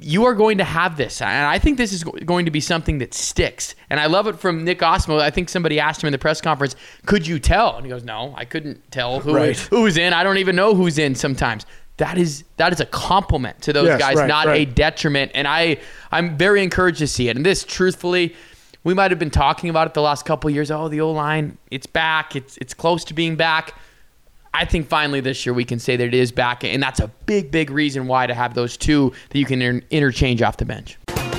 you 0.00 0.24
are 0.24 0.34
going 0.34 0.58
to 0.58 0.64
have 0.64 0.96
this. 0.96 1.20
And 1.20 1.46
I 1.46 1.58
think 1.58 1.78
this 1.78 1.92
is 1.92 2.04
going 2.04 2.44
to 2.44 2.50
be 2.50 2.60
something 2.60 2.98
that 2.98 3.14
sticks. 3.14 3.74
And 3.90 3.98
I 3.98 4.06
love 4.06 4.26
it 4.26 4.38
from 4.38 4.64
Nick 4.64 4.80
Ostmo. 4.80 5.20
I 5.20 5.30
think 5.30 5.48
somebody 5.48 5.80
asked 5.80 6.02
him 6.02 6.08
in 6.08 6.12
the 6.12 6.18
press 6.18 6.40
conference, 6.40 6.76
could 7.06 7.26
you 7.26 7.38
tell? 7.38 7.76
And 7.76 7.84
he 7.84 7.90
goes, 7.90 8.04
no, 8.04 8.34
I 8.36 8.44
couldn't 8.44 8.90
tell 8.90 9.20
who 9.20 9.34
right. 9.34 9.56
who's 9.56 9.96
in. 9.96 10.12
I 10.12 10.22
don't 10.22 10.38
even 10.38 10.56
know 10.56 10.74
who's 10.74 10.98
in 10.98 11.14
sometimes. 11.14 11.66
That 11.96 12.16
is 12.16 12.44
that 12.58 12.72
is 12.72 12.80
a 12.80 12.86
compliment 12.86 13.60
to 13.62 13.72
those 13.72 13.88
yes, 13.88 13.98
guys, 13.98 14.16
right, 14.16 14.28
not 14.28 14.46
right. 14.46 14.68
a 14.68 14.70
detriment. 14.70 15.32
And 15.34 15.48
I 15.48 15.78
I'm 16.12 16.36
very 16.36 16.62
encouraged 16.62 17.00
to 17.00 17.08
see 17.08 17.28
it. 17.28 17.36
And 17.36 17.44
this, 17.44 17.64
truthfully, 17.64 18.36
we 18.84 18.94
might 18.94 19.10
have 19.10 19.18
been 19.18 19.30
talking 19.30 19.68
about 19.68 19.88
it 19.88 19.94
the 19.94 20.02
last 20.02 20.24
couple 20.24 20.48
years. 20.48 20.70
Oh, 20.70 20.88
the 20.88 21.00
O 21.00 21.10
line, 21.10 21.58
it's 21.72 21.86
back. 21.86 22.36
It's 22.36 22.56
it's 22.58 22.72
close 22.72 23.04
to 23.04 23.14
being 23.14 23.34
back 23.34 23.74
I 24.54 24.64
think 24.64 24.88
finally 24.88 25.20
this 25.20 25.44
year 25.46 25.52
we 25.52 25.64
can 25.64 25.78
say 25.78 25.96
that 25.96 26.04
it 26.04 26.14
is 26.14 26.32
back, 26.32 26.64
and 26.64 26.82
that's 26.82 27.00
a 27.00 27.08
big, 27.26 27.50
big 27.50 27.70
reason 27.70 28.06
why 28.06 28.26
to 28.26 28.34
have 28.34 28.54
those 28.54 28.76
two 28.76 29.12
that 29.30 29.38
you 29.38 29.44
can 29.44 29.62
inter- 29.62 29.86
interchange 29.90 30.42
off 30.42 30.56
the 30.56 30.64
bench. 30.64 30.98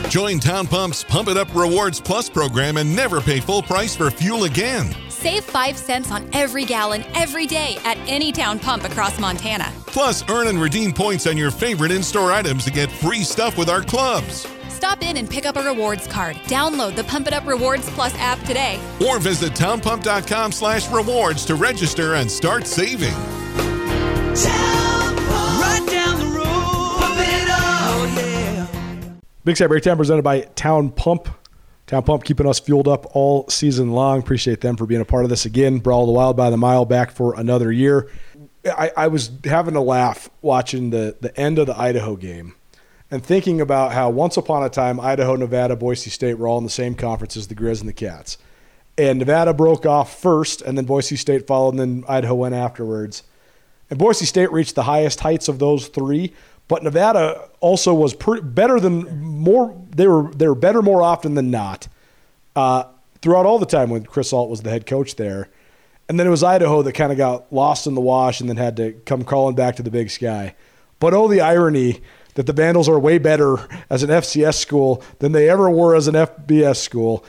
Join 0.09 0.39
Town 0.39 0.65
Pump's 0.65 1.03
Pump 1.03 1.27
It 1.27 1.37
Up 1.37 1.53
Rewards 1.53 2.01
Plus 2.01 2.29
program 2.29 2.77
and 2.77 2.95
never 2.95 3.21
pay 3.21 3.39
full 3.39 3.61
price 3.61 3.95
for 3.95 4.09
fuel 4.09 4.45
again. 4.45 4.91
Save 5.09 5.43
5 5.43 5.77
cents 5.77 6.11
on 6.11 6.27
every 6.33 6.65
gallon 6.65 7.03
every 7.13 7.45
day 7.45 7.77
at 7.83 7.97
any 8.07 8.31
town 8.31 8.57
pump 8.57 8.85
across 8.85 9.19
Montana. 9.19 9.71
Plus, 9.85 10.27
earn 10.29 10.47
and 10.47 10.59
redeem 10.59 10.93
points 10.93 11.27
on 11.27 11.37
your 11.37 11.51
favorite 11.51 11.91
in 11.91 12.01
store 12.01 12.31
items 12.31 12.63
to 12.63 12.71
get 12.71 12.91
free 12.91 13.23
stuff 13.23 13.55
with 13.57 13.69
our 13.69 13.83
clubs. 13.83 14.47
Stop 14.79 15.03
in 15.03 15.17
and 15.17 15.29
pick 15.29 15.45
up 15.45 15.57
a 15.57 15.61
rewards 15.61 16.07
card. 16.07 16.37
Download 16.47 16.95
the 16.95 17.03
Pump 17.03 17.27
It 17.27 17.33
Up 17.33 17.45
Rewards 17.45 17.89
Plus 17.89 18.15
app 18.15 18.39
today. 18.45 18.79
Or 19.05 19.19
visit 19.19 19.51
townpump.com 19.51 20.53
slash 20.53 20.89
rewards 20.89 21.43
to 21.47 21.55
register 21.55 22.15
and 22.15 22.31
start 22.31 22.65
saving. 22.65 23.11
Town 23.11 25.17
Pump. 25.17 25.59
Right 25.59 25.85
down 25.85 26.19
the 26.21 26.27
road. 26.27 26.97
Pump 26.97 27.19
it 27.19 27.49
up. 27.49 27.59
Oh, 27.59 28.13
yeah. 28.15 28.67
Big 29.43 29.57
Sky 29.57 29.67
Breakdown 29.67 29.97
presented 29.97 30.23
by 30.23 30.43
Town 30.55 30.91
Pump. 30.91 31.27
Town 31.85 32.03
Pump 32.03 32.23
keeping 32.23 32.47
us 32.47 32.61
fueled 32.61 32.87
up 32.87 33.13
all 33.13 33.49
season 33.49 33.91
long. 33.91 34.19
Appreciate 34.19 34.61
them 34.61 34.77
for 34.77 34.85
being 34.85 35.01
a 35.01 35.05
part 35.05 35.25
of 35.25 35.29
this 35.29 35.43
again. 35.43 35.79
Brawl 35.79 36.05
the 36.05 36.13
Wild 36.13 36.37
by 36.37 36.49
the 36.49 36.55
mile 36.55 36.85
back 36.85 37.11
for 37.11 37.37
another 37.37 37.69
year. 37.69 38.09
I, 38.65 38.93
I 38.95 39.07
was 39.09 39.29
having 39.43 39.75
a 39.75 39.83
laugh 39.83 40.29
watching 40.41 40.91
the, 40.91 41.17
the 41.19 41.37
end 41.37 41.59
of 41.59 41.67
the 41.67 41.77
Idaho 41.77 42.15
game 42.15 42.55
and 43.11 43.23
thinking 43.23 43.59
about 43.61 43.91
how 43.91 44.09
once 44.09 44.37
upon 44.37 44.63
a 44.63 44.69
time 44.69 44.99
Idaho, 44.99 45.35
Nevada, 45.35 45.75
Boise 45.75 46.09
State 46.09 46.35
were 46.35 46.47
all 46.47 46.57
in 46.57 46.63
the 46.63 46.69
same 46.69 46.95
conference 46.95 47.35
as 47.35 47.47
the 47.47 47.55
Grizz 47.55 47.79
and 47.79 47.89
the 47.89 47.93
Cats. 47.93 48.37
And 48.97 49.19
Nevada 49.19 49.53
broke 49.53 49.85
off 49.85 50.19
first, 50.19 50.61
and 50.61 50.77
then 50.77 50.85
Boise 50.85 51.15
State 51.15 51.47
followed, 51.47 51.71
and 51.71 51.79
then 51.79 52.03
Idaho 52.07 52.35
went 52.35 52.55
afterwards. 52.55 53.23
And 53.89 53.97
Boise 53.97 54.25
State 54.25 54.51
reached 54.51 54.75
the 54.75 54.83
highest 54.83 55.21
heights 55.21 55.47
of 55.47 55.57
those 55.57 55.87
three, 55.87 56.33
but 56.67 56.83
Nevada 56.83 57.49
also 57.59 57.93
was 57.93 58.13
better 58.13 58.79
than 58.79 59.21
more. 59.23 59.75
They 59.89 60.07
were 60.07 60.31
they 60.31 60.47
were 60.47 60.55
better 60.55 60.81
more 60.81 61.01
often 61.01 61.33
than 61.33 61.49
not 61.49 61.87
uh, 62.55 62.83
throughout 63.21 63.45
all 63.45 63.57
the 63.57 63.65
time 63.65 63.89
when 63.89 64.03
Chris 64.03 64.31
Ault 64.31 64.49
was 64.49 64.61
the 64.61 64.69
head 64.69 64.85
coach 64.85 65.15
there. 65.15 65.49
And 66.07 66.19
then 66.19 66.27
it 66.27 66.31
was 66.31 66.43
Idaho 66.43 66.81
that 66.81 66.93
kind 66.93 67.11
of 67.11 67.17
got 67.17 67.51
lost 67.53 67.87
in 67.87 67.95
the 67.95 68.01
wash 68.01 68.39
and 68.39 68.49
then 68.49 68.57
had 68.57 68.77
to 68.77 68.93
come 69.05 69.23
crawling 69.23 69.55
back 69.55 69.75
to 69.77 69.83
the 69.83 69.91
Big 69.91 70.09
Sky. 70.09 70.55
But 70.99 71.13
oh, 71.13 71.27
the 71.27 71.41
irony 71.41 72.01
that 72.35 72.45
the 72.45 72.53
Vandals 72.53 72.87
are 72.87 72.99
way 72.99 73.17
better 73.17 73.67
as 73.89 74.03
an 74.03 74.09
FCS 74.09 74.55
school 74.55 75.03
than 75.19 75.31
they 75.31 75.49
ever 75.49 75.69
were 75.69 75.95
as 75.95 76.07
an 76.07 76.15
FBS 76.15 76.77
school. 76.77 77.23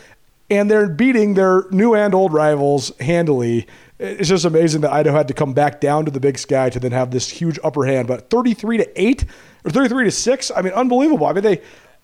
And 0.51 0.71
they're 0.71 0.89
beating 0.89 1.35
their 1.35 1.65
new 1.71 1.95
and 1.95 2.15
old 2.15 2.33
rivals 2.33 2.93
handily. 2.99 3.67
It's 3.99 4.29
just 4.29 4.45
amazing 4.45 4.81
that 4.81 4.93
Idaho 4.93 5.17
had 5.17 5.29
to 5.29 5.35
come 5.35 5.53
back 5.53 5.81
down 5.81 6.05
to 6.07 6.11
the 6.11 6.21
big 6.21 6.39
sky 6.39 6.71
to 6.71 6.81
then 6.81 6.93
have 6.93 7.11
this 7.11 7.29
huge 7.29 7.59
upper 7.63 7.85
hand. 7.85 8.09
But 8.09 8.31
33 8.31 8.79
to 8.79 9.01
8 9.01 9.25
or 9.65 9.71
33 9.71 10.05
to 10.05 10.11
6, 10.11 10.51
I 10.57 10.63
mean, 10.63 10.73
unbelievable. 10.73 11.27
I 11.27 11.33
mean, 11.35 11.45
they 11.45 11.63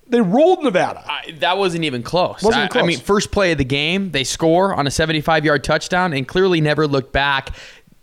They 0.09 0.21
rolled 0.21 0.63
Nevada. 0.63 1.03
I, 1.05 1.33
that 1.41 1.59
wasn't 1.59 1.85
even 1.85 2.05
close. 2.05 2.43
Wasn't 2.43 2.65
I, 2.65 2.69
close. 2.69 2.85
I 2.85 2.87
mean, 2.87 3.01
first 3.01 3.33
play 3.33 3.51
of 3.51 3.59
the 3.59 3.65
game, 3.65 4.13
they 4.13 4.23
score 4.23 4.73
on 4.75 4.87
a 4.87 4.91
75 4.91 5.45
yard 5.45 5.65
touchdown 5.65 6.13
and 6.13 6.29
clearly 6.29 6.61
never 6.61 6.87
looked 6.87 7.13
back. 7.13 7.51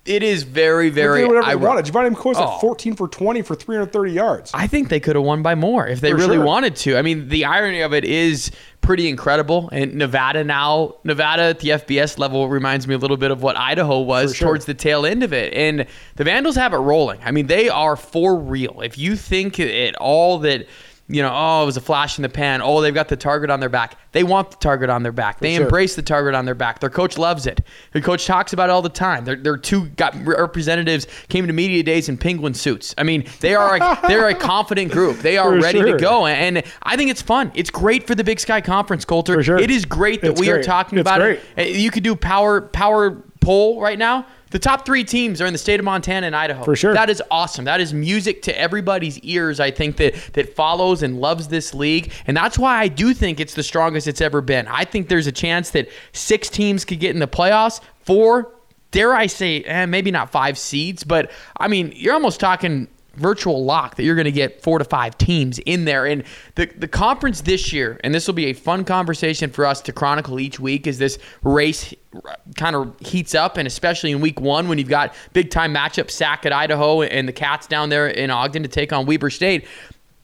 It 0.05 0.21
is 0.21 0.43
very, 0.43 0.89
They 0.89 1.01
very. 1.01 1.21
did 1.21 1.27
whatever 1.29 1.45
they 1.45 1.51
ironic. 1.53 1.93
wanted. 1.93 2.13
Gevani 2.13 2.15
McCoy's 2.15 2.37
Oh. 2.37 2.43
like 2.45 2.59
14 2.59 2.93
for 2.95 3.07
20 3.07 3.41
for 3.41 3.55
330 3.55 4.11
yards. 4.11 4.51
I 4.53 4.67
think 4.67 4.89
they 4.89 4.99
could 4.99 5.15
have 5.15 5.23
won 5.23 5.41
by 5.41 5.55
more 5.55 5.87
if 5.87 6.01
they 6.01 6.11
For 6.11 6.17
really 6.17 6.35
sure. 6.35 6.43
wanted 6.45 6.75
to. 6.77 6.97
I 6.97 7.01
mean, 7.01 7.29
the 7.29 7.45
irony 7.45 7.79
of 7.79 7.93
it 7.93 8.03
is 8.03 8.51
pretty 8.81 9.07
incredible. 9.07 9.69
And 9.71 9.93
Nevada 9.95 10.43
now, 10.43 10.95
Nevada 11.05 11.43
at 11.43 11.59
the 11.59 11.69
FBS 11.69 12.19
level 12.19 12.49
reminds 12.49 12.85
me 12.85 12.95
a 12.95 12.97
little 12.97 13.15
bit 13.15 13.31
of 13.31 13.41
what 13.41 13.55
Idaho 13.57 14.01
was 14.01 14.35
sure. 14.35 14.49
towards 14.49 14.65
the 14.65 14.73
tail 14.73 15.05
end 15.05 15.23
of 15.23 15.31
it. 15.31 15.53
And 15.53 15.85
the 16.17 16.25
Vandals 16.25 16.57
have 16.57 16.73
it 16.73 16.77
rolling. 16.79 17.19
I 17.23 17.31
mean, 17.31 17.47
they 17.47 17.69
are 17.69 17.95
for 17.95 18.35
real. 18.37 18.81
If 18.81 18.97
you 18.97 19.15
think 19.15 19.57
it 19.57 19.95
all 19.95 20.37
that. 20.39 20.67
You 21.13 21.21
know, 21.21 21.31
oh, 21.31 21.61
it 21.61 21.65
was 21.67 21.77
a 21.77 21.81
flash 21.81 22.17
in 22.17 22.23
the 22.23 22.29
pan. 22.29 22.61
Oh, 22.63 22.81
they've 22.81 22.93
got 22.93 23.07
the 23.07 23.15
target 23.15 23.51
on 23.51 23.59
their 23.59 23.69
back. 23.69 23.97
They 24.13 24.23
want 24.23 24.49
the 24.49 24.57
target 24.57 24.89
on 24.89 25.03
their 25.03 25.11
back. 25.11 25.39
They 25.39 25.55
sure. 25.55 25.65
embrace 25.65 25.95
the 25.95 26.01
target 26.01 26.33
on 26.33 26.45
their 26.45 26.55
back. 26.55 26.79
Their 26.79 26.89
coach 26.89 27.19
loves 27.19 27.45
it. 27.45 27.61
Their 27.91 28.01
coach 28.01 28.25
talks 28.25 28.51
about 28.51 28.69
it 28.69 28.71
all 28.71 28.81
the 28.81 28.89
time. 28.89 29.23
Their, 29.23 29.35
their 29.35 29.55
two 29.57 29.89
got 29.89 30.15
representatives 30.25 31.05
came 31.29 31.45
to 31.45 31.53
media 31.53 31.83
days 31.83 32.09
in 32.09 32.17
penguin 32.17 32.55
suits. 32.55 32.95
I 32.97 33.03
mean, 33.03 33.25
they 33.41 33.53
are 33.53 33.75
a, 33.75 33.99
they're 34.07 34.27
a 34.29 34.33
confident 34.33 34.91
group. 34.91 35.19
They 35.19 35.37
are 35.37 35.51
For 35.51 35.59
ready 35.59 35.81
sure. 35.81 35.93
to 35.93 35.97
go, 35.99 36.25
and 36.25 36.63
I 36.81 36.97
think 36.97 37.11
it's 37.11 37.21
fun. 37.21 37.51
It's 37.53 37.69
great 37.69 38.07
for 38.07 38.15
the 38.15 38.23
Big 38.23 38.39
Sky 38.39 38.59
Conference, 38.61 39.05
Colter. 39.05 39.35
For 39.35 39.43
sure. 39.43 39.57
It 39.59 39.69
is 39.69 39.85
great 39.85 40.21
that 40.21 40.31
It's 40.31 40.41
we 40.41 40.49
are 40.49 40.63
talking 40.63 40.97
It's 40.97 41.07
about 41.07 41.19
great. 41.19 41.39
it. 41.57 41.75
You 41.75 41.91
could 41.91 42.03
do 42.03 42.15
power 42.15 42.59
power 42.59 43.11
poll 43.39 43.79
right 43.79 43.99
now. 43.99 44.25
The 44.53 44.59
top 44.59 44.85
three 44.85 45.03
teams 45.03 45.41
are 45.41 45.47
in 45.47 45.51
the 45.51 45.57
state 45.57 45.79
of 45.79 45.83
Montana 45.83 46.27
and 46.27 46.35
Idaho. 46.35 46.63
For 46.63 46.75
sure. 46.75 46.93
That 46.93 47.09
is 47.09 47.23
awesome. 47.31 47.65
That 47.65 47.81
is 47.81 47.91
music 47.91 48.43
to 48.43 48.55
everybody's 48.55 49.17
ears, 49.21 49.59
I 49.59 49.71
think, 49.71 49.97
that 49.97 50.13
that 50.33 50.55
follows 50.55 51.01
and 51.01 51.19
loves 51.19 51.47
this 51.47 51.73
league. 51.73 52.11
And 52.27 52.37
that's 52.37 52.59
why 52.59 52.77
I 52.77 52.87
do 52.87 53.15
think 53.15 53.39
it's 53.39 53.55
the 53.55 53.63
strongest 53.63 54.07
it's 54.07 54.21
ever 54.21 54.41
been. 54.41 54.67
I 54.67 54.85
think 54.85 55.09
there's 55.09 55.25
a 55.25 55.31
chance 55.31 55.71
that 55.71 55.89
six 56.11 56.49
teams 56.49 56.85
could 56.85 56.99
get 56.99 57.15
in 57.15 57.19
the 57.19 57.27
playoffs. 57.27 57.81
Four, 58.01 58.53
dare 58.91 59.15
I 59.15 59.25
say, 59.25 59.63
eh, 59.63 59.87
maybe 59.87 60.11
not 60.11 60.31
five 60.31 60.59
seeds, 60.59 61.03
but 61.03 61.31
I 61.57 61.67
mean, 61.67 61.91
you're 61.95 62.13
almost 62.13 62.39
talking 62.39 62.87
virtual 63.15 63.63
lock 63.63 63.95
that 63.95 64.03
you're 64.03 64.15
going 64.15 64.25
to 64.25 64.31
get 64.31 64.61
four 64.61 64.79
to 64.79 64.85
five 64.85 65.17
teams 65.17 65.59
in 65.59 65.85
there. 65.85 66.05
And 66.05 66.23
the, 66.55 66.65
the 66.65 66.87
conference 66.87 67.41
this 67.41 67.71
year, 67.71 67.99
and 68.03 68.13
this 68.13 68.27
will 68.27 68.33
be 68.33 68.47
a 68.47 68.53
fun 68.53 68.83
conversation 68.83 69.49
for 69.51 69.65
us 69.65 69.81
to 69.81 69.93
chronicle 69.93 70.39
each 70.39 70.59
week 70.59 70.87
as 70.87 70.97
this 70.97 71.19
race 71.43 71.93
uh, 72.15 72.35
kind 72.57 72.75
of 72.75 72.95
heats 72.99 73.35
up, 73.35 73.57
and 73.57 73.67
especially 73.67 74.11
in 74.11 74.21
week 74.21 74.39
one 74.39 74.67
when 74.67 74.77
you've 74.77 74.89
got 74.89 75.13
big 75.33 75.51
time 75.51 75.73
matchup 75.73 76.09
Sack 76.09 76.45
at 76.45 76.51
Idaho 76.51 77.01
and 77.03 77.27
the 77.27 77.33
Cats 77.33 77.67
down 77.67 77.89
there 77.89 78.07
in 78.07 78.31
Ogden 78.31 78.63
to 78.63 78.69
take 78.69 78.91
on 78.91 79.05
Weber 79.05 79.29
State. 79.29 79.67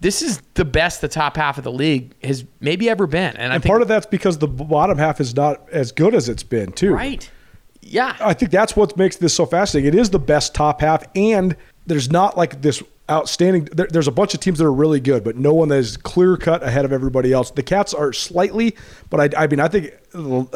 This 0.02 0.22
is 0.22 0.42
the 0.54 0.64
best 0.64 1.02
the 1.02 1.10
top 1.10 1.36
half 1.36 1.58
of 1.58 1.66
the 1.66 1.72
league 1.72 2.16
has 2.24 2.46
maybe 2.62 2.90
ever 2.90 3.06
been. 3.06 3.36
And, 3.36 3.52
I 3.52 3.56
and 3.56 3.64
part 3.64 3.82
of 3.82 3.90
that's 3.90 4.06
because 4.06 4.38
the 4.38 4.48
bottom 4.48 4.98
half 4.98 5.20
is 5.20 5.36
not 5.36 5.70
as 5.72 5.92
good 5.92 6.16
as 6.16 6.30
it's 6.30 6.44
been, 6.44 6.72
too. 6.72 6.94
right. 6.94 7.30
Yeah. 7.82 8.16
I 8.20 8.34
think 8.34 8.52
that's 8.52 8.76
what 8.76 8.96
makes 8.98 9.18
this 9.18 9.34
so 9.34 9.46
fascinating. 9.46 9.94
It 9.94 10.00
is 10.00 10.10
the 10.10 10.20
best 10.20 10.54
top 10.56 10.82
half, 10.82 11.04
and 11.16 11.56
there's 11.90 12.10
not 12.10 12.38
like 12.38 12.62
this 12.62 12.82
outstanding. 13.10 13.66
There, 13.66 13.88
there's 13.90 14.08
a 14.08 14.12
bunch 14.12 14.34
of 14.34 14.40
teams 14.40 14.60
that 14.60 14.66
are 14.66 14.74
really 14.74 15.00
good, 15.00 15.24
but 15.24 15.36
no 15.36 15.54
one 15.54 15.70
that 15.70 15.78
is 15.78 15.98
clear 15.98 16.38
cut 16.38 16.64
ahead 16.64 16.86
of 16.86 16.94
everybody 16.94 17.34
else. 17.34 17.52
The 17.52 17.64
Cats 17.64 17.94
are 17.94 18.14
slightly, 18.14 18.76
but 19.10 19.36
I, 19.36 19.44
I 19.44 19.48
mean, 19.48 19.60
I 19.60 19.68
think 19.68 19.94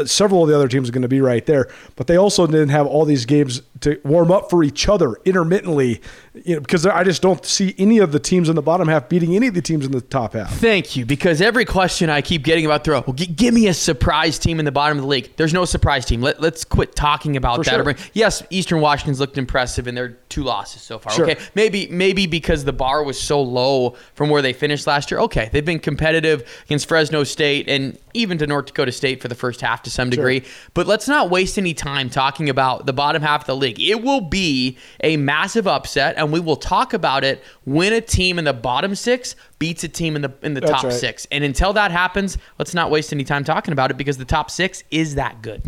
several 0.06 0.44
of 0.44 0.50
the 0.50 0.56
other 0.56 0.68
teams 0.68 0.90
are 0.90 0.92
going 0.92 1.02
to 1.04 1.08
be 1.08 1.22
right 1.22 1.46
there. 1.46 1.68
But 1.96 2.08
they 2.08 2.18
also 2.18 2.48
didn't 2.48 2.70
have 2.70 2.88
all 2.88 3.06
these 3.06 3.26
games 3.26 3.62
to 3.82 4.00
warm 4.04 4.32
up 4.32 4.50
for 4.50 4.64
each 4.64 4.88
other 4.88 5.16
intermittently, 5.26 6.02
you 6.34 6.56
know, 6.56 6.62
because 6.62 6.86
I 6.86 7.04
just 7.04 7.22
don't 7.22 7.46
see 7.46 7.76
any 7.78 7.98
of 8.00 8.12
the 8.14 8.20
teams 8.20 8.48
in 8.50 8.56
the 8.56 8.62
bottom 8.62 8.88
half 8.88 9.10
beating 9.10 9.36
any 9.36 9.48
of 9.48 9.54
the 9.54 9.62
teams 9.62 9.86
in 9.86 9.92
the 9.92 10.00
top 10.02 10.34
half. 10.34 10.54
Thank 10.56 10.96
you, 10.96 11.06
because 11.06 11.42
every 11.42 11.66
question 11.66 12.10
I 12.10 12.22
keep 12.22 12.44
getting 12.44 12.66
about 12.66 12.84
throw, 12.84 13.02
well, 13.06 13.14
g- 13.14 13.26
give 13.26 13.54
me 13.54 13.68
a 13.68 13.74
surprise 13.74 14.40
team 14.40 14.60
in 14.60 14.66
the 14.66 14.72
bottom 14.72 14.98
of 14.98 15.02
the 15.04 15.08
league. 15.08 15.32
There's 15.36 15.54
no 15.54 15.66
surprise 15.66 16.06
team. 16.06 16.22
Let, 16.22 16.40
let's 16.42 16.64
quit 16.64 16.96
talking 16.96 17.36
about 17.36 17.58
For 17.58 17.64
that. 17.84 17.84
sure. 17.84 18.08
Yes, 18.14 18.42
Eastern 18.50 18.80
Washington's 18.80 19.20
looked 19.20 19.38
impressive 19.38 19.88
in 19.88 19.96
their 19.96 20.10
two 20.30 20.44
losses 20.44 20.82
so 20.82 20.98
far. 20.98 21.12
Sure. 21.14 21.30
Okay, 21.30 21.40
maybe 21.54 21.88
maybe 21.90 22.26
because 22.26 22.64
the 22.64 22.74
bar 22.74 23.04
was 23.04 23.20
so 23.20 23.42
low 23.42 23.96
from 24.16 24.30
where 24.30 24.42
they 24.42 24.54
finished 24.54 24.88
last 24.88 25.12
year. 25.12 25.20
Okay, 25.20 25.50
they've 25.52 25.66
been 25.66 25.80
competitive 25.80 26.50
against 26.66 26.88
Fresno 26.88 27.24
State 27.24 27.68
and 27.68 27.98
even 28.14 28.38
to 28.38 28.48
North 28.48 28.68
Dakota 28.68 28.92
State 28.92 29.22
for 29.22 29.28
the 29.28 29.36
first 29.44 29.60
half 29.60 29.84
to 29.84 29.90
some 29.90 30.10
degree. 30.10 30.42
But 30.74 30.88
let's 30.88 31.08
not 31.08 31.30
waste 31.30 31.58
any 31.58 31.74
time 31.74 32.10
talking 32.10 32.48
about 32.50 32.86
the 32.86 32.94
bottom 32.94 33.22
half 33.22 33.42
of 33.42 33.48
the 33.48 33.56
league. 33.58 33.80
It 33.80 34.02
will 34.02 34.22
be 34.22 34.78
a 35.04 35.18
massive 35.18 35.68
upset, 35.68 36.16
and 36.18 36.32
we 36.32 36.40
will 36.40 36.56
talk 36.56 36.94
about 36.94 37.26
it 37.26 37.44
when 37.66 37.92
a 37.92 38.00
team 38.00 38.40
in 38.40 38.46
the 38.46 38.54
bottom 38.54 38.96
six 38.96 39.36
beats 39.60 39.84
a 39.84 39.90
team 39.90 40.16
in 40.16 40.22
the 40.22 40.34
in 40.42 40.54
the 40.54 40.62
That's 40.62 40.72
top 40.72 40.84
right. 40.86 40.94
six. 40.94 41.28
And 41.30 41.44
until 41.44 41.74
that 41.74 41.92
happens, 41.92 42.38
let's 42.58 42.74
not 42.74 42.90
waste 42.90 43.12
any 43.12 43.26
time 43.26 43.44
talking 43.44 43.74
about 43.74 43.92
it 43.92 43.98
because 43.98 44.18
the 44.18 44.26
top 44.26 44.50
six 44.50 44.84
is 44.92 45.16
that 45.16 45.42
good. 45.42 45.62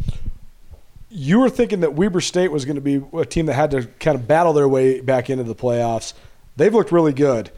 you 1.10 1.40
were 1.40 1.50
thinking 1.50 1.82
that 1.82 1.94
Weber 1.94 2.22
State 2.22 2.52
was 2.52 2.66
going 2.66 2.76
to 2.76 2.82
be 2.82 3.02
a 3.18 3.26
team 3.26 3.46
that 3.48 3.54
had 3.54 3.72
to 3.72 3.86
kind 4.00 4.16
of 4.16 4.28
battle 4.28 4.54
their 4.54 4.68
way 4.68 5.00
back 5.02 5.30
into 5.30 5.44
the 5.44 5.56
playoffs. 5.56 6.14
They've 6.58 6.74
looked 6.74 6.92
really 6.92 7.14
good. 7.14 7.52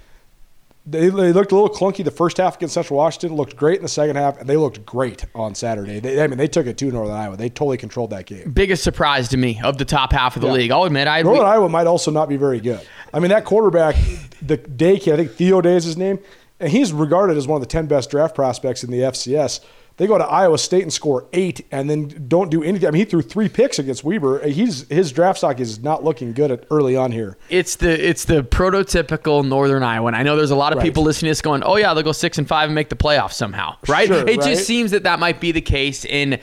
They, 0.89 1.09
they 1.09 1.33
looked 1.33 1.51
a 1.51 1.55
little 1.55 1.69
clunky 1.69 2.05
the 2.05 2.11
first 2.11 2.37
half 2.37 2.55
against 2.55 2.73
Central 2.73 2.97
Washington, 2.97 3.35
looked 3.35 3.57
great 3.57 3.75
in 3.75 3.81
the 3.83 3.89
second 3.89 4.15
half, 4.15 4.39
and 4.39 4.47
they 4.49 4.55
looked 4.55 4.85
great 4.85 5.25
on 5.35 5.53
Saturday. 5.53 5.99
They, 5.99 6.23
I 6.23 6.27
mean, 6.27 6.37
they 6.37 6.47
took 6.47 6.65
it 6.65 6.77
to 6.77 6.85
Northern 6.91 7.13
Iowa. 7.13 7.35
They 7.35 7.49
totally 7.49 7.75
controlled 7.75 8.11
that 8.11 8.25
game. 8.25 8.51
Biggest 8.51 8.83
surprise 8.85 9.27
to 9.29 9.37
me 9.37 9.59
of 9.61 9.77
the 9.77 9.83
top 9.85 10.13
half 10.13 10.37
of 10.37 10.41
the 10.41 10.47
Yeah. 10.47 10.53
league. 10.53 10.71
I'll 10.71 10.85
admit, 10.85 11.09
I 11.09 11.23
Northern 11.23 11.45
Iowa 11.45 11.67
might 11.67 11.87
also 11.87 12.09
not 12.09 12.29
be 12.29 12.37
very 12.37 12.61
good. 12.61 12.79
I 13.13 13.19
mean, 13.19 13.29
that 13.29 13.43
quarterback, 13.43 13.95
the 14.41 14.55
Day 14.55 14.97
kid, 14.97 15.13
I 15.15 15.17
think 15.17 15.31
Theo 15.33 15.59
Day 15.59 15.75
is 15.75 15.83
his 15.83 15.97
name, 15.97 16.19
and 16.61 16.71
he's 16.71 16.93
regarded 16.93 17.35
as 17.35 17.47
one 17.47 17.57
of 17.57 17.61
the 17.61 17.71
10 17.71 17.87
best 17.87 18.09
draft 18.09 18.33
prospects 18.33 18.81
in 18.83 18.89
the 18.89 18.99
FCS. 19.03 19.59
They 19.97 20.05
go 20.05 20.19
to 20.19 20.23
Iowa 20.23 20.59
State 20.59 20.83
and 20.83 20.93
score 20.93 21.25
eight, 21.33 21.65
and 21.71 21.89
then 21.89 22.25
don't 22.27 22.51
do 22.51 22.61
anything. 22.63 22.87
I 22.87 22.91
mean, 22.91 22.99
he 22.99 23.05
threw 23.05 23.23
three 23.23 23.49
picks 23.49 23.79
against 23.79 24.03
Weber. 24.03 24.47
He's 24.47 24.87
his 24.89 25.11
draft 25.11 25.39
stock 25.39 25.59
is 25.59 25.79
not 25.81 26.03
looking 26.03 26.33
good 26.33 26.51
at 26.51 26.65
early 26.69 26.95
on 26.95 27.11
here. 27.11 27.35
It's 27.49 27.75
the 27.77 28.07
it's 28.07 28.25
the 28.25 28.43
prototypical 28.43 29.43
Northern 29.47 29.81
Iowa. 29.81 30.07
And 30.07 30.15
I 30.15 30.21
know 30.21 30.35
there's 30.35 30.51
a 30.51 30.55
lot 30.55 30.71
of 30.71 30.77
Right. 30.77 30.85
people 30.85 31.01
listening 31.01 31.29
to 31.29 31.31
this 31.31 31.41
going, 31.41 31.63
"Oh 31.63 31.77
yeah, 31.77 31.95
they'll 31.95 32.03
go 32.03 32.11
six 32.11 32.37
and 32.37 32.47
five 32.47 32.65
and 32.69 32.75
make 32.75 32.89
the 32.89 32.95
playoffs 32.95 33.33
somehow." 33.33 33.75
Right? 33.87 34.07
Sure, 34.07 34.19
it 34.19 34.37
right. 34.37 34.41
just 34.41 34.67
seems 34.67 34.91
that 34.91 35.03
that 35.03 35.19
might 35.19 35.41
be 35.41 35.51
the 35.51 35.61
case. 35.61 36.05
And 36.05 36.39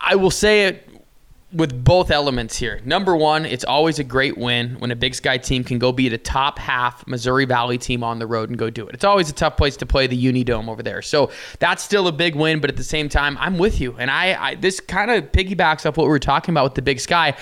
I 0.00 0.16
will 0.16 0.32
say 0.32 0.64
it 0.66 0.88
with 1.56 1.82
both 1.84 2.10
elements 2.10 2.56
here. 2.56 2.80
Number 2.84 3.16
one, 3.16 3.46
it's 3.46 3.64
always 3.64 3.98
a 3.98 4.04
great 4.04 4.36
win 4.36 4.76
when 4.78 4.90
a 4.90 4.96
Big 4.96 5.14
Sky 5.14 5.38
team 5.38 5.64
can 5.64 5.78
go 5.78 5.90
beat 5.90 6.12
a 6.12 6.18
top 6.18 6.58
half 6.58 7.06
Missouri 7.06 7.44
Valley 7.46 7.78
team 7.78 8.04
on 8.04 8.18
the 8.18 8.26
road 8.26 8.50
and 8.50 8.58
go 8.58 8.68
do 8.70 8.86
it. 8.86 8.94
It's 8.94 9.04
always 9.04 9.30
a 9.30 9.32
tough 9.32 9.56
place 9.56 9.76
to 9.78 9.86
play 9.86 10.06
the 10.06 10.16
Unidome 10.32 10.68
over 10.68 10.82
there. 10.82 11.02
So 11.02 11.30
that's 11.58 11.82
still 11.82 12.08
a 12.08 12.12
big 12.12 12.34
win, 12.34 12.60
but 12.60 12.70
at 12.70 12.76
the 12.76 12.84
same 12.84 13.08
time, 13.08 13.36
I'm 13.40 13.58
with 13.58 13.80
you. 13.80 13.96
And 13.98 14.10
I, 14.10 14.50
I 14.50 14.54
this 14.56 14.80
kind 14.80 15.10
of 15.10 15.32
piggybacks 15.32 15.86
off 15.86 15.96
what 15.96 16.04
we 16.04 16.10
were 16.10 16.18
talking 16.18 16.52
about 16.52 16.64
with 16.64 16.74
the 16.74 16.82
Big 16.82 17.00
Sky. 17.00 17.34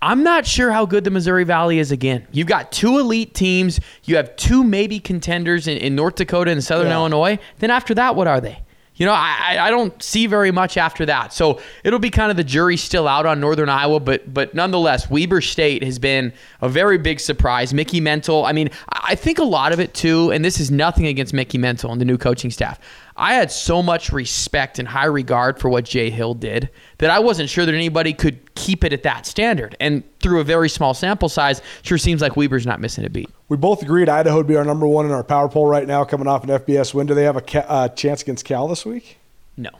I'm 0.00 0.22
not 0.22 0.46
sure 0.46 0.70
how 0.70 0.86
good 0.86 1.02
the 1.02 1.10
Missouri 1.10 1.42
Valley 1.42 1.80
is 1.80 1.90
again. 1.90 2.24
You've 2.30 2.46
got 2.46 2.70
two 2.70 2.98
elite 2.98 3.34
teams. 3.34 3.80
You 4.04 4.14
have 4.16 4.36
two 4.36 4.62
maybe 4.62 5.00
contenders 5.00 5.66
in, 5.66 5.76
in 5.78 5.96
North 5.96 6.14
Dakota 6.14 6.52
and 6.52 6.62
Southern 6.62 6.86
Yeah. 6.86 6.94
Illinois. 6.98 7.38
Then 7.58 7.70
after 7.70 7.94
that, 7.94 8.14
what 8.14 8.28
are 8.28 8.40
they? 8.40 8.62
You 8.98 9.06
know, 9.06 9.12
I, 9.12 9.56
I- 9.60 9.70
don't 9.70 10.02
see 10.02 10.26
very 10.26 10.50
much 10.50 10.76
after 10.76 11.06
that. 11.06 11.32
So 11.32 11.60
it'll 11.84 11.98
be 11.98 12.10
kind 12.10 12.30
of 12.30 12.36
the 12.36 12.44
jury 12.44 12.76
still 12.76 13.06
out 13.08 13.26
on 13.26 13.40
Northern 13.40 13.68
Iowa, 13.68 14.00
but 14.00 14.32
but 14.34 14.54
nonetheless, 14.54 15.08
Weber 15.08 15.40
State 15.40 15.82
has 15.84 15.98
been 15.98 16.32
a 16.60 16.68
very 16.68 16.98
big 16.98 17.20
surprise. 17.20 17.72
Mickey 17.72 18.00
Mental, 18.00 18.44
I 18.44 18.52
mean, 18.52 18.70
I 18.90 19.14
think 19.14 19.38
a 19.38 19.44
lot 19.44 19.72
of 19.72 19.80
it 19.80 19.94
too, 19.94 20.30
and 20.32 20.44
this 20.44 20.60
is 20.60 20.70
nothing 20.70 21.06
against 21.06 21.32
Mickey 21.32 21.58
Mental 21.58 21.90
and 21.92 22.00
the 22.00 22.04
new 22.04 22.18
coaching 22.18 22.50
staff. 22.50 22.78
I 23.18 23.34
had 23.34 23.50
so 23.50 23.82
much 23.82 24.12
respect 24.12 24.78
and 24.78 24.86
high 24.86 25.06
regard 25.06 25.58
for 25.58 25.68
what 25.68 25.84
Jay 25.84 26.08
Hill 26.08 26.34
did 26.34 26.70
that 26.98 27.10
I 27.10 27.18
wasn't 27.18 27.50
sure 27.50 27.66
that 27.66 27.74
anybody 27.74 28.12
could 28.12 28.54
keep 28.54 28.84
it 28.84 28.92
at 28.92 29.02
that 29.02 29.26
standard. 29.26 29.76
And 29.80 30.04
through 30.20 30.40
a 30.40 30.44
very 30.44 30.68
small 30.68 30.94
sample 30.94 31.28
size, 31.28 31.60
sure 31.82 31.98
seems 31.98 32.22
like 32.22 32.36
Weber's 32.36 32.64
not 32.66 32.80
missing 32.80 33.04
a 33.04 33.10
beat. 33.10 33.28
We 33.48 33.56
both 33.56 33.82
agreed 33.82 34.08
Idaho 34.08 34.36
would 34.36 34.46
be 34.46 34.56
our 34.56 34.64
number 34.64 34.86
one 34.86 35.04
in 35.04 35.10
our 35.10 35.24
power 35.24 35.48
poll 35.48 35.66
right 35.66 35.86
now, 35.86 36.04
coming 36.04 36.28
off 36.28 36.44
an 36.44 36.50
FBS 36.50 36.94
win. 36.94 37.08
Do 37.08 37.14
they 37.14 37.24
have 37.24 37.36
a 37.36 37.40
ca- 37.42 37.66
uh, 37.68 37.88
chance 37.88 38.22
against 38.22 38.44
Cal 38.44 38.68
this 38.68 38.86
week? 38.86 39.18
No, 39.56 39.70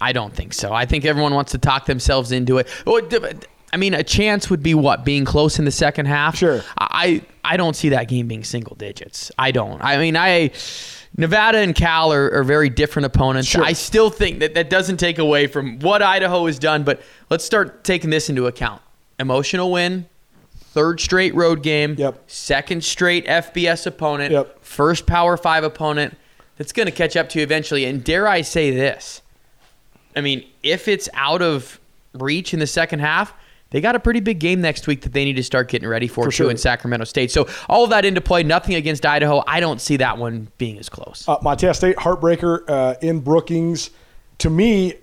I 0.00 0.12
don't 0.12 0.34
think 0.34 0.54
so. 0.54 0.72
I 0.72 0.86
think 0.86 1.04
everyone 1.04 1.34
wants 1.34 1.52
to 1.52 1.58
talk 1.58 1.84
themselves 1.84 2.32
into 2.32 2.56
it. 2.58 2.68
I 3.72 3.76
mean, 3.76 3.94
a 3.94 4.02
chance 4.02 4.50
would 4.50 4.62
be 4.62 4.74
what 4.74 5.04
being 5.04 5.24
close 5.24 5.58
in 5.58 5.64
the 5.64 5.70
second 5.70 6.06
half. 6.06 6.36
Sure. 6.36 6.62
I 6.78 7.22
I 7.44 7.56
don't 7.56 7.76
see 7.76 7.90
that 7.90 8.08
game 8.08 8.26
being 8.26 8.42
single 8.44 8.74
digits. 8.76 9.30
I 9.38 9.50
don't. 9.52 9.82
I 9.82 9.98
mean, 9.98 10.16
I 10.16 10.50
Nevada 11.20 11.58
and 11.58 11.74
Cal 11.74 12.12
are, 12.12 12.32
are 12.32 12.42
very 12.42 12.70
different 12.70 13.06
opponents. 13.06 13.48
Sure. 13.48 13.62
I 13.62 13.74
still 13.74 14.08
think 14.08 14.38
that 14.40 14.54
that 14.54 14.70
doesn't 14.70 14.96
take 14.96 15.18
away 15.18 15.46
from 15.46 15.78
what 15.80 16.02
Idaho 16.02 16.46
has 16.46 16.58
done. 16.58 16.82
But 16.82 17.02
let's 17.28 17.44
start 17.44 17.84
taking 17.84 18.08
this 18.08 18.30
into 18.30 18.46
account. 18.46 18.80
Emotional 19.18 19.70
win. 19.70 20.06
Third 20.56 20.98
straight 20.98 21.34
road 21.34 21.62
game. 21.62 21.94
Yep. 21.98 22.30
Second 22.30 22.82
straight 22.82 23.26
FBS 23.26 23.86
opponent. 23.86 24.32
Yep. 24.32 24.64
First 24.64 25.06
Power 25.06 25.36
Five 25.36 25.62
opponent 25.62 26.16
that's 26.56 26.72
going 26.72 26.86
to 26.86 26.92
catch 26.92 27.16
up 27.16 27.28
to 27.30 27.38
you 27.38 27.42
eventually. 27.42 27.84
And 27.84 28.02
dare 28.02 28.26
I 28.26 28.40
say 28.40 28.70
this? 28.70 29.20
I 30.16 30.22
mean, 30.22 30.46
if 30.62 30.88
it's 30.88 31.08
out 31.12 31.42
of 31.42 31.78
reach 32.14 32.54
in 32.54 32.60
the 32.60 32.66
second 32.66 33.00
half, 33.00 33.34
they 33.70 33.80
got 33.80 33.94
a 33.94 34.00
pretty 34.00 34.20
big 34.20 34.40
game 34.40 34.60
next 34.60 34.86
week 34.86 35.02
that 35.02 35.12
they 35.12 35.24
need 35.24 35.36
to 35.36 35.42
start 35.42 35.68
getting 35.68 35.88
ready 35.88 36.08
for, 36.08 36.24
For 36.24 36.30
too 36.30 36.36
sure. 36.44 36.50
in 36.50 36.56
Sacramento 36.56 37.04
State. 37.04 37.30
So 37.30 37.48
all 37.68 37.84
of 37.84 37.90
that 37.90 38.04
into 38.04 38.20
play. 38.20 38.42
Nothing 38.42 38.74
against 38.74 39.06
Idaho. 39.06 39.42
I 39.46 39.60
don't 39.60 39.80
see 39.80 39.96
that 39.98 40.18
one 40.18 40.48
being 40.58 40.78
as 40.78 40.88
close. 40.88 41.24
Uh, 41.28 41.38
Montana 41.42 41.74
State 41.74 41.96
heartbreaker 41.96 42.68
uh, 42.68 42.94
in 43.00 43.20
Brookings. 43.20 43.90
To 44.38 44.50
me, 44.50 44.94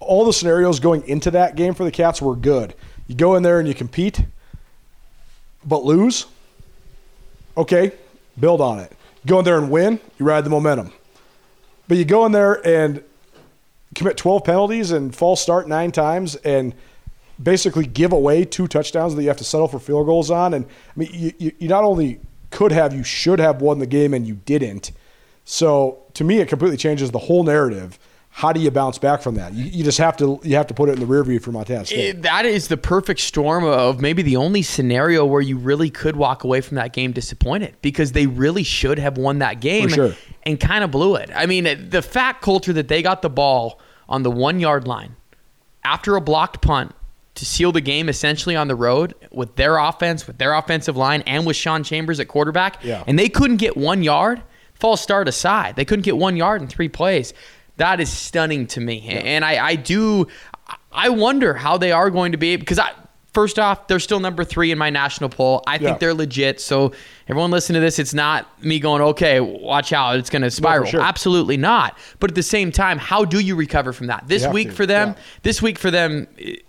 all 0.00 0.24
the 0.24 0.32
scenarios 0.32 0.80
going 0.80 1.06
into 1.08 1.30
that 1.32 1.54
game 1.56 1.74
for 1.74 1.84
the 1.84 1.90
Cats 1.92 2.20
were 2.20 2.34
good. 2.36 2.74
You 3.06 3.14
go 3.14 3.36
in 3.36 3.42
there 3.42 3.58
and 3.58 3.68
you 3.68 3.74
compete, 3.74 4.24
but 5.64 5.84
lose. 5.84 6.26
Okay, 7.56 7.92
build 8.40 8.60
on 8.60 8.80
it. 8.80 8.92
Go 9.26 9.38
in 9.38 9.44
there 9.44 9.58
and 9.58 9.70
win. 9.70 10.00
You 10.18 10.26
ride 10.26 10.44
the 10.44 10.50
momentum. 10.50 10.92
But 11.86 11.98
you 11.98 12.04
go 12.04 12.26
in 12.26 12.32
there 12.32 12.66
and 12.66 13.02
commit 13.94 14.16
12 14.16 14.42
penalties 14.44 14.90
and 14.90 15.14
false 15.14 15.40
start 15.40 15.68
nine 15.68 15.92
times 15.92 16.34
and 16.36 16.74
basically 17.42 17.86
give 17.86 18.12
away 18.12 18.44
two 18.44 18.68
touchdowns 18.68 19.14
that 19.14 19.22
you 19.22 19.28
have 19.28 19.36
to 19.38 19.44
settle 19.44 19.68
for 19.68 19.78
field 19.78 20.06
goals 20.06 20.30
on. 20.30 20.54
And 20.54 20.64
I 20.64 20.68
mean, 20.96 21.10
you, 21.12 21.32
you, 21.38 21.52
you 21.58 21.68
not 21.68 21.84
only 21.84 22.20
could 22.50 22.72
have, 22.72 22.94
you 22.94 23.02
should 23.02 23.38
have 23.38 23.60
won 23.60 23.78
the 23.78 23.86
game 23.86 24.14
and 24.14 24.26
you 24.26 24.34
didn't. 24.44 24.92
So 25.44 26.02
to 26.14 26.24
me, 26.24 26.38
it 26.38 26.48
completely 26.48 26.76
changes 26.76 27.10
the 27.10 27.18
whole 27.18 27.42
narrative. 27.44 27.98
How 28.30 28.52
do 28.52 28.58
you 28.58 28.70
bounce 28.72 28.98
back 28.98 29.22
from 29.22 29.36
that? 29.36 29.52
You, 29.52 29.64
you 29.64 29.84
just 29.84 29.98
have 29.98 30.16
to 30.16 30.40
you 30.42 30.56
have 30.56 30.66
to 30.66 30.74
put 30.74 30.88
it 30.88 30.92
in 30.92 31.00
the 31.00 31.06
rear 31.06 31.22
view 31.22 31.38
for 31.38 31.52
Montana 31.52 31.86
State. 31.86 31.98
It- 31.98 32.22
that 32.22 32.44
is 32.44 32.66
the 32.66 32.76
perfect 32.76 33.20
storm 33.20 33.64
of 33.64 34.00
maybe 34.00 34.22
the 34.22 34.36
only 34.36 34.62
scenario 34.62 35.24
where 35.24 35.40
you 35.40 35.56
really 35.56 35.88
could 35.88 36.16
walk 36.16 36.42
away 36.42 36.60
from 36.60 36.74
that 36.76 36.92
game 36.92 37.12
disappointed 37.12 37.76
because 37.80 38.10
they 38.10 38.26
really 38.26 38.64
should 38.64 38.98
have 38.98 39.18
won 39.18 39.38
that 39.38 39.60
game 39.60 39.88
sure. 39.88 40.14
and 40.42 40.58
kind 40.58 40.82
of 40.82 40.90
blew 40.90 41.14
it. 41.14 41.30
I 41.32 41.46
mean, 41.46 41.90
the 41.90 42.02
fact 42.02 42.42
culture 42.42 42.72
that 42.72 42.88
they 42.88 43.02
got 43.02 43.22
the 43.22 43.30
ball 43.30 43.80
on 44.08 44.24
the 44.24 44.32
one 44.32 44.58
yard 44.58 44.88
line 44.88 45.14
after 45.84 46.16
a 46.16 46.20
blocked 46.20 46.60
punt 46.60 46.92
to 47.34 47.44
seal 47.44 47.72
the 47.72 47.80
game 47.80 48.08
essentially 48.08 48.54
on 48.54 48.68
the 48.68 48.74
road 48.76 49.14
with 49.32 49.56
their 49.56 49.76
offense, 49.78 50.26
with 50.26 50.38
their 50.38 50.54
offensive 50.54 50.96
line, 50.96 51.22
and 51.22 51.44
with 51.46 51.56
Sean 51.56 51.82
Chambers 51.82 52.20
at 52.20 52.28
quarterback, 52.28 52.82
Yeah. 52.84 53.02
and 53.06 53.18
they 53.18 53.28
couldn't 53.28 53.56
get 53.56 53.76
one 53.76 54.02
yard. 54.02 54.42
False 54.74 55.00
start 55.00 55.28
aside, 55.28 55.76
they 55.76 55.84
couldn't 55.84 56.04
get 56.04 56.16
one 56.16 56.36
yard 56.36 56.60
in 56.62 56.68
three 56.68 56.88
plays. 56.88 57.32
That 57.76 58.00
is 58.00 58.08
stunning 58.08 58.66
to 58.68 58.80
me, 58.80 59.00
and 59.08 59.44
I, 59.44 59.64
I 59.66 59.74
do, 59.76 60.28
I 60.92 61.08
wonder 61.08 61.54
how 61.54 61.76
they 61.76 61.90
are 61.90 62.08
going 62.10 62.32
to 62.32 62.38
be 62.38 62.56
because 62.56 62.78
I. 62.78 62.90
First 63.34 63.58
off, 63.58 63.88
they're 63.88 63.98
still 63.98 64.20
number 64.20 64.44
three 64.44 64.70
in 64.70 64.78
my 64.78 64.90
national 64.90 65.28
poll. 65.28 65.62
I 65.66 65.76
think 65.76 65.90
Yeah. 65.90 65.98
they're 65.98 66.14
legit. 66.14 66.60
So 66.60 66.92
everyone 67.28 67.50
listen 67.50 67.74
to 67.74 67.80
this. 67.80 67.98
It's 67.98 68.14
not 68.14 68.46
me 68.64 68.78
going, 68.78 69.02
okay, 69.02 69.40
watch 69.40 69.92
out, 69.92 70.16
it's 70.16 70.30
going 70.30 70.42
to 70.42 70.50
spiral. 70.52 70.86
sure. 70.86 71.00
Absolutely 71.00 71.56
not. 71.56 71.98
But 72.20 72.30
at 72.30 72.34
the 72.36 72.42
same 72.44 72.70
time, 72.70 72.96
how 72.96 73.24
do 73.24 73.40
you 73.40 73.56
recover 73.56 73.92
from 73.92 74.06
that? 74.06 74.24
This 74.28 74.46
week 74.46 74.68
to, 74.68 74.74
for 74.74 74.86
them, 74.86 75.08
yeah. 75.10 75.22
this 75.42 75.60
week 75.60 75.78
for 75.78 75.90
them 75.90 76.28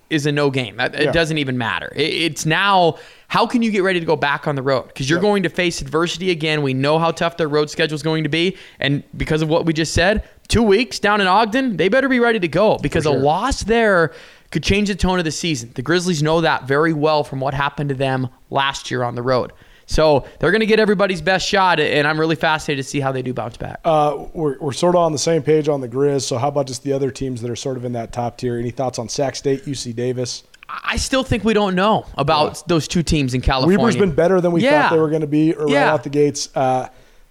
is 0.10 0.26
a 0.26 0.32
no 0.32 0.50
game. 0.50 0.80
It 0.80 0.94
Yeah. 1.00 1.12
doesn't 1.12 1.38
even 1.38 1.58
matter. 1.58 1.92
It's 1.96 2.46
now 2.46 2.96
how 3.28 3.46
can 3.46 3.62
you 3.62 3.72
get 3.72 3.84
ready 3.84 4.00
to 4.00 4.06
go 4.06 4.16
back 4.16 4.48
on 4.48 4.56
the 4.56 4.62
road? 4.62 4.88
Because 4.88 5.10
you're 5.10 5.20
going 5.20 5.44
to 5.44 5.50
face 5.50 5.82
adversity 5.82 6.32
again. 6.32 6.62
We 6.62 6.74
know 6.74 7.00
how 7.00 7.12
tough 7.12 7.38
their 7.38 7.48
road 7.48 7.70
schedule 7.70 7.96
is 7.96 8.04
going 8.04 8.24
to 8.24 8.30
be, 8.30 8.56
and 8.80 9.04
because 9.18 9.42
of 9.42 9.50
what 9.50 9.66
we 9.66 9.74
just 9.74 9.94
said, 9.94 10.24
two 10.48 10.64
weeks 10.64 11.00
down 11.00 11.22
in 11.22 11.28
Ogden, 11.28 11.78
they 11.78 11.90
better 11.90 12.08
be 12.08 12.20
ready 12.20 12.40
to 12.40 12.48
go 12.48 12.78
because 12.78 13.04
sure. 13.04 13.16
a 13.16 13.20
loss 13.20 13.64
there 13.64 14.14
could 14.52 14.64
change 14.64 14.88
the 14.88 14.96
tone 14.96 15.20
of 15.20 15.26
the 15.26 15.32
season. 15.32 15.72
The 15.76 15.82
Grizzlies 15.82 16.22
know 16.24 16.42
that 16.42 16.68
very 16.68 16.94
well 16.94 17.24
from 17.24 17.40
what 17.40 17.54
happened 17.54 17.90
to 17.90 17.96
them 17.96 18.30
last 18.50 18.90
year 18.92 19.04
on 19.04 19.16
the 19.16 19.22
road. 19.22 19.52
So 19.88 20.26
they're 20.40 20.50
going 20.52 20.62
to 20.62 20.66
get 20.66 20.80
everybody's 20.80 21.22
best 21.22 21.48
shot, 21.48 21.80
and 21.80 22.08
I'm 22.08 22.20
really 22.20 22.36
fascinated 22.36 22.84
to 22.86 22.90
see 22.90 23.00
how 23.00 23.12
they 23.12 23.22
do 23.22 23.34
bounce 23.34 23.56
back. 23.58 23.82
Uh, 23.86 24.26
we're, 24.34 24.58
we're 24.60 24.72
sort 24.72 24.96
of 24.96 25.02
on 25.02 25.12
the 25.12 25.20
same 25.20 25.44
page 25.44 25.70
on 25.70 25.80
the 25.82 25.88
Grizz. 25.88 26.24
So 26.24 26.38
how 26.40 26.48
about 26.48 26.66
just 26.66 26.82
the 26.84 26.92
other 26.94 27.12
teams 27.12 27.40
that 27.44 27.52
are 27.52 27.56
sort 27.56 27.78
of 27.78 27.86
in 27.86 27.92
that 27.94 28.12
top 28.12 28.38
tier? 28.38 28.58
Any 28.58 28.72
thoughts 28.72 28.98
on 28.98 29.10
Sac 29.10 29.36
State, 29.36 29.66
UC 29.66 29.96
Davis? 29.96 30.44
I 30.68 30.96
still 30.98 31.24
think 31.24 31.44
we 31.44 31.54
don't 31.54 31.76
know 31.76 32.08
about 32.18 32.68
those 32.68 32.88
two 32.88 33.04
teams 33.04 33.36
in 33.36 33.42
California. 33.42 33.78
Weber's 33.78 33.96
been 33.98 34.16
better 34.16 34.42
than 34.42 34.52
we 34.52 34.62
Yeah. 34.62 34.90
thought 34.90 34.96
they 34.96 35.00
were 35.02 35.10
going 35.10 35.22
to 35.22 35.28
be 35.28 35.54
right 35.54 35.70
Yeah. 35.70 35.94
out 35.94 36.04
the 36.04 36.10
gates. 36.10 36.50
Uh, 36.56 36.88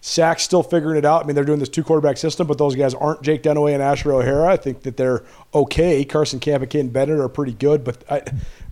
Sac's 0.07 0.43
still 0.43 0.63
figuring 0.63 0.99
it 0.99 1.07
out. 1.07 1.25
I 1.25 1.27
mean, 1.27 1.35
they're 1.35 1.47
doing 1.47 1.61
this 1.61 1.71
two 1.71 1.83
quarterback 1.83 2.19
system, 2.19 2.47
but 2.47 2.59
those 2.59 2.77
guys 2.77 2.93
aren't 2.93 3.23
Jake 3.23 3.43
Dunniway 3.43 3.73
and 3.73 3.83
Asher 3.83 4.13
O'Hara. 4.13 4.47
I 4.53 4.59
think 4.59 4.83
that 4.83 4.99
they're 4.99 5.25
okay. 5.55 6.05
Carson 6.05 6.41
Camp 6.41 6.63
and 6.63 6.71
Kaiden 6.71 6.93
Bennett 6.93 7.19
are 7.19 7.29
pretty 7.31 7.55
good, 7.55 7.85
but 7.85 8.05
I, 8.11 8.21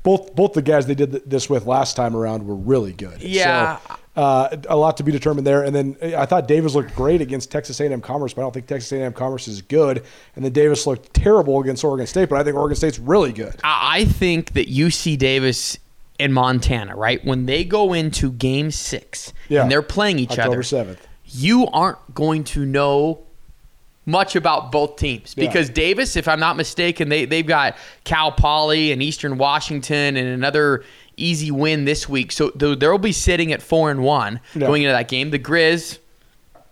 both 0.03 0.35
both 0.35 0.53
the 0.53 0.61
guys 0.61 0.87
they 0.87 0.95
did 0.95 1.11
this 1.31 1.49
with 1.49 1.65
last 1.65 1.97
time 1.97 2.15
around 2.15 2.47
were 2.47 2.55
really 2.55 2.93
good. 2.93 3.23
Yeah. 3.23 3.79
So, 3.79 3.97
uh, 4.15 4.57
a 4.69 4.77
lot 4.77 4.99
to 4.99 5.05
be 5.05 5.11
determined 5.11 5.47
there. 5.47 5.63
And 5.65 5.75
then 5.75 5.97
I 6.15 6.27
thought 6.27 6.47
Davis 6.47 6.75
looked 6.75 6.95
great 6.95 7.23
against 7.23 7.51
Texas 7.51 7.81
A&M 7.81 8.03
Commerce, 8.03 8.35
but 8.35 8.43
I 8.43 8.45
don't 8.45 8.53
think 8.53 8.67
Texas 8.67 8.93
A&M 8.93 9.15
Commerce 9.15 9.49
is 9.49 9.63
good. 9.63 10.05
And 10.37 10.45
then 10.45 10.53
Davis 10.53 10.87
looked 10.87 11.15
terrible 11.15 11.59
against 11.63 11.83
Oregon 11.83 12.07
State, 12.07 12.29
but 12.29 12.39
I 12.39 12.45
think 12.45 12.57
Oregon 12.57 12.77
State's 12.77 12.99
really 12.99 13.33
good. 13.33 13.55
I 13.65 14.05
think 14.05 14.53
that 14.53 14.69
UC 14.69 15.17
Davis 15.17 15.79
and 16.21 16.35
Montana, 16.35 16.95
right, 16.95 17.25
when 17.25 17.47
they 17.47 17.65
go 17.65 17.95
into 17.95 18.31
game 18.33 18.71
six 18.71 19.33
Yeah. 19.49 19.63
and 19.63 19.71
they're 19.71 19.81
playing 19.81 20.19
each 20.19 20.33
October 20.33 20.57
other, 20.59 20.63
7th. 20.63 20.99
You 21.35 21.67
aren't 21.69 22.15
going 22.15 22.45
to 22.45 22.65
know 22.65 23.21
much 24.05 24.35
about 24.37 24.73
both 24.73 24.97
teams 24.97 25.35
Yeah. 25.37 25.47
because 25.47 25.71
Davis, 25.71 26.17
if 26.17 26.27
I'm 26.27 26.41
not 26.41 26.57
mistaken, 26.57 27.09
they, 27.09 27.25
they've 27.25 27.47
got 27.47 27.77
Cal 28.05 28.33
Poly 28.33 28.91
and 28.93 29.03
Eastern 29.03 29.39
Washington 29.39 30.17
and 30.17 30.29
another 30.29 30.85
easy 31.17 31.51
win 31.51 31.85
this 31.85 32.09
week. 32.09 32.33
So 32.33 32.51
th- 32.51 32.79
they'll 32.81 32.99
be 32.99 33.13
sitting 33.13 33.53
at 33.53 33.63
four 33.63 33.91
and 33.91 34.03
one 34.03 34.41
Yeah. 34.55 34.67
going 34.67 34.83
into 34.83 34.93
that 34.93 35.09
game. 35.09 35.31
The 35.31 35.39
Grizz 35.39 35.99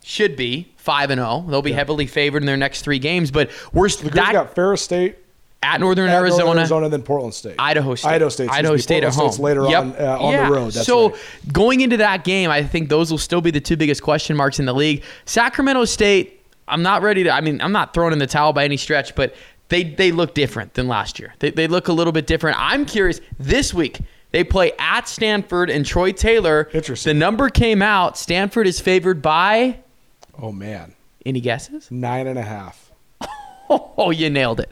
should 0.03 0.35
be 0.35 0.73
five 0.77 1.11
and 1.11 1.19
zero. 1.21 1.45
They'll 1.49 1.63
be 1.63 1.73
heavily 1.73 2.07
favored 2.07 2.43
in 2.43 2.47
their 2.47 2.57
next 2.57 2.83
three 2.83 2.99
games, 2.99 3.31
but 3.31 3.51
we're 3.73 3.89
The 3.89 4.09
Grizz 4.11 4.13
that, 4.15 4.33
got 4.33 4.55
Ferris 4.55 4.83
State, 4.83 5.17
at 5.63 5.79
Northern 5.81 6.09
at 6.09 6.15
Arizona, 6.15 6.45
Northern 6.45 6.59
Arizona, 6.61 6.89
then 6.89 7.03
Portland 7.03 7.35
State. 7.35 7.55
Idaho 7.59 7.95
State. 7.95 8.09
Idaho 8.11 8.29
State. 8.31 8.49
Idaho. 8.51 8.77
State 8.79 9.05
at 9.05 9.15
home. 9.15 9.29
State's 9.31 9.39
later 9.39 9.67
Yep. 9.69 9.83
on 9.83 9.95
uh, 9.99 10.19
on 10.19 10.33
Yeah. 10.33 10.47
the 10.49 10.55
road. 10.55 10.73
That's 10.73 10.87
so 10.87 11.11
right. 11.11 11.19
going 11.53 11.81
into 11.83 11.99
that 11.99 12.25
game, 12.25 12.51
I 12.51 12.63
think 12.63 12.89
those 12.89 13.11
will 13.11 13.19
still 13.19 13.41
be 13.43 13.51
the 13.51 13.61
two 13.61 13.77
biggest 13.77 14.03
question 14.03 14.37
marks 14.37 14.59
in 14.59 14.65
the 14.67 14.73
league. 14.73 15.03
Sacramento 15.27 15.85
State, 15.85 16.41
I'm 16.67 16.83
not 16.83 17.03
ready 17.03 17.25
to. 17.25 17.31
I 17.31 17.41
mean, 17.43 17.61
I'm 17.61 17.73
not 17.73 17.93
throwing 17.93 18.13
in 18.15 18.19
the 18.19 18.27
towel 18.27 18.53
by 18.55 18.65
any 18.65 18.77
stretch, 18.79 19.15
but 19.15 19.35
they 19.69 19.85
they 19.85 20.13
look 20.13 20.35
different 20.35 20.75
than 20.75 20.89
last 20.89 21.19
year. 21.19 21.35
They 21.41 21.51
they 21.51 21.67
look 21.67 21.89
a 21.89 21.93
little 21.93 22.13
bit 22.13 22.27
different. 22.27 22.57
I'm 22.59 22.87
curious. 22.87 23.21
This 23.39 23.75
week 23.75 24.01
they 24.33 24.45
play 24.45 24.73
at 24.79 25.09
Stanford 25.09 25.69
and 25.69 25.85
Troy 25.85 26.13
Taylor. 26.13 26.71
Interesting. 26.73 27.11
The 27.17 27.19
number 27.21 27.51
came 27.51 27.83
out. 27.83 28.17
Stanford 28.17 28.67
is 28.67 28.81
favored 28.81 29.21
by. 29.21 29.77
Oh 30.41 30.53
man, 30.53 30.95
Any 31.27 31.41
guesses? 31.43 31.89
nine 31.91 32.27
and 32.27 32.39
a 32.39 32.43
half. 32.43 32.87
Oh, 33.73 34.11
you 34.11 34.31
nailed 34.31 34.59
it. 34.59 34.69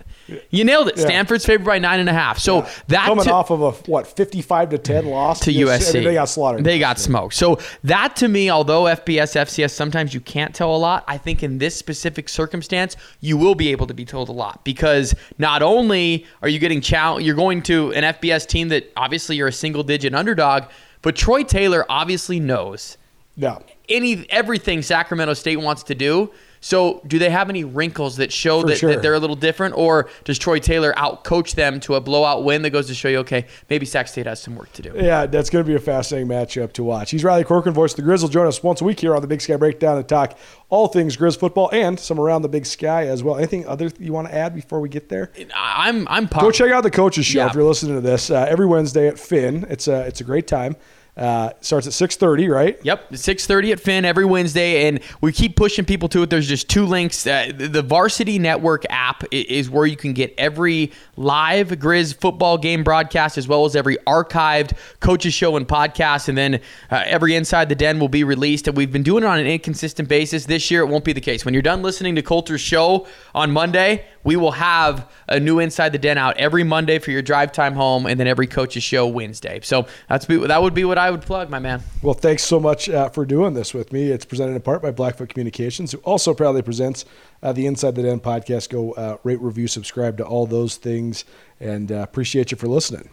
You 0.50 0.64
nailed 0.64 0.88
it. 0.88 0.96
Yeah. 0.96 1.04
Stanford's 1.04 1.46
favored 1.46 1.64
by 1.64 1.78
nine 1.78 2.00
and 2.00 2.08
a 2.08 2.12
half. 2.12 2.38
So 2.38 2.66
that 2.88 3.06
coming 3.06 3.24
to- 3.24 3.32
off 3.32 3.50
of 3.50 3.62
a 3.62 3.70
what 3.90 4.06
fifty-five 4.06 4.70
to 4.70 4.78
ten 4.78 5.06
loss 5.06 5.40
to 5.40 5.52
USC. 5.52 5.90
I 5.90 5.92
mean, 5.94 6.04
they 6.04 6.14
got 6.14 6.28
slaughtered. 6.28 6.64
They 6.64 6.78
got 6.78 6.98
smoked. 6.98 7.34
So 7.34 7.58
that 7.84 8.16
to 8.16 8.28
me, 8.28 8.50
although 8.50 8.82
FBS, 8.84 9.34
FCS, 9.36 9.70
sometimes 9.70 10.12
you 10.12 10.20
can't 10.20 10.54
tell 10.54 10.74
a 10.74 10.78
lot. 10.78 11.04
I 11.08 11.18
think 11.18 11.42
in 11.42 11.58
this 11.58 11.74
specific 11.76 12.28
circumstance, 12.28 12.96
you 13.20 13.36
will 13.36 13.54
be 13.54 13.68
able 13.70 13.86
to 13.86 13.94
be 13.94 14.04
told 14.04 14.28
a 14.28 14.32
lot 14.32 14.64
because 14.64 15.14
not 15.38 15.62
only 15.62 16.26
are 16.42 16.48
you 16.48 16.58
getting 16.58 16.80
chow, 16.80 17.18
you're 17.18 17.34
going 17.36 17.62
to 17.62 17.92
an 17.94 18.04
FBS 18.04 18.46
team 18.46 18.68
that 18.68 18.92
obviously 18.96 19.36
you're 19.36 19.48
a 19.48 19.52
single-digit 19.52 20.14
underdog, 20.14 20.64
but 21.02 21.16
Troy 21.16 21.42
Taylor 21.42 21.86
obviously 21.88 22.38
knows 22.40 22.98
Yeah. 23.36 23.58
any 23.88 24.26
everything 24.30 24.82
Sacramento 24.82 25.34
State 25.34 25.56
wants 25.60 25.82
to 25.84 25.94
do. 25.94 26.30
So, 26.60 27.00
do 27.06 27.18
they 27.18 27.30
have 27.30 27.48
any 27.50 27.64
wrinkles 27.64 28.16
that 28.16 28.32
show 28.32 28.62
that, 28.64 28.78
sure. 28.78 28.90
that 28.90 29.02
they're 29.02 29.14
a 29.14 29.18
little 29.18 29.36
different, 29.36 29.76
or 29.76 30.08
does 30.24 30.38
Troy 30.38 30.58
Taylor 30.58 30.92
outcoach 30.94 31.54
them 31.54 31.80
to 31.80 31.94
a 31.94 32.00
blowout 32.00 32.44
win 32.44 32.62
that 32.62 32.70
goes 32.70 32.86
to 32.88 32.94
show 32.94 33.08
you, 33.08 33.18
okay, 33.18 33.46
maybe 33.70 33.86
Sac 33.86 34.08
State 34.08 34.26
has 34.26 34.40
some 34.40 34.56
work 34.56 34.72
to 34.72 34.82
do? 34.82 34.92
Yeah, 34.96 35.26
that's 35.26 35.50
going 35.50 35.64
to 35.64 35.68
be 35.68 35.74
a 35.76 35.80
fascinating 35.80 36.28
matchup 36.28 36.72
to 36.74 36.84
watch. 36.84 37.10
He's 37.10 37.24
Riley 37.24 37.44
Corcoran, 37.44 37.74
voice 37.74 37.92
of 37.92 38.04
the 38.04 38.10
Grizz. 38.10 38.22
will 38.22 38.28
join 38.28 38.46
us 38.46 38.62
once 38.62 38.80
a 38.80 38.84
week 38.84 39.00
here 39.00 39.14
on 39.14 39.22
the 39.22 39.28
Big 39.28 39.40
Sky 39.40 39.56
Breakdown 39.56 39.96
and 39.98 40.08
talk 40.08 40.36
all 40.70 40.88
things 40.88 41.16
Grizz 41.16 41.38
football 41.38 41.70
and 41.72 41.98
some 41.98 42.18
around 42.20 42.42
the 42.42 42.48
Big 42.48 42.66
Sky 42.66 43.06
as 43.06 43.22
well. 43.22 43.36
Anything 43.36 43.66
other 43.66 43.90
you 43.98 44.12
want 44.12 44.28
to 44.28 44.34
add 44.34 44.54
before 44.54 44.80
we 44.80 44.88
get 44.88 45.08
there? 45.08 45.30
I'm 45.54 46.06
I'm 46.08 46.28
pumped. 46.28 46.42
Go 46.42 46.50
check 46.50 46.70
out 46.70 46.82
the 46.82 46.90
coaches 46.90 47.26
show 47.26 47.38
Yeah. 47.38 47.46
if 47.48 47.54
you're 47.54 47.64
listening 47.64 47.94
to 47.94 48.00
this 48.00 48.30
uh, 48.30 48.46
every 48.48 48.66
Wednesday 48.66 49.08
at 49.08 49.18
Finn. 49.18 49.66
It's 49.70 49.88
a 49.88 50.00
it's 50.06 50.20
a 50.20 50.24
great 50.24 50.46
time. 50.46 50.76
Uh, 51.18 51.50
starts 51.60 51.84
at 51.88 51.92
six 51.92 52.14
thirty, 52.14 52.48
right? 52.48 52.78
Yep, 52.84 53.10
6:30 53.10 53.72
at 53.72 53.80
Finn 53.80 54.04
every 54.04 54.24
Wednesday, 54.24 54.86
and 54.86 55.00
we 55.20 55.32
keep 55.32 55.56
pushing 55.56 55.84
people 55.84 56.08
to 56.10 56.22
it. 56.22 56.30
There's 56.30 56.46
just 56.46 56.70
two 56.70 56.86
links. 56.86 57.26
Uh, 57.26 57.50
the 57.52 57.66
the 57.66 57.82
Varsity 57.82 58.38
Network 58.38 58.84
app 58.88 59.24
is 59.32 59.68
where 59.68 59.84
you 59.84 59.96
can 59.96 60.12
get 60.12 60.32
every 60.38 60.92
live 61.16 61.70
Grizz 61.70 62.20
football 62.20 62.56
game 62.56 62.84
broadcast, 62.84 63.36
as 63.36 63.48
well 63.48 63.64
as 63.64 63.74
every 63.74 63.96
archived 64.06 64.76
coaches 65.00 65.34
show 65.34 65.56
and 65.56 65.66
podcast, 65.66 66.28
and 66.28 66.38
then 66.38 66.60
uh, 66.90 67.02
every 67.04 67.34
Inside 67.34 67.68
the 67.68 67.74
Den 67.74 67.98
will 67.98 68.08
be 68.08 68.22
released. 68.22 68.68
And 68.68 68.76
we've 68.76 68.92
been 68.92 69.02
doing 69.02 69.24
it 69.24 69.26
on 69.26 69.40
an 69.40 69.46
inconsistent 69.46 70.08
basis. 70.08 70.46
This 70.46 70.70
year, 70.70 70.82
it 70.82 70.86
won't 70.86 71.04
be 71.04 71.12
the 71.12 71.20
case. 71.20 71.44
When 71.44 71.52
you're 71.52 71.62
done 71.62 71.82
listening 71.82 72.14
to 72.14 72.22
Colter's 72.22 72.60
show 72.60 73.08
on 73.34 73.50
Monday, 73.50 74.04
we 74.22 74.36
will 74.36 74.52
have 74.52 75.10
a 75.28 75.40
new 75.40 75.58
Inside 75.58 75.90
the 75.90 75.98
Den 75.98 76.16
out 76.18 76.36
every 76.36 76.62
Monday 76.62 76.98
for 77.00 77.10
your 77.10 77.22
drive 77.22 77.50
time 77.50 77.74
home, 77.74 78.06
and 78.06 78.20
then 78.20 78.28
every 78.28 78.46
coaches 78.46 78.84
show 78.84 79.06
Wednesday. 79.08 79.58
So 79.62 79.86
that's 80.08 80.26
be, 80.26 80.36
that 80.46 80.62
would 80.62 80.74
be 80.74 80.84
what 80.84 80.98
I 80.98 81.07
would 81.10 81.22
plug, 81.22 81.50
my 81.50 81.58
man. 81.58 81.82
Well, 82.02 82.14
thanks 82.14 82.44
so 82.44 82.58
much 82.58 82.88
uh, 82.88 83.08
for 83.10 83.24
doing 83.24 83.54
this 83.54 83.72
with 83.72 83.92
me. 83.92 84.10
It's 84.10 84.24
presented 84.24 84.54
in 84.54 84.62
part 84.62 84.82
by 84.82 84.90
Blackfoot 84.90 85.28
Communications, 85.28 85.92
who 85.92 85.98
also 85.98 86.34
proudly 86.34 86.62
presents 86.62 87.04
uh, 87.42 87.52
the 87.52 87.66
Inside 87.66 87.94
the 87.94 88.02
Den 88.02 88.20
podcast. 88.20 88.70
Go 88.70 88.92
uh, 88.92 89.18
rate, 89.24 89.40
review, 89.40 89.68
subscribe 89.68 90.16
to 90.18 90.24
all 90.24 90.46
those 90.46 90.76
things, 90.76 91.24
and 91.60 91.92
uh, 91.92 91.96
appreciate 91.96 92.50
you 92.50 92.56
for 92.56 92.66
listening. 92.66 93.10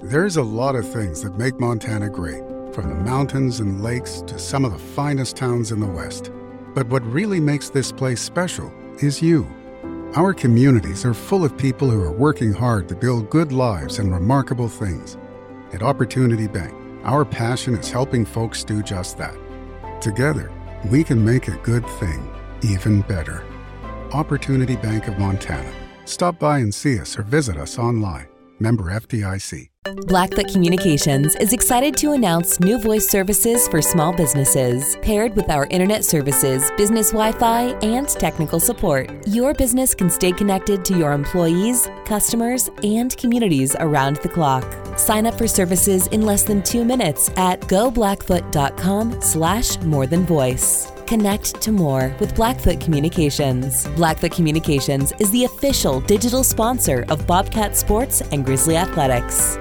There's 0.00 0.36
a 0.36 0.42
lot 0.42 0.74
of 0.74 0.90
things 0.90 1.22
that 1.22 1.38
make 1.38 1.60
Montana 1.60 2.08
great, 2.08 2.42
from 2.74 2.88
the 2.88 2.94
mountains 2.94 3.60
and 3.60 3.82
lakes 3.82 4.22
to 4.22 4.38
some 4.38 4.64
of 4.64 4.72
the 4.72 4.78
finest 4.78 5.36
towns 5.36 5.70
in 5.70 5.80
the 5.80 5.86
West. 5.86 6.30
But 6.74 6.88
what 6.88 7.04
really 7.04 7.40
makes 7.40 7.70
this 7.70 7.92
place 7.92 8.20
special 8.20 8.72
is 9.02 9.22
you. 9.22 9.46
Our 10.14 10.32
communities 10.32 11.04
are 11.04 11.14
full 11.14 11.44
of 11.44 11.58
people 11.58 11.90
who 11.90 12.00
are 12.02 12.12
working 12.12 12.52
hard 12.52 12.88
to 12.88 12.94
build 12.94 13.28
good 13.28 13.52
lives 13.52 13.98
and 13.98 14.12
remarkable 14.12 14.68
things. 14.68 15.18
At 15.72 15.82
Opportunity 15.82 16.46
Bank, 16.46 16.74
our 17.04 17.24
passion 17.24 17.74
is 17.74 17.90
helping 17.90 18.24
folks 18.24 18.62
do 18.64 18.82
just 18.82 19.18
that. 19.18 19.36
Together, 20.00 20.52
we 20.90 21.02
can 21.02 21.24
make 21.24 21.48
a 21.48 21.56
good 21.58 21.86
thing 21.98 22.32
even 22.62 23.00
better. 23.02 23.44
Opportunity 24.12 24.76
Bank 24.76 25.08
of 25.08 25.18
Montana. 25.18 25.72
Stop 26.04 26.38
by 26.38 26.58
and 26.60 26.74
see 26.74 26.98
us 27.00 27.18
or 27.18 27.22
visit 27.22 27.56
us 27.56 27.78
online. 27.78 28.28
Member 28.58 28.84
FDIC. 28.84 29.68
Blackfoot 29.94 30.48
Communications 30.48 31.36
is 31.36 31.52
excited 31.52 31.96
to 31.98 32.12
announce 32.12 32.58
new 32.58 32.78
voice 32.78 33.08
services 33.08 33.68
for 33.68 33.80
small 33.80 34.12
businesses. 34.12 34.96
Paired 35.02 35.36
with 35.36 35.48
our 35.48 35.66
internet 35.66 36.04
services, 36.04 36.70
business 36.76 37.10
Wi 37.10 37.32
Fi, 37.32 37.70
and 37.82 38.08
technical 38.08 38.58
support, 38.58 39.10
your 39.26 39.54
business 39.54 39.94
can 39.94 40.10
stay 40.10 40.32
connected 40.32 40.84
to 40.86 40.98
your 40.98 41.12
employees, 41.12 41.88
customers, 42.04 42.68
and 42.82 43.16
communities 43.16 43.76
around 43.78 44.16
the 44.16 44.28
clock. 44.28 44.64
Sign 44.98 45.26
up 45.26 45.38
for 45.38 45.46
services 45.46 46.08
in 46.08 46.22
less 46.22 46.42
than 46.42 46.62
two 46.62 46.84
minutes 46.84 47.30
at 47.36 47.60
goblackfoot.com 47.62 49.20
slash 49.20 49.80
more 49.82 50.06
than 50.06 50.24
voice. 50.24 50.90
Connect 51.06 51.60
to 51.62 51.70
more 51.70 52.14
with 52.18 52.34
Blackfoot 52.34 52.80
Communications. 52.80 53.86
Blackfoot 53.90 54.32
Communications 54.32 55.12
is 55.20 55.30
the 55.30 55.44
official 55.44 56.00
digital 56.00 56.42
sponsor 56.42 57.04
of 57.08 57.24
Bobcat 57.28 57.76
Sports 57.76 58.22
and 58.32 58.44
Grizzly 58.44 58.76
Athletics. 58.76 59.56